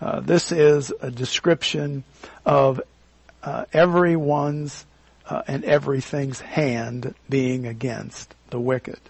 Uh, 0.00 0.20
this 0.20 0.52
is 0.52 0.92
a 1.00 1.10
description 1.10 2.04
of 2.44 2.80
uh, 3.42 3.64
everyone's 3.72 4.84
uh, 5.28 5.42
and 5.46 5.64
everything's 5.64 6.40
hand 6.40 7.14
being 7.28 7.66
against 7.66 8.34
the 8.50 8.60
wicked. 8.60 9.00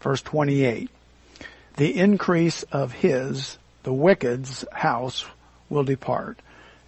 Verse 0.00 0.22
28. 0.22 0.90
The 1.76 1.96
increase 1.96 2.64
of 2.64 2.92
his, 2.92 3.56
the 3.84 3.92
wicked's 3.92 4.64
house 4.72 5.24
will 5.68 5.84
depart, 5.84 6.38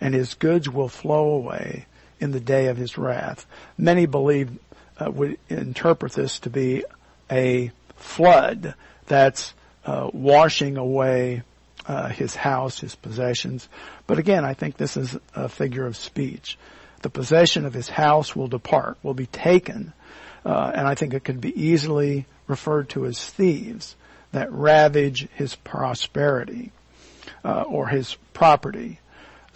and 0.00 0.14
his 0.14 0.34
goods 0.34 0.68
will 0.68 0.88
flow 0.88 1.30
away 1.30 1.86
in 2.20 2.32
the 2.32 2.40
day 2.40 2.66
of 2.66 2.76
his 2.76 2.98
wrath. 2.98 3.46
Many 3.78 4.06
believe, 4.06 4.50
uh, 4.98 5.10
would 5.10 5.38
interpret 5.48 6.12
this 6.12 6.38
to 6.40 6.50
be 6.50 6.84
a 7.30 7.70
flood 7.96 8.74
that's 9.06 9.54
uh, 9.84 10.10
washing 10.12 10.76
away 10.76 11.42
uh, 11.86 12.08
his 12.08 12.34
house, 12.34 12.80
his 12.80 12.94
possessions. 12.94 13.68
But 14.06 14.18
again, 14.18 14.44
I 14.44 14.54
think 14.54 14.76
this 14.76 14.96
is 14.96 15.16
a 15.34 15.48
figure 15.48 15.86
of 15.86 15.96
speech. 15.96 16.58
The 17.02 17.10
possession 17.10 17.64
of 17.64 17.72
his 17.72 17.88
house 17.88 18.36
will 18.36 18.48
depart, 18.48 18.98
will 19.02 19.14
be 19.14 19.26
taken, 19.26 19.92
uh, 20.44 20.72
and 20.74 20.86
I 20.86 20.94
think 20.94 21.14
it 21.14 21.24
could 21.24 21.40
be 21.40 21.58
easily 21.60 22.26
referred 22.46 22.90
to 22.90 23.06
as 23.06 23.24
thieves 23.24 23.96
that 24.32 24.52
ravage 24.52 25.28
his 25.34 25.56
prosperity 25.56 26.72
uh, 27.44 27.62
or 27.62 27.88
his 27.88 28.16
property. 28.32 29.00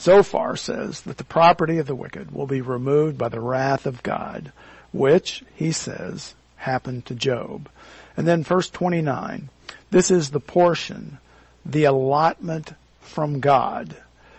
Zophar 0.01 0.57
says 0.57 1.03
that 1.03 1.18
the 1.18 1.24
property 1.24 1.78
of 1.78 1.87
the 1.87 1.95
wicked 1.95 2.32
will 2.32 2.47
be 2.47 2.61
removed 2.61 3.16
by 3.16 3.28
the 3.28 3.41
wrath 3.41 3.87
of 3.87 4.03
God, 4.03 4.53
which, 4.93 5.45
he 5.55 5.72
says, 5.72 6.35
happened 6.57 7.07
to 7.07 7.14
Job. 7.14 7.68
And 8.16 8.26
then 8.26 8.43
verse 8.43 8.70
29, 8.70 9.49
this 9.91 10.11
is 10.11 10.30
the 10.30 10.41
portion, 10.41 11.18
the 11.64 11.85
allotment 11.85 12.72
from 13.01 13.41
God 13.41 13.97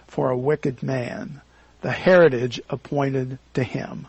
for 0.07 0.29
a 0.29 0.37
wicked 0.37 0.83
man, 0.83 1.41
the 1.81 1.91
heritage 1.91 2.61
appointed 2.69 3.37
to 3.53 3.63
him. 3.63 4.07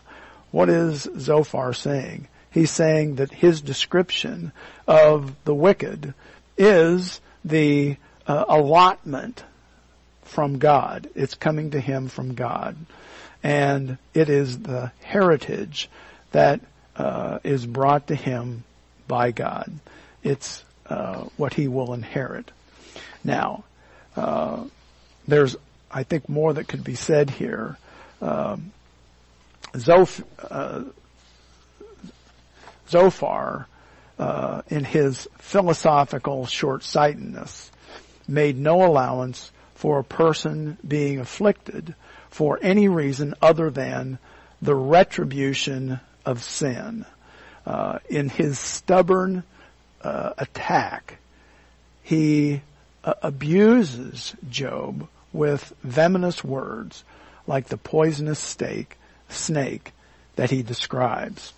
What 0.51 0.69
is 0.69 1.07
Zophar 1.17 1.73
saying? 1.73 2.27
He's 2.49 2.71
saying 2.71 3.15
that 3.15 3.31
his 3.31 3.61
description 3.61 4.51
of 4.87 5.35
the 5.43 5.53
wicked 5.53 6.13
is 6.57 7.21
the 7.45 7.97
uh, 8.27 8.45
allotment 8.47 9.43
from 10.23 10.59
God. 10.59 11.09
It's 11.15 11.33
coming 11.35 11.71
to 11.71 11.79
him 11.79 12.09
from 12.09 12.35
God. 12.35 12.75
And 13.43 13.97
it 14.13 14.29
is 14.29 14.59
the 14.59 14.91
heritage 15.01 15.89
that 16.31 16.59
uh, 16.95 17.39
is 17.43 17.65
brought 17.65 18.07
to 18.07 18.15
him 18.15 18.63
by 19.07 19.31
God. 19.31 19.71
It's 20.23 20.63
uh, 20.87 21.25
what 21.37 21.53
he 21.53 21.67
will 21.67 21.93
inherit. 21.93 22.51
Now, 23.23 23.63
uh, 24.15 24.65
there's, 25.27 25.55
I 25.91 26.03
think, 26.03 26.27
more 26.27 26.53
that 26.53 26.67
could 26.67 26.83
be 26.83 26.95
said 26.95 27.29
here. 27.29 27.77
Um, 28.21 28.71
Zoph, 29.73 30.23
uh, 30.49 30.83
Zophar, 32.89 33.67
uh, 34.17 34.61
in 34.69 34.83
his 34.83 35.27
philosophical 35.37 36.47
short-sightedness, 36.47 37.71
made 38.27 38.57
no 38.57 38.85
allowance 38.85 39.51
for 39.75 39.99
a 39.99 40.03
person 40.03 40.77
being 40.85 41.19
afflicted 41.19 41.95
for 42.29 42.59
any 42.61 42.87
reason 42.87 43.33
other 43.41 43.69
than 43.69 44.17
the 44.61 44.75
retribution 44.75 45.99
of 46.25 46.43
sin. 46.43 47.05
Uh, 47.65 47.99
in 48.09 48.29
his 48.29 48.57
stubborn 48.57 49.43
uh, 50.01 50.33
attack, 50.37 51.17
he 52.03 52.61
uh, 53.03 53.13
abuses 53.21 54.33
Job 54.49 55.07
with 55.33 55.73
venomous 55.83 56.43
words 56.43 57.03
like 57.45 57.67
the 57.67 57.77
poisonous 57.77 58.39
stake, 58.39 58.97
snake 59.29 59.91
that 60.35 60.49
he 60.49 60.63
describes. 60.63 61.53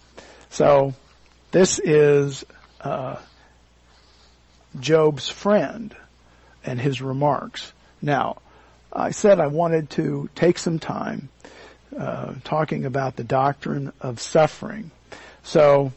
So 0.49 0.93
this 1.51 1.79
is 1.79 2.45
uh, 2.81 3.17
Job's 4.79 5.29
friend 5.29 5.95
and 6.69 6.79
his 6.79 7.01
remarks. 7.01 7.73
Now, 7.99 8.37
I 8.93 9.09
said 9.09 9.39
I 9.39 9.47
wanted 9.47 9.89
to 9.91 10.29
take 10.35 10.59
some 10.59 10.77
time 10.77 11.29
uh, 11.97 12.35
talking 12.43 12.85
about 12.85 13.15
the 13.15 13.23
doctrine 13.23 13.91
of 13.99 14.19
suffering. 14.19 14.91
So 15.41 15.91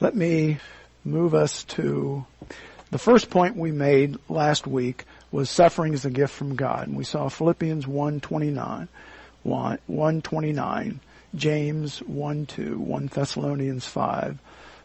let 0.00 0.16
me 0.16 0.58
move 1.04 1.34
us 1.34 1.64
to 1.64 2.24
the 2.90 2.98
first 2.98 3.28
point 3.28 3.56
we 3.56 3.70
made 3.70 4.18
last 4.30 4.66
week 4.66 5.04
was 5.30 5.50
suffering 5.50 5.92
is 5.92 6.06
a 6.06 6.10
gift 6.10 6.34
from 6.34 6.56
God. 6.56 6.88
And 6.88 6.96
we 6.96 7.04
saw 7.04 7.28
Philippians 7.28 7.84
1.29, 7.84 8.88
1.29, 9.44 10.98
James 11.34 12.00
1.2, 12.00 12.76
1 12.76 13.06
Thessalonians 13.08 13.86
5, 13.86 14.38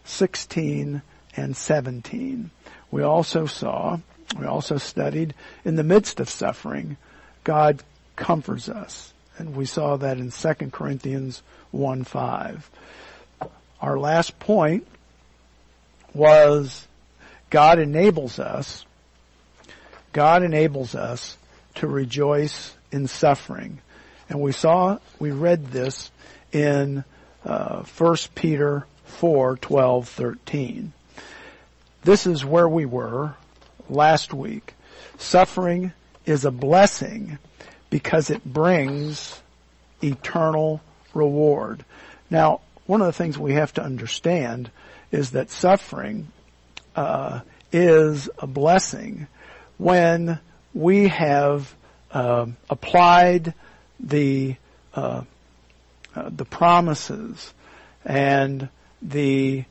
16 0.03 1.01
and 1.37 1.55
17. 1.55 2.49
We 2.91 3.03
also 3.03 3.45
saw, 3.45 3.99
we 4.35 4.45
also 4.45 4.77
studied, 4.77 5.33
in 5.63 5.75
the 5.75 5.83
midst 5.83 6.19
of 6.19 6.29
suffering, 6.29 6.97
God 7.43 7.83
comforts 8.15 8.67
us. 8.67 9.13
And 9.37 9.55
we 9.55 9.65
saw 9.65 9.97
that 9.97 10.17
in 10.17 10.31
2 10.31 10.53
Corinthians 10.71 11.43
1 11.71 12.03
5. 12.03 12.69
Our 13.79 13.99
last 13.99 14.39
point 14.39 14.87
was 16.13 16.87
God 17.49 17.79
enables 17.79 18.39
us, 18.39 18.85
God 20.11 20.43
enables 20.43 20.95
us 20.95 21.37
to 21.75 21.87
rejoice 21.87 22.75
in 22.91 23.07
suffering. 23.07 23.79
And 24.29 24.41
we 24.41 24.51
saw, 24.51 24.97
we 25.19 25.31
read 25.31 25.67
this 25.67 26.11
in 26.51 27.03
uh, 27.45 27.83
1 27.83 28.17
Peter 28.35 28.85
4, 29.05 29.57
12, 29.57 30.09
13. 30.09 30.93
This 32.03 32.25
is 32.25 32.43
where 32.43 32.67
we 32.67 32.85
were 32.85 33.35
last 33.89 34.33
week. 34.33 34.73
Suffering 35.17 35.93
is 36.25 36.45
a 36.45 36.51
blessing 36.51 37.39
because 37.89 38.29
it 38.29 38.43
brings 38.45 39.41
eternal 40.01 40.81
reward. 41.13 41.83
Now, 42.29 42.61
one 42.85 43.01
of 43.01 43.07
the 43.07 43.13
things 43.13 43.37
we 43.37 43.53
have 43.53 43.73
to 43.73 43.83
understand 43.83 44.69
is 45.11 45.31
that 45.31 45.49
suffering 45.49 46.27
uh, 46.95 47.41
is 47.71 48.29
a 48.39 48.47
blessing 48.47 49.27
when 49.77 50.39
we 50.73 51.07
have 51.07 51.73
uh, 52.11 52.47
applied 52.69 53.53
the 53.99 54.55
uh, 54.93 55.23
uh 56.15 56.29
the 56.29 56.45
promises 56.45 57.53
and 58.05 58.69
the 59.01 59.65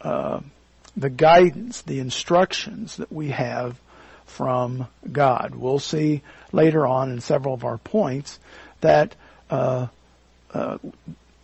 uh, 0.00 0.40
the 0.98 1.10
guidance, 1.10 1.82
the 1.82 2.00
instructions 2.00 2.96
that 2.96 3.12
we 3.12 3.28
have 3.28 3.78
from 4.26 4.86
God. 5.10 5.54
We'll 5.54 5.78
see 5.78 6.22
later 6.52 6.86
on 6.86 7.10
in 7.10 7.20
several 7.20 7.54
of 7.54 7.64
our 7.64 7.78
points 7.78 8.38
that 8.80 9.14
uh, 9.48 9.86
uh, 10.52 10.78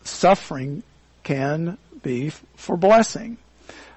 suffering 0.03 0.83
can 1.23 1.79
be 2.03 2.31
for 2.57 2.77
blessing. 2.77 3.39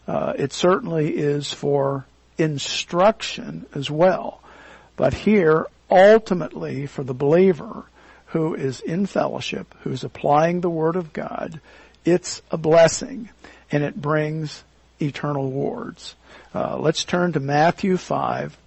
Uh, 0.07 0.33
it 0.37 0.53
certainly 0.53 1.09
is 1.15 1.51
for 1.51 2.05
instruction 2.37 3.65
as 3.73 3.89
well. 3.89 4.41
But 4.95 5.13
here, 5.13 5.67
ultimately, 5.89 6.85
for 6.85 7.03
the 7.03 7.13
believer 7.13 7.85
who 8.27 8.55
is 8.55 8.79
in 8.79 9.05
fellowship, 9.05 9.73
who's 9.81 10.03
applying 10.03 10.61
the 10.61 10.69
Word 10.69 10.95
of 10.95 11.13
God, 11.13 11.59
it's 12.05 12.41
a 12.51 12.57
blessing 12.57 13.29
and 13.71 13.83
it 13.83 13.99
brings 13.99 14.63
eternal 15.01 15.45
rewards. 15.45 16.15
Uh, 16.53 16.77
let's 16.77 17.03
turn 17.03 17.33
to 17.33 17.39
Matthew 17.39 17.97
5 17.97 18.57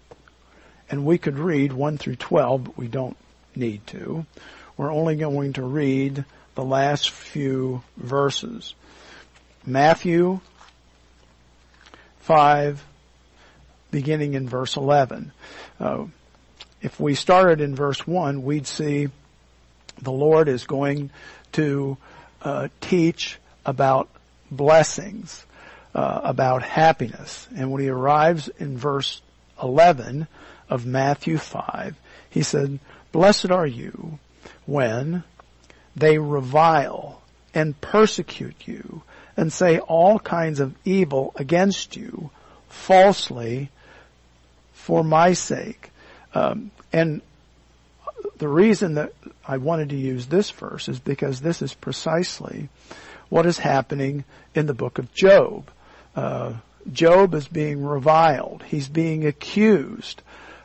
and 0.90 1.04
we 1.04 1.18
could 1.18 1.38
read 1.38 1.72
1 1.72 1.98
through 1.98 2.16
12, 2.16 2.64
but 2.64 2.78
we 2.78 2.88
don't 2.88 3.16
need 3.54 3.86
to. 3.88 4.26
We're 4.76 4.92
only 4.92 5.16
going 5.16 5.52
to 5.54 5.62
read 5.62 6.24
the 6.54 6.64
last 6.64 7.10
few 7.10 7.82
verses. 7.96 8.74
Matthew 9.64 10.40
5, 12.20 12.84
beginning 13.90 14.34
in 14.34 14.48
verse 14.48 14.76
11. 14.76 15.32
Uh, 15.78 16.06
if 16.82 16.98
we 16.98 17.14
started 17.14 17.60
in 17.60 17.74
verse 17.74 18.06
1, 18.06 18.42
we'd 18.42 18.66
see 18.66 19.08
the 20.00 20.12
Lord 20.12 20.48
is 20.48 20.64
going 20.64 21.10
to 21.52 21.98
uh, 22.42 22.68
teach 22.80 23.38
about 23.66 24.08
blessings, 24.50 25.44
uh, 25.95 26.20
about 26.24 26.62
happiness. 26.62 27.49
And 27.57 27.70
when 27.70 27.82
he 27.82 27.88
arrives 27.88 28.49
in 28.59 28.78
verse 28.78 29.20
11 29.62 30.26
of 30.68 30.86
Matthew 30.86 31.38
5, 31.38 31.97
he 32.30 32.43
said, 32.43 32.78
Blessed 33.12 33.51
are 33.51 33.66
you 33.66 34.18
when 34.66 35.24
they 35.97 36.18
revile 36.18 37.22
and 37.53 37.80
persecute 37.80 38.66
you 38.66 39.03
and 39.36 39.53
say 39.53 39.78
all 39.78 40.18
kinds 40.18 40.61
of 40.61 40.74
evil 40.84 41.32
against 41.36 41.97
you 41.97 42.30
falsely 42.68 43.70
for 44.72 45.03
my 45.03 45.32
sake. 45.32 45.91
Um, 46.34 46.70
and 46.93 47.20
the 48.38 48.49
reason 48.49 48.95
that 48.95 49.12
I 49.47 49.57
wanted 49.59 49.91
to 49.91 49.97
use 49.97 50.26
this 50.26 50.51
verse 50.51 50.88
is 50.88 51.01
because 51.01 51.41
this 51.41 51.62
is 51.62 51.74
precisely 51.74 52.68
what 53.28 53.47
is 53.47 53.59
happening 53.59 54.24
in 54.55 54.66
the 54.66 54.74
book 54.74 54.99
of 54.99 55.12
Job. 55.12 55.70
Uh, 56.20 56.52
Job 56.92 57.34
is 57.34 57.48
being 57.48 57.82
reviled. 57.82 58.62
He's 58.64 58.88
being 58.90 59.26
accused. 59.26 60.20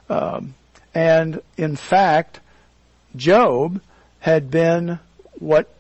Um, 0.10 0.53
and 0.93 1.41
in 1.56 1.78
fact, 1.78 2.41
Job 3.16 3.80
had 4.20 4.51
been 4.51 4.99
what 5.39 5.74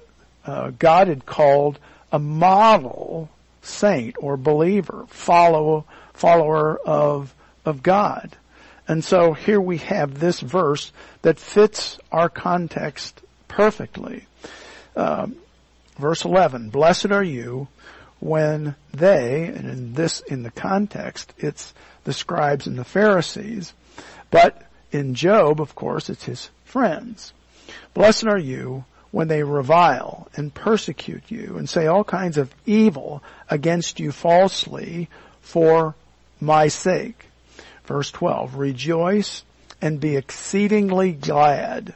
uh, 0.45 0.71
God 0.79 1.09
had 1.09 1.25
called 1.25 1.77
a 2.09 2.19
model 2.19 3.29
saint 3.63 4.15
or 4.19 4.37
believer, 4.37 5.05
follow, 5.09 5.83
follower 6.13 6.77
of, 6.77 7.33
of 7.65 7.83
God. 7.83 8.31
And 8.87 9.03
so 9.03 9.33
here 9.33 9.59
we 9.59 9.79
have 9.79 10.21
this 10.21 10.39
verse 10.39 10.93
that 11.21 11.37
fits 11.37 11.99
our 12.13 12.29
context 12.29 13.21
perfectly. 13.49 14.25
Um, 14.95 15.35
verse 15.97 16.23
11, 16.23 16.69
blessed 16.69 17.11
are 17.11 17.23
you 17.23 17.67
when 18.25 18.75
they, 18.91 19.45
and 19.45 19.69
in 19.69 19.93
this, 19.93 20.19
in 20.21 20.41
the 20.41 20.49
context, 20.49 21.31
it's 21.37 21.75
the 22.05 22.13
scribes 22.13 22.65
and 22.65 22.75
the 22.75 22.83
Pharisees, 22.83 23.71
but 24.31 24.63
in 24.91 25.13
Job, 25.13 25.61
of 25.61 25.75
course, 25.75 26.09
it's 26.09 26.23
his 26.23 26.49
friends. 26.63 27.33
Blessed 27.93 28.25
are 28.25 28.39
you 28.39 28.83
when 29.11 29.27
they 29.27 29.43
revile 29.43 30.27
and 30.35 30.51
persecute 30.51 31.29
you 31.29 31.57
and 31.57 31.69
say 31.69 31.85
all 31.85 32.03
kinds 32.03 32.39
of 32.39 32.51
evil 32.65 33.21
against 33.47 33.99
you 33.99 34.11
falsely 34.11 35.07
for 35.41 35.93
my 36.41 36.67
sake. 36.67 37.27
Verse 37.85 38.09
12, 38.09 38.55
rejoice 38.55 39.43
and 39.83 39.99
be 39.99 40.15
exceedingly 40.15 41.11
glad 41.11 41.93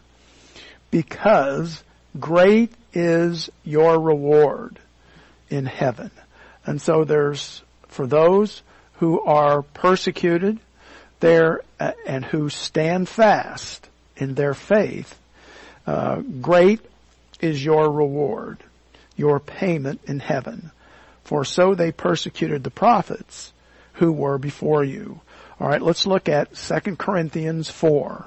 because 0.92 1.84
great 2.20 2.72
is 2.94 3.50
your 3.64 4.00
reward 4.00 4.80
in 5.50 5.66
heaven. 5.66 6.12
And 6.66 6.82
so 6.82 7.04
there's, 7.04 7.62
for 7.88 8.08
those 8.08 8.62
who 8.94 9.22
are 9.22 9.62
persecuted 9.62 10.60
there 11.20 11.62
uh, 11.80 11.94
and 12.06 12.24
who 12.24 12.50
stand 12.50 13.10
fast 13.10 13.88
in 14.18 14.36
their 14.36 14.54
faith, 14.54 15.18
uh, 15.88 16.22
great 16.42 16.82
is 17.42 17.64
your 17.64 17.92
reward, 17.92 18.58
your 19.16 19.40
payment 19.40 20.02
in 20.06 20.20
heaven. 20.20 20.72
For 21.24 21.46
so 21.46 21.76
they 21.76 21.92
persecuted 21.92 22.64
the 22.64 22.72
prophets 22.72 23.54
who 23.94 24.12
were 24.12 24.38
before 24.38 24.84
you. 24.84 25.22
Alright, 25.60 25.82
let's 25.82 26.06
look 26.06 26.30
at 26.30 26.56
2 26.56 26.96
Corinthians 26.96 27.70
4. 27.70 28.26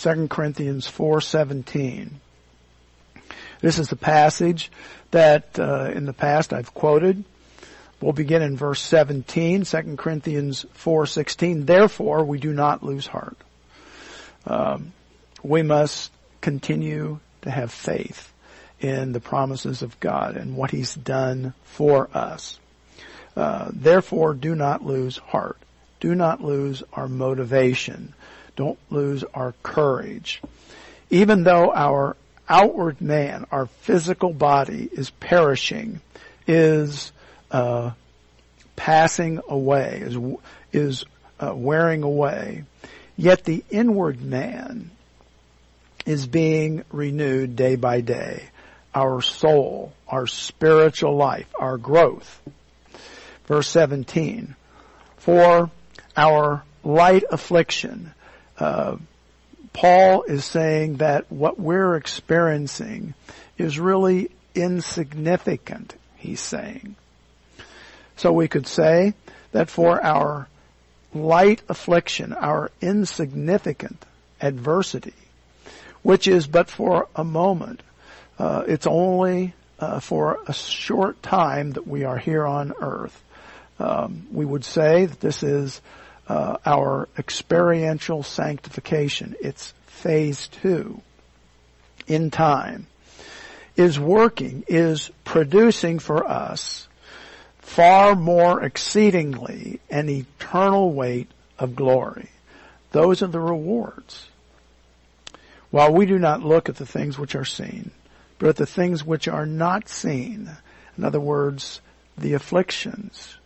2 0.00 0.28
Corinthians 0.28 0.86
4:17. 0.86 2.10
This 3.60 3.78
is 3.78 3.88
the 3.88 3.96
passage 3.96 4.70
that 5.10 5.58
uh, 5.58 5.90
in 5.94 6.04
the 6.04 6.12
past 6.12 6.52
I've 6.52 6.74
quoted. 6.74 7.24
We'll 8.00 8.12
begin 8.12 8.42
in 8.42 8.56
verse 8.56 8.80
17, 8.80 9.64
2 9.64 9.96
Corinthians 9.96 10.64
4:16. 10.76 11.66
Therefore, 11.66 12.24
we 12.24 12.38
do 12.38 12.52
not 12.52 12.84
lose 12.84 13.06
heart. 13.06 13.36
Um, 14.46 14.92
we 15.42 15.62
must 15.62 16.12
continue 16.40 17.18
to 17.42 17.50
have 17.50 17.72
faith 17.72 18.32
in 18.80 19.12
the 19.12 19.20
promises 19.20 19.82
of 19.82 19.98
God 19.98 20.36
and 20.36 20.56
what 20.56 20.70
He's 20.70 20.94
done 20.94 21.54
for 21.64 22.08
us. 22.14 22.60
Uh, 23.36 23.70
therefore, 23.72 24.34
do 24.34 24.54
not 24.54 24.84
lose 24.84 25.18
heart. 25.18 25.58
Do 25.98 26.14
not 26.14 26.42
lose 26.42 26.84
our 26.92 27.08
motivation. 27.08 28.14
Don't 28.54 28.78
lose 28.90 29.24
our 29.34 29.54
courage. 29.64 30.40
Even 31.10 31.42
though 31.42 31.72
our 31.72 32.16
outward 32.48 33.00
man, 33.00 33.46
our 33.50 33.66
physical 33.66 34.32
body 34.32 34.88
is 34.90 35.10
perishing, 35.10 36.00
is 36.46 37.12
uh, 37.50 37.92
passing 38.76 39.40
away, 39.48 40.02
is 40.04 40.16
is 40.72 41.04
uh, 41.40 41.54
wearing 41.54 42.02
away, 42.02 42.64
yet 43.16 43.44
the 43.44 43.64
inward 43.70 44.20
man 44.20 44.90
is 46.06 46.26
being 46.26 46.84
renewed 46.90 47.56
day 47.56 47.76
by 47.76 48.00
day. 48.00 48.44
Our 48.94 49.20
soul, 49.20 49.92
our 50.08 50.26
spiritual 50.26 51.16
life, 51.16 51.46
our 51.58 51.76
growth. 51.76 52.40
Verse 53.46 53.68
17, 53.68 54.56
for 55.18 55.70
our 56.16 56.64
light 56.82 57.24
affliction, 57.30 58.12
uh, 58.58 58.96
Paul 59.72 60.22
is 60.22 60.44
saying 60.44 60.96
that 60.96 61.30
what 61.30 61.58
we're 61.58 61.96
experiencing 61.96 63.14
is 63.56 63.78
really 63.78 64.30
insignificant, 64.54 65.94
he's 66.16 66.40
saying. 66.40 66.96
So 68.16 68.32
we 68.32 68.48
could 68.48 68.66
say 68.66 69.14
that 69.52 69.70
for 69.70 70.02
our 70.04 70.48
light 71.14 71.62
affliction, 71.68 72.32
our 72.32 72.70
insignificant 72.80 74.04
adversity, 74.40 75.14
which 76.02 76.26
is 76.26 76.46
but 76.46 76.70
for 76.70 77.08
a 77.14 77.24
moment. 77.24 77.82
Uh, 78.38 78.64
it's 78.66 78.86
only 78.86 79.54
uh, 79.78 80.00
for 80.00 80.38
a 80.46 80.52
short 80.52 81.22
time 81.22 81.72
that 81.72 81.86
we 81.86 82.04
are 82.04 82.18
here 82.18 82.46
on 82.46 82.72
earth. 82.80 83.22
Um, 83.78 84.26
we 84.32 84.44
would 84.44 84.64
say 84.64 85.06
that 85.06 85.20
this 85.20 85.42
is 85.42 85.80
uh, 86.28 86.58
our 86.64 87.08
experiential 87.18 88.22
sanctification. 88.22 89.34
It's 89.40 89.72
phase 89.86 90.48
two 90.48 91.00
in 92.06 92.30
time. 92.30 92.86
Is 93.76 93.98
working, 93.98 94.64
is 94.66 95.10
producing 95.24 96.00
for 96.00 96.28
us 96.28 96.88
far 97.60 98.16
more 98.16 98.64
exceedingly 98.64 99.78
an 99.88 100.08
eternal 100.08 100.92
weight 100.92 101.30
of 101.58 101.76
glory. 101.76 102.30
Those 102.90 103.22
are 103.22 103.28
the 103.28 103.40
rewards. 103.40 104.28
While 105.70 105.92
we 105.92 106.06
do 106.06 106.18
not 106.18 106.42
look 106.42 106.68
at 106.68 106.76
the 106.76 106.86
things 106.86 107.18
which 107.18 107.34
are 107.34 107.44
seen, 107.44 107.90
but 108.38 108.48
at 108.48 108.56
the 108.56 108.66
things 108.66 109.04
which 109.04 109.28
are 109.28 109.46
not 109.46 109.88
seen. 109.88 110.50
In 110.96 111.04
other 111.04 111.20
words, 111.20 111.80
the 112.16 112.32
afflictions. 112.32 113.36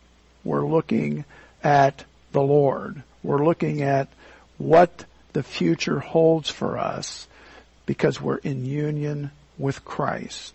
We're 0.44 0.66
looking 0.66 1.24
at 1.62 2.04
the 2.32 2.42
Lord. 2.42 3.02
We're 3.22 3.44
looking 3.44 3.82
at 3.82 4.08
what 4.58 5.04
the 5.32 5.42
future 5.42 6.00
holds 6.00 6.50
for 6.50 6.78
us 6.78 7.26
because 7.86 8.20
we're 8.20 8.36
in 8.36 8.64
union 8.64 9.30
with 9.58 9.84
Christ. 9.84 10.54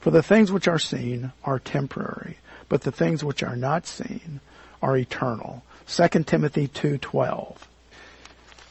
For 0.00 0.10
the 0.10 0.22
things 0.22 0.50
which 0.50 0.68
are 0.68 0.78
seen 0.78 1.32
are 1.44 1.58
temporary, 1.58 2.38
but 2.68 2.82
the 2.82 2.92
things 2.92 3.22
which 3.22 3.42
are 3.42 3.56
not 3.56 3.86
seen 3.86 4.40
are 4.82 4.96
eternal. 4.96 5.62
2 5.86 6.26
Timothy 6.26 6.68
2:12. 6.68 7.56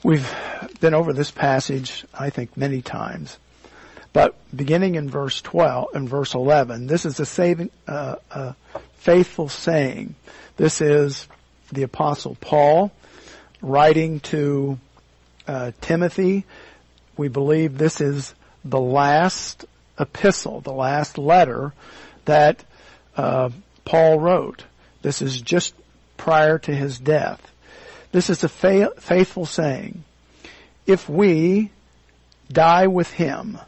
We've 0.01 0.33
been 0.79 0.93
over 0.93 1.13
this 1.13 1.29
passage, 1.29 2.05
I 2.13 2.29
think, 2.29 2.55
many 2.55 2.81
times. 2.81 3.37
But 4.13 4.35
beginning 4.55 4.95
in 4.95 5.09
verse 5.09 5.41
12 5.41 5.89
and 5.93 6.09
verse 6.09 6.33
11, 6.33 6.87
this 6.87 7.05
is 7.05 7.19
a 7.19 7.25
saving, 7.25 7.69
uh, 7.87 8.15
a 8.31 8.55
faithful 8.97 9.49
saying. 9.49 10.15
This 10.57 10.81
is 10.81 11.27
the 11.71 11.83
apostle 11.83 12.37
Paul 12.39 12.91
writing 13.61 14.19
to 14.21 14.79
uh, 15.47 15.71
Timothy. 15.81 16.45
We 17.17 17.27
believe 17.27 17.77
this 17.77 18.01
is 18.01 18.33
the 18.63 18.79
last 18.79 19.65
epistle, 19.99 20.61
the 20.61 20.73
last 20.73 21.17
letter 21.17 21.73
that 22.25 22.63
uh, 23.17 23.49
Paul 23.85 24.19
wrote. 24.19 24.63
This 25.01 25.21
is 25.21 25.41
just 25.41 25.73
prior 26.17 26.57
to 26.59 26.75
his 26.75 26.99
death. 26.99 27.51
This 28.11 28.29
is 28.29 28.43
a 28.43 28.49
fa- 28.49 28.93
faithful 28.97 29.45
saying. 29.45 30.03
If 30.85 31.09
we 31.09 31.71
die 32.51 32.87
with 32.87 33.11
him, 33.11 33.59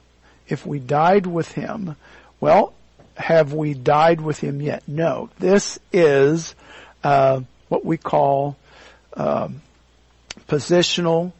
if 0.47 0.65
we 0.65 0.79
died 0.79 1.27
with 1.27 1.51
him, 1.51 1.95
well, 2.39 2.73
have 3.15 3.53
we 3.53 3.73
died 3.73 4.21
with 4.21 4.39
him 4.39 4.61
yet? 4.61 4.83
No. 4.87 5.29
This 5.37 5.79
is 5.93 6.55
uh, 7.03 7.41
what 7.71 7.85
we 7.85 7.95
call 7.95 8.57
um, 9.13 9.61
positional 10.49 11.31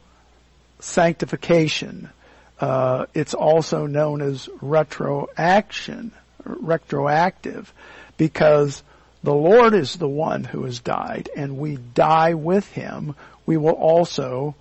sanctification. 0.79 2.09
Uh, 2.57 3.05
it's 3.13 3.33
also 3.33 3.85
known 3.85 4.21
as 4.21 4.47
retroaction, 4.61 6.13
retroactive, 6.45 7.73
because 8.15 8.81
the 9.23 9.33
Lord 9.33 9.73
is 9.73 9.97
the 9.97 10.07
one 10.07 10.45
who 10.45 10.63
has 10.63 10.79
died, 10.79 11.29
and 11.35 11.57
we 11.57 11.75
die 11.75 12.35
with 12.35 12.65
Him. 12.71 13.13
We 13.45 13.57
will 13.57 13.71
also 13.71 14.55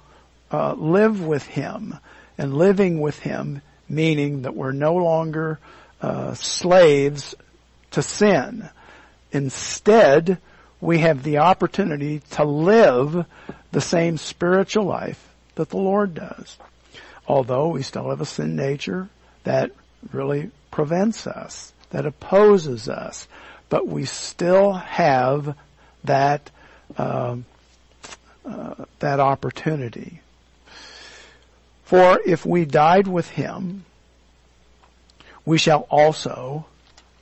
uh, 0.51 0.73
live 0.73 1.25
with 1.25 1.47
Him, 1.47 1.97
and 2.37 2.53
living 2.53 3.01
with 3.01 3.21
Him 3.21 3.63
meaning 3.89 4.43
that 4.43 4.57
we're 4.57 4.73
no 4.73 4.95
longer 4.95 5.61
uh, 6.01 6.35
slaves 6.35 7.37
to 7.93 8.03
sin. 8.03 8.69
Instead, 9.31 10.39
we 10.81 10.99
have 10.99 11.23
the 11.23 11.39
opportunity 11.39 12.21
to 12.31 12.45
live 12.45 13.27
the 13.73 13.81
same 13.81 14.17
spiritual 14.17 14.85
life 14.85 15.35
that 15.55 15.71
the 15.71 15.77
Lord 15.77 16.15
does. 16.15 16.57
Although 17.27 17.69
we 17.69 17.83
still 17.83 18.09
have 18.11 18.21
a 18.21 18.27
sin 18.27 18.57
nature 18.57 19.09
that 19.45 19.71
really 20.13 20.51
prevents 20.71 21.27
us, 21.27 21.73
that 21.91 22.07
opposes 22.07 22.89
us, 22.89 23.29
but 23.69 23.87
we 23.87 24.05
still 24.05 24.73
have 24.73 25.57
that 26.05 26.51
um, 26.97 27.45
uh, 28.45 28.87
that 28.99 29.21
opportunity. 29.21 30.21
For 31.85 32.21
if 32.25 32.47
we 32.47 32.65
died 32.65 33.07
with 33.07 33.29
him, 33.29 33.85
we 35.45 35.59
shall 35.59 35.87
also 35.91 36.65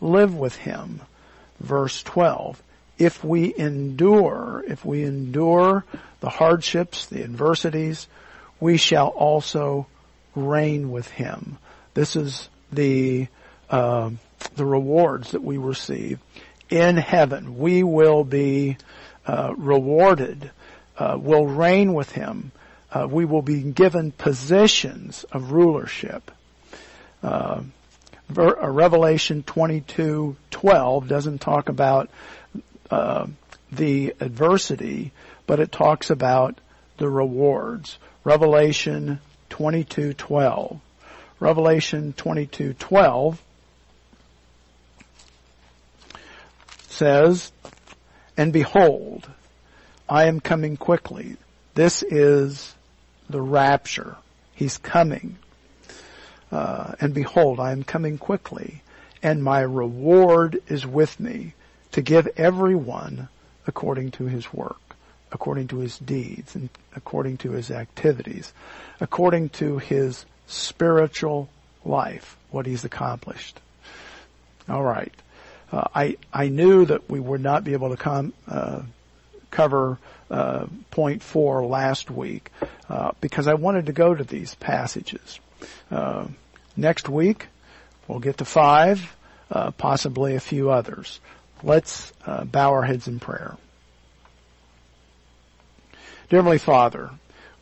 live 0.01 0.35
with 0.35 0.57
him. 0.57 1.01
Verse 1.61 2.03
12. 2.03 2.63
If 2.99 3.22
we 3.22 3.55
endure, 3.57 4.64
if 4.66 4.84
we 4.84 5.05
endure 5.05 5.84
the 6.20 6.28
hardships, 6.28 7.07
the 7.07 7.22
adversities, 7.22 8.09
we 8.61 8.76
shall 8.76 9.09
also 9.09 9.86
reign 10.34 10.90
with 10.90 11.09
him. 11.09 11.59
This 11.94 12.16
is 12.16 12.49
the 12.72 13.28
uh, 13.70 14.11
the 14.57 14.64
rewards 14.64 15.32
that 15.32 15.42
we 15.42 15.59
receive 15.59 16.18
in 16.70 16.96
heaven. 16.96 17.59
We 17.59 17.82
will 17.82 18.24
be 18.24 18.76
uh, 19.26 19.55
rewarded. 19.57 20.51
Uh, 20.96 21.16
we'll 21.20 21.46
reign 21.46 21.94
with 21.94 22.11
him. 22.11 22.53
Uh, 22.90 23.07
we 23.09 23.24
will 23.24 23.42
be 23.42 23.62
given 23.62 24.11
positions 24.12 25.24
of 25.30 25.53
rulership. 25.53 26.30
Uh, 27.22 27.62
uh, 28.36 28.70
Revelation 28.70 29.42
22:12 29.42 31.09
doesn't 31.09 31.40
talk 31.40 31.68
about 31.68 32.11
uh, 32.91 33.26
the 33.70 34.14
adversity, 34.20 35.12
but 35.47 35.61
it 35.61 35.72
talks 35.72 36.11
about 36.11 36.59
the 36.97 37.09
rewards. 37.09 37.99
Revelation 38.24 39.20
22:12. 39.51 40.80
Revelation 41.41 42.12
22:12 42.16 43.39
says, 46.89 47.53
"And 48.36 48.53
behold, 48.53 49.28
I 50.09 50.26
am 50.26 50.41
coming 50.41 50.76
quickly." 50.76 51.36
This 51.74 52.03
is 52.03 52.74
the 53.30 53.41
rapture. 53.41 54.16
He's 54.55 54.78
coming. 54.78 55.36
Uh, 56.51 56.95
and 57.01 57.14
behold, 57.14 57.61
I 57.61 57.72
am 57.72 57.84
coming 57.84 58.18
quickly, 58.18 58.82
and 59.22 59.45
my 59.45 59.61
reward 59.61 60.61
is 60.66 60.86
with 60.86 61.20
me 61.20 61.55
to 61.93 62.03
give 62.03 62.28
everyone 62.36 63.28
according 63.66 64.11
to 64.12 64.24
his 64.24 64.53
work, 64.53 64.80
according 65.32 65.68
to 65.68 65.78
his 65.78 65.99
deeds, 65.99 66.55
and 66.55 66.68
according 66.97 67.36
to 67.39 67.53
his 67.53 67.70
activities, 67.70 68.53
according 69.01 69.49
to 69.51 69.78
his 69.78 70.24
spiritual 70.47 71.49
life, 71.84 72.36
what 72.51 72.66
he's 72.66 72.84
accomplished. 72.84 73.61
All 74.68 74.82
right. 74.82 75.12
Uh, 75.70 75.84
I 75.95 76.16
I 76.32 76.49
knew 76.49 76.84
that 76.86 77.11
we 77.11 77.20
would 77.20 77.43
not 77.43 77.62
be 77.64 77.74
able 77.74 77.91
to 77.91 77.97
com, 77.97 78.32
uh, 78.47 78.82
cover 79.51 79.99
uh, 80.30 80.66
point 80.91 81.22
four 81.22 81.66
last 81.66 82.11
week 82.11 82.51
uh, 82.89 83.12
because 83.20 83.47
I 83.47 83.55
wanted 83.55 83.86
to 83.86 83.93
go 83.93 84.14
to 84.14 84.24
these 84.24 84.55
passages. 84.55 85.41
Uh, 85.91 86.26
next 86.76 87.09
week, 87.09 87.47
we'll 88.07 88.18
get 88.18 88.39
to 88.39 88.45
five, 88.45 89.14
uh, 89.51 89.70
possibly 89.72 90.34
a 90.34 90.41
few 90.41 90.70
others. 90.70 91.20
Let's 91.63 92.13
uh, 92.25 92.45
bow 92.45 92.71
our 92.71 92.83
heads 92.83 93.09
in 93.09 93.19
prayer. 93.19 93.57
Dear 96.29 96.39
Heavenly 96.39 96.59
Father, 96.59 97.11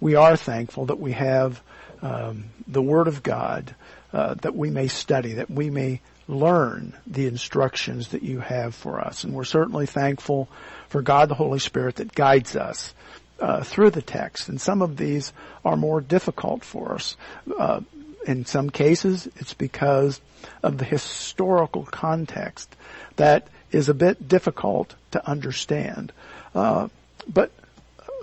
we 0.01 0.17
are 0.17 0.37
thankful 0.37 0.87
that 0.87 0.99
we 0.99 1.13
have 1.13 1.63
um, 2.03 2.47
the 2.67 2.83
Word 2.83 3.09
of 3.09 3.23
God 3.23 3.75
uh, 4.13 4.35
that 4.35 4.55
we 4.55 4.71
may 4.71 4.89
study, 4.89 5.35
that 5.35 5.51
we 5.51 5.71
may 5.71 6.01
learn 6.29 6.95
the 7.07 7.27
instructions 7.27 8.09
that 8.09 8.23
you 8.23 8.41
have 8.41 8.75
for 8.75 9.01
us. 9.01 9.25
And 9.25 9.33
we're 9.33 9.45
certainly 9.45 9.87
thankful 9.87 10.49
for 10.89 11.03
God 11.03 11.29
the 11.29 11.35
Holy 11.35 11.59
Spirit 11.59 11.97
that 11.97 12.15
guides 12.15 12.57
us 12.57 12.95
uh, 13.41 13.63
through 13.63 13.91
the 13.91 14.03
text. 14.03 14.49
And 14.49 14.61
some 14.61 14.83
of 14.83 14.97
these 14.97 15.33
are 15.65 15.77
more 15.77 16.01
difficult 16.01 16.65
for 16.65 16.95
us. 16.95 17.17
Uh, 17.57 17.81
in 18.27 18.45
some 18.45 18.71
cases, 18.71 19.29
it's 19.37 19.55
because 19.55 20.21
of 20.63 20.79
the 20.79 20.85
historical 20.85 21.85
context 21.85 22.75
that 23.17 23.49
is 23.73 23.89
a 23.89 23.95
bit 23.95 24.29
difficult 24.29 24.95
to 25.12 25.29
understand. 25.29 26.12
Uh, 26.55 26.89
but 27.29 27.51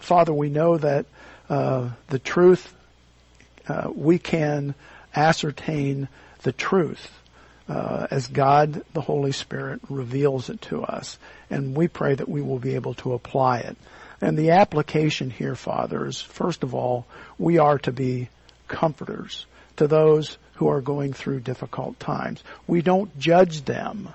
Father, 0.01 0.33
we 0.33 0.49
know 0.49 0.77
that 0.77 1.05
uh, 1.49 1.89
the 2.07 2.19
truth, 2.19 2.73
uh, 3.67 3.89
we 3.93 4.19
can 4.19 4.75
ascertain 5.15 6.07
the 6.43 6.51
truth 6.51 7.11
uh, 7.69 8.07
as 8.11 8.27
God, 8.27 8.83
the 8.93 9.01
Holy 9.01 9.31
Spirit, 9.31 9.81
reveals 9.89 10.49
it 10.49 10.61
to 10.63 10.83
us. 10.83 11.17
And 11.49 11.75
we 11.75 11.87
pray 11.87 12.15
that 12.15 12.27
we 12.27 12.41
will 12.41 12.59
be 12.59 12.75
able 12.75 12.95
to 12.95 13.13
apply 13.13 13.59
it. 13.59 13.77
And 14.21 14.37
the 14.37 14.51
application 14.51 15.29
here, 15.29 15.55
Father, 15.55 16.05
is 16.05 16.21
first 16.21 16.63
of 16.63 16.73
all, 16.73 17.05
we 17.37 17.57
are 17.57 17.77
to 17.79 17.91
be 17.91 18.29
comforters 18.67 19.45
to 19.77 19.87
those 19.87 20.37
who 20.55 20.67
are 20.67 20.81
going 20.81 21.13
through 21.13 21.41
difficult 21.41 21.99
times. 21.99 22.43
We 22.67 22.81
don't 22.81 23.17
judge 23.19 23.65
them. 23.65 24.09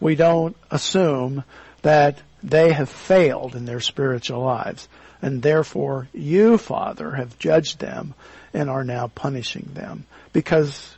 We 0.00 0.14
don't 0.14 0.56
assume 0.70 1.44
that 1.82 2.18
they 2.42 2.72
have 2.72 2.88
failed 2.88 3.54
in 3.54 3.66
their 3.66 3.80
spiritual 3.80 4.40
lives. 4.40 4.88
And 5.22 5.42
therefore, 5.42 6.08
you, 6.14 6.56
Father, 6.56 7.12
have 7.12 7.38
judged 7.38 7.78
them 7.78 8.14
and 8.54 8.70
are 8.70 8.84
now 8.84 9.08
punishing 9.08 9.70
them 9.74 10.06
because 10.32 10.96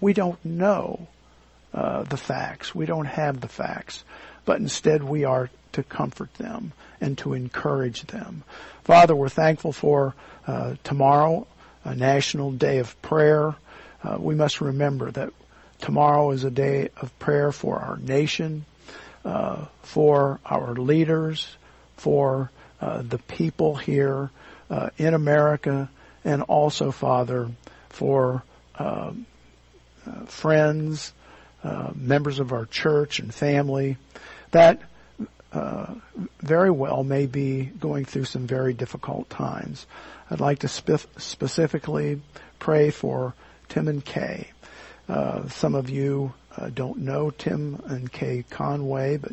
we 0.00 0.12
don't 0.12 0.44
know 0.44 1.06
uh, 1.72 2.02
the 2.02 2.16
facts. 2.16 2.74
We 2.74 2.86
don't 2.86 3.06
have 3.06 3.40
the 3.40 3.48
facts. 3.48 4.04
But 4.44 4.60
instead, 4.60 5.02
we 5.02 5.24
are 5.24 5.50
to 5.72 5.82
comfort 5.82 6.32
them 6.34 6.72
and 7.00 7.16
to 7.18 7.34
encourage 7.34 8.02
them. 8.02 8.42
Father, 8.84 9.14
we're 9.14 9.28
thankful 9.28 9.72
for 9.72 10.14
uh, 10.46 10.74
tomorrow, 10.84 11.46
a 11.84 11.94
national 11.94 12.52
day 12.52 12.78
of 12.78 13.00
prayer. 13.02 13.54
Uh, 14.02 14.16
we 14.18 14.34
must 14.34 14.60
remember 14.60 15.10
that 15.10 15.32
tomorrow 15.80 16.30
is 16.30 16.44
a 16.44 16.50
day 16.50 16.88
of 17.00 17.16
prayer 17.18 17.52
for 17.52 17.78
our 17.78 17.96
nation, 17.96 18.64
uh, 19.24 19.66
for 19.82 20.40
our 20.44 20.74
leaders, 20.74 21.56
for 21.96 22.50
uh, 22.80 23.02
the 23.02 23.18
people 23.18 23.76
here 23.76 24.30
uh, 24.70 24.90
in 24.98 25.14
America, 25.14 25.88
and 26.24 26.42
also, 26.42 26.90
Father, 26.90 27.48
for 27.88 28.42
um, 28.78 29.26
uh, 30.06 30.24
friends, 30.26 31.12
members 31.94 32.40
of 32.40 32.52
our 32.52 32.66
church 32.66 33.20
and 33.20 33.32
family 33.32 33.96
that 34.50 34.82
uh, 35.54 35.94
very 36.40 36.70
well 36.70 37.04
may 37.04 37.26
be 37.26 37.64
going 37.64 38.04
through 38.04 38.24
some 38.24 38.46
very 38.46 38.74
difficult 38.74 39.30
times. 39.30 39.86
I'd 40.30 40.40
like 40.40 40.60
to 40.60 40.68
spe- 40.68 41.06
specifically 41.16 42.20
pray 42.58 42.90
for 42.90 43.34
Tim 43.68 43.88
and 43.88 44.04
Kay. 44.04 44.48
Uh, 45.08 45.48
some 45.48 45.74
of 45.74 45.90
you 45.90 46.32
uh, 46.56 46.70
don't 46.70 47.00
know 47.00 47.30
Tim 47.30 47.82
and 47.86 48.10
Kay 48.10 48.44
Conway, 48.48 49.18
but 49.18 49.32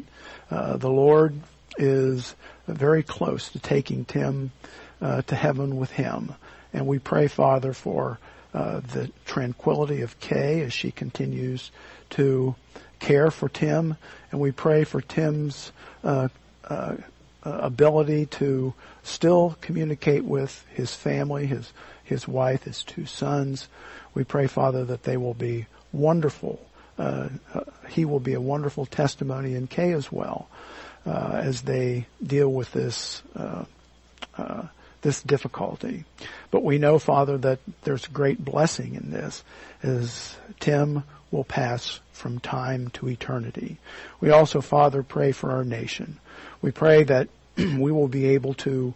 uh, 0.49 0.77
the 0.77 0.89
Lord 0.89 1.35
is 1.77 2.35
very 2.67 3.03
close 3.03 3.49
to 3.49 3.59
taking 3.59 4.05
Tim 4.05 4.51
uh, 5.01 5.21
to 5.23 5.35
heaven 5.35 5.77
with 5.77 5.91
him. 5.91 6.33
And 6.73 6.87
we 6.87 6.99
pray, 6.99 7.27
Father, 7.27 7.73
for 7.73 8.19
uh, 8.53 8.81
the 8.81 9.11
tranquility 9.25 10.01
of 10.01 10.19
Kay 10.19 10.61
as 10.61 10.73
she 10.73 10.91
continues 10.91 11.71
to 12.11 12.55
care 12.99 13.31
for 13.31 13.49
Tim. 13.49 13.97
And 14.31 14.39
we 14.39 14.51
pray 14.51 14.83
for 14.83 15.01
Tim's 15.01 15.71
uh, 16.03 16.27
uh, 16.65 16.95
ability 17.43 18.27
to 18.27 18.73
still 19.03 19.57
communicate 19.61 20.23
with 20.23 20.65
his 20.69 20.93
family, 20.93 21.47
his 21.47 21.71
his 22.03 22.27
wife, 22.27 22.63
his 22.63 22.83
two 22.83 23.05
sons. 23.05 23.69
We 24.13 24.23
pray, 24.23 24.47
Father, 24.47 24.85
that 24.85 25.03
they 25.03 25.17
will 25.17 25.33
be 25.33 25.67
wonderful. 25.91 26.65
Uh, 26.97 27.29
uh, 27.53 27.61
he 27.89 28.05
will 28.05 28.19
be 28.19 28.33
a 28.33 28.41
wonderful 28.41 28.85
testimony 28.85 29.55
in 29.55 29.67
Kay 29.67 29.91
as 29.93 30.11
well 30.11 30.47
uh, 31.05 31.41
as 31.43 31.61
they 31.61 32.07
deal 32.25 32.51
with 32.51 32.71
this 32.73 33.23
uh, 33.35 33.65
uh, 34.37 34.63
this 35.01 35.21
difficulty. 35.23 36.05
But 36.51 36.63
we 36.63 36.77
know, 36.77 36.99
Father, 36.99 37.37
that 37.39 37.59
there's 37.83 38.05
great 38.07 38.43
blessing 38.43 38.95
in 38.95 39.11
this, 39.11 39.43
as 39.81 40.35
Tim 40.59 41.03
will 41.31 41.43
pass 41.43 41.99
from 42.11 42.39
time 42.39 42.89
to 42.89 43.09
eternity. 43.09 43.77
We 44.19 44.29
also, 44.29 44.61
Father, 44.61 45.01
pray 45.01 45.31
for 45.31 45.51
our 45.51 45.63
nation. 45.63 46.19
We 46.61 46.71
pray 46.71 47.03
that 47.05 47.29
we 47.57 47.91
will 47.91 48.07
be 48.07 48.27
able 48.27 48.53
to 48.55 48.93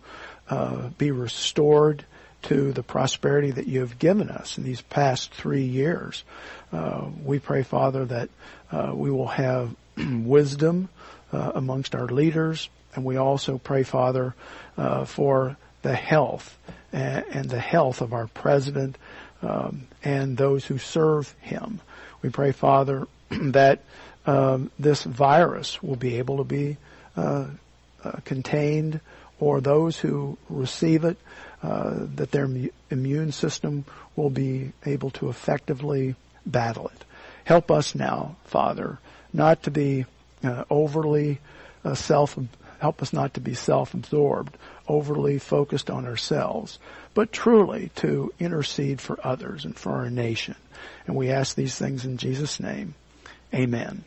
uh, 0.50 0.90
be 0.98 1.10
restored 1.10 2.06
to 2.46 2.72
the 2.74 2.84
prosperity 2.84 3.50
that 3.52 3.68
you 3.68 3.80
have 3.80 3.98
given 3.98 4.30
us 4.30 4.58
in 4.58 4.64
these 4.64 4.82
past 4.82 5.34
three 5.34 5.64
years. 5.64 6.24
Uh, 6.72 7.06
we 7.24 7.40
pray, 7.40 7.64
Father, 7.64 8.06
that 8.06 8.30
uh, 8.72 8.92
we 8.94 9.10
will 9.10 9.28
have 9.28 9.76
wisdom 9.98 10.90
uh, 11.34 11.54
amongst 11.56 11.96
our 11.96 12.06
leaders, 12.06 12.70
and 12.94 13.04
we 13.04 13.18
also 13.18 13.58
pray, 13.58 13.82
Father, 13.82 14.36
uh, 14.78 15.06
for 15.06 15.58
the 15.82 15.96
health 15.96 16.58
and, 16.94 17.26
and, 17.32 17.50
the 17.50 17.60
health 17.60 18.02
of 18.02 18.14
our 18.14 18.28
president 18.28 18.98
um, 19.42 19.88
and 20.04 20.38
those 20.38 20.66
who 20.66 20.78
serve 20.78 21.34
him. 21.42 21.80
We 22.22 22.30
pray, 22.30 22.52
Father, 22.52 23.08
that 23.30 23.82
um, 24.28 24.70
this 24.78 25.04
virus 25.04 25.82
will 25.82 25.96
be 25.96 26.20
able 26.20 26.38
to 26.38 26.44
be 26.44 26.78
uh, 27.18 27.48
uh, 28.04 28.12
contained, 28.24 29.00
or 29.40 29.62
those 29.62 29.98
who 29.98 30.38
receive 30.48 31.04
it, 31.04 31.18
uh, 31.66 32.06
that 32.16 32.30
their 32.30 32.48
immune 32.92 33.32
system 33.32 33.86
will 34.16 34.30
be 34.30 34.72
able 34.86 35.10
to 35.10 35.30
effectively 35.30 36.14
battle 36.46 36.88
it. 36.90 37.06
Help 37.44 37.72
us 37.72 37.96
now, 37.96 38.36
Father, 38.46 39.00
not 39.34 39.64
to 39.64 39.72
be 39.72 40.06
uh, 40.44 40.64
overly 40.70 41.40
uh, 41.84 41.96
self 41.96 42.38
help 42.80 43.02
us 43.02 43.14
not 43.14 43.34
to 43.34 43.40
be 43.40 43.56
self-absorbed, 43.56 44.56
overly 44.88 45.40
focused 45.40 45.90
on 45.90 46.06
ourselves, 46.06 46.78
but 47.16 47.32
truly 47.32 47.90
to 47.96 48.32
intercede 48.40 49.02
for 49.02 49.18
others 49.26 49.66
and 49.66 49.76
for 49.76 49.94
our 49.94 50.10
nation. 50.12 50.56
And 51.08 51.16
we 51.16 51.32
ask 51.32 51.56
these 51.56 51.76
things 51.76 52.06
in 52.06 52.18
Jesus' 52.18 52.60
name. 52.60 52.94
Amen. 53.54 54.04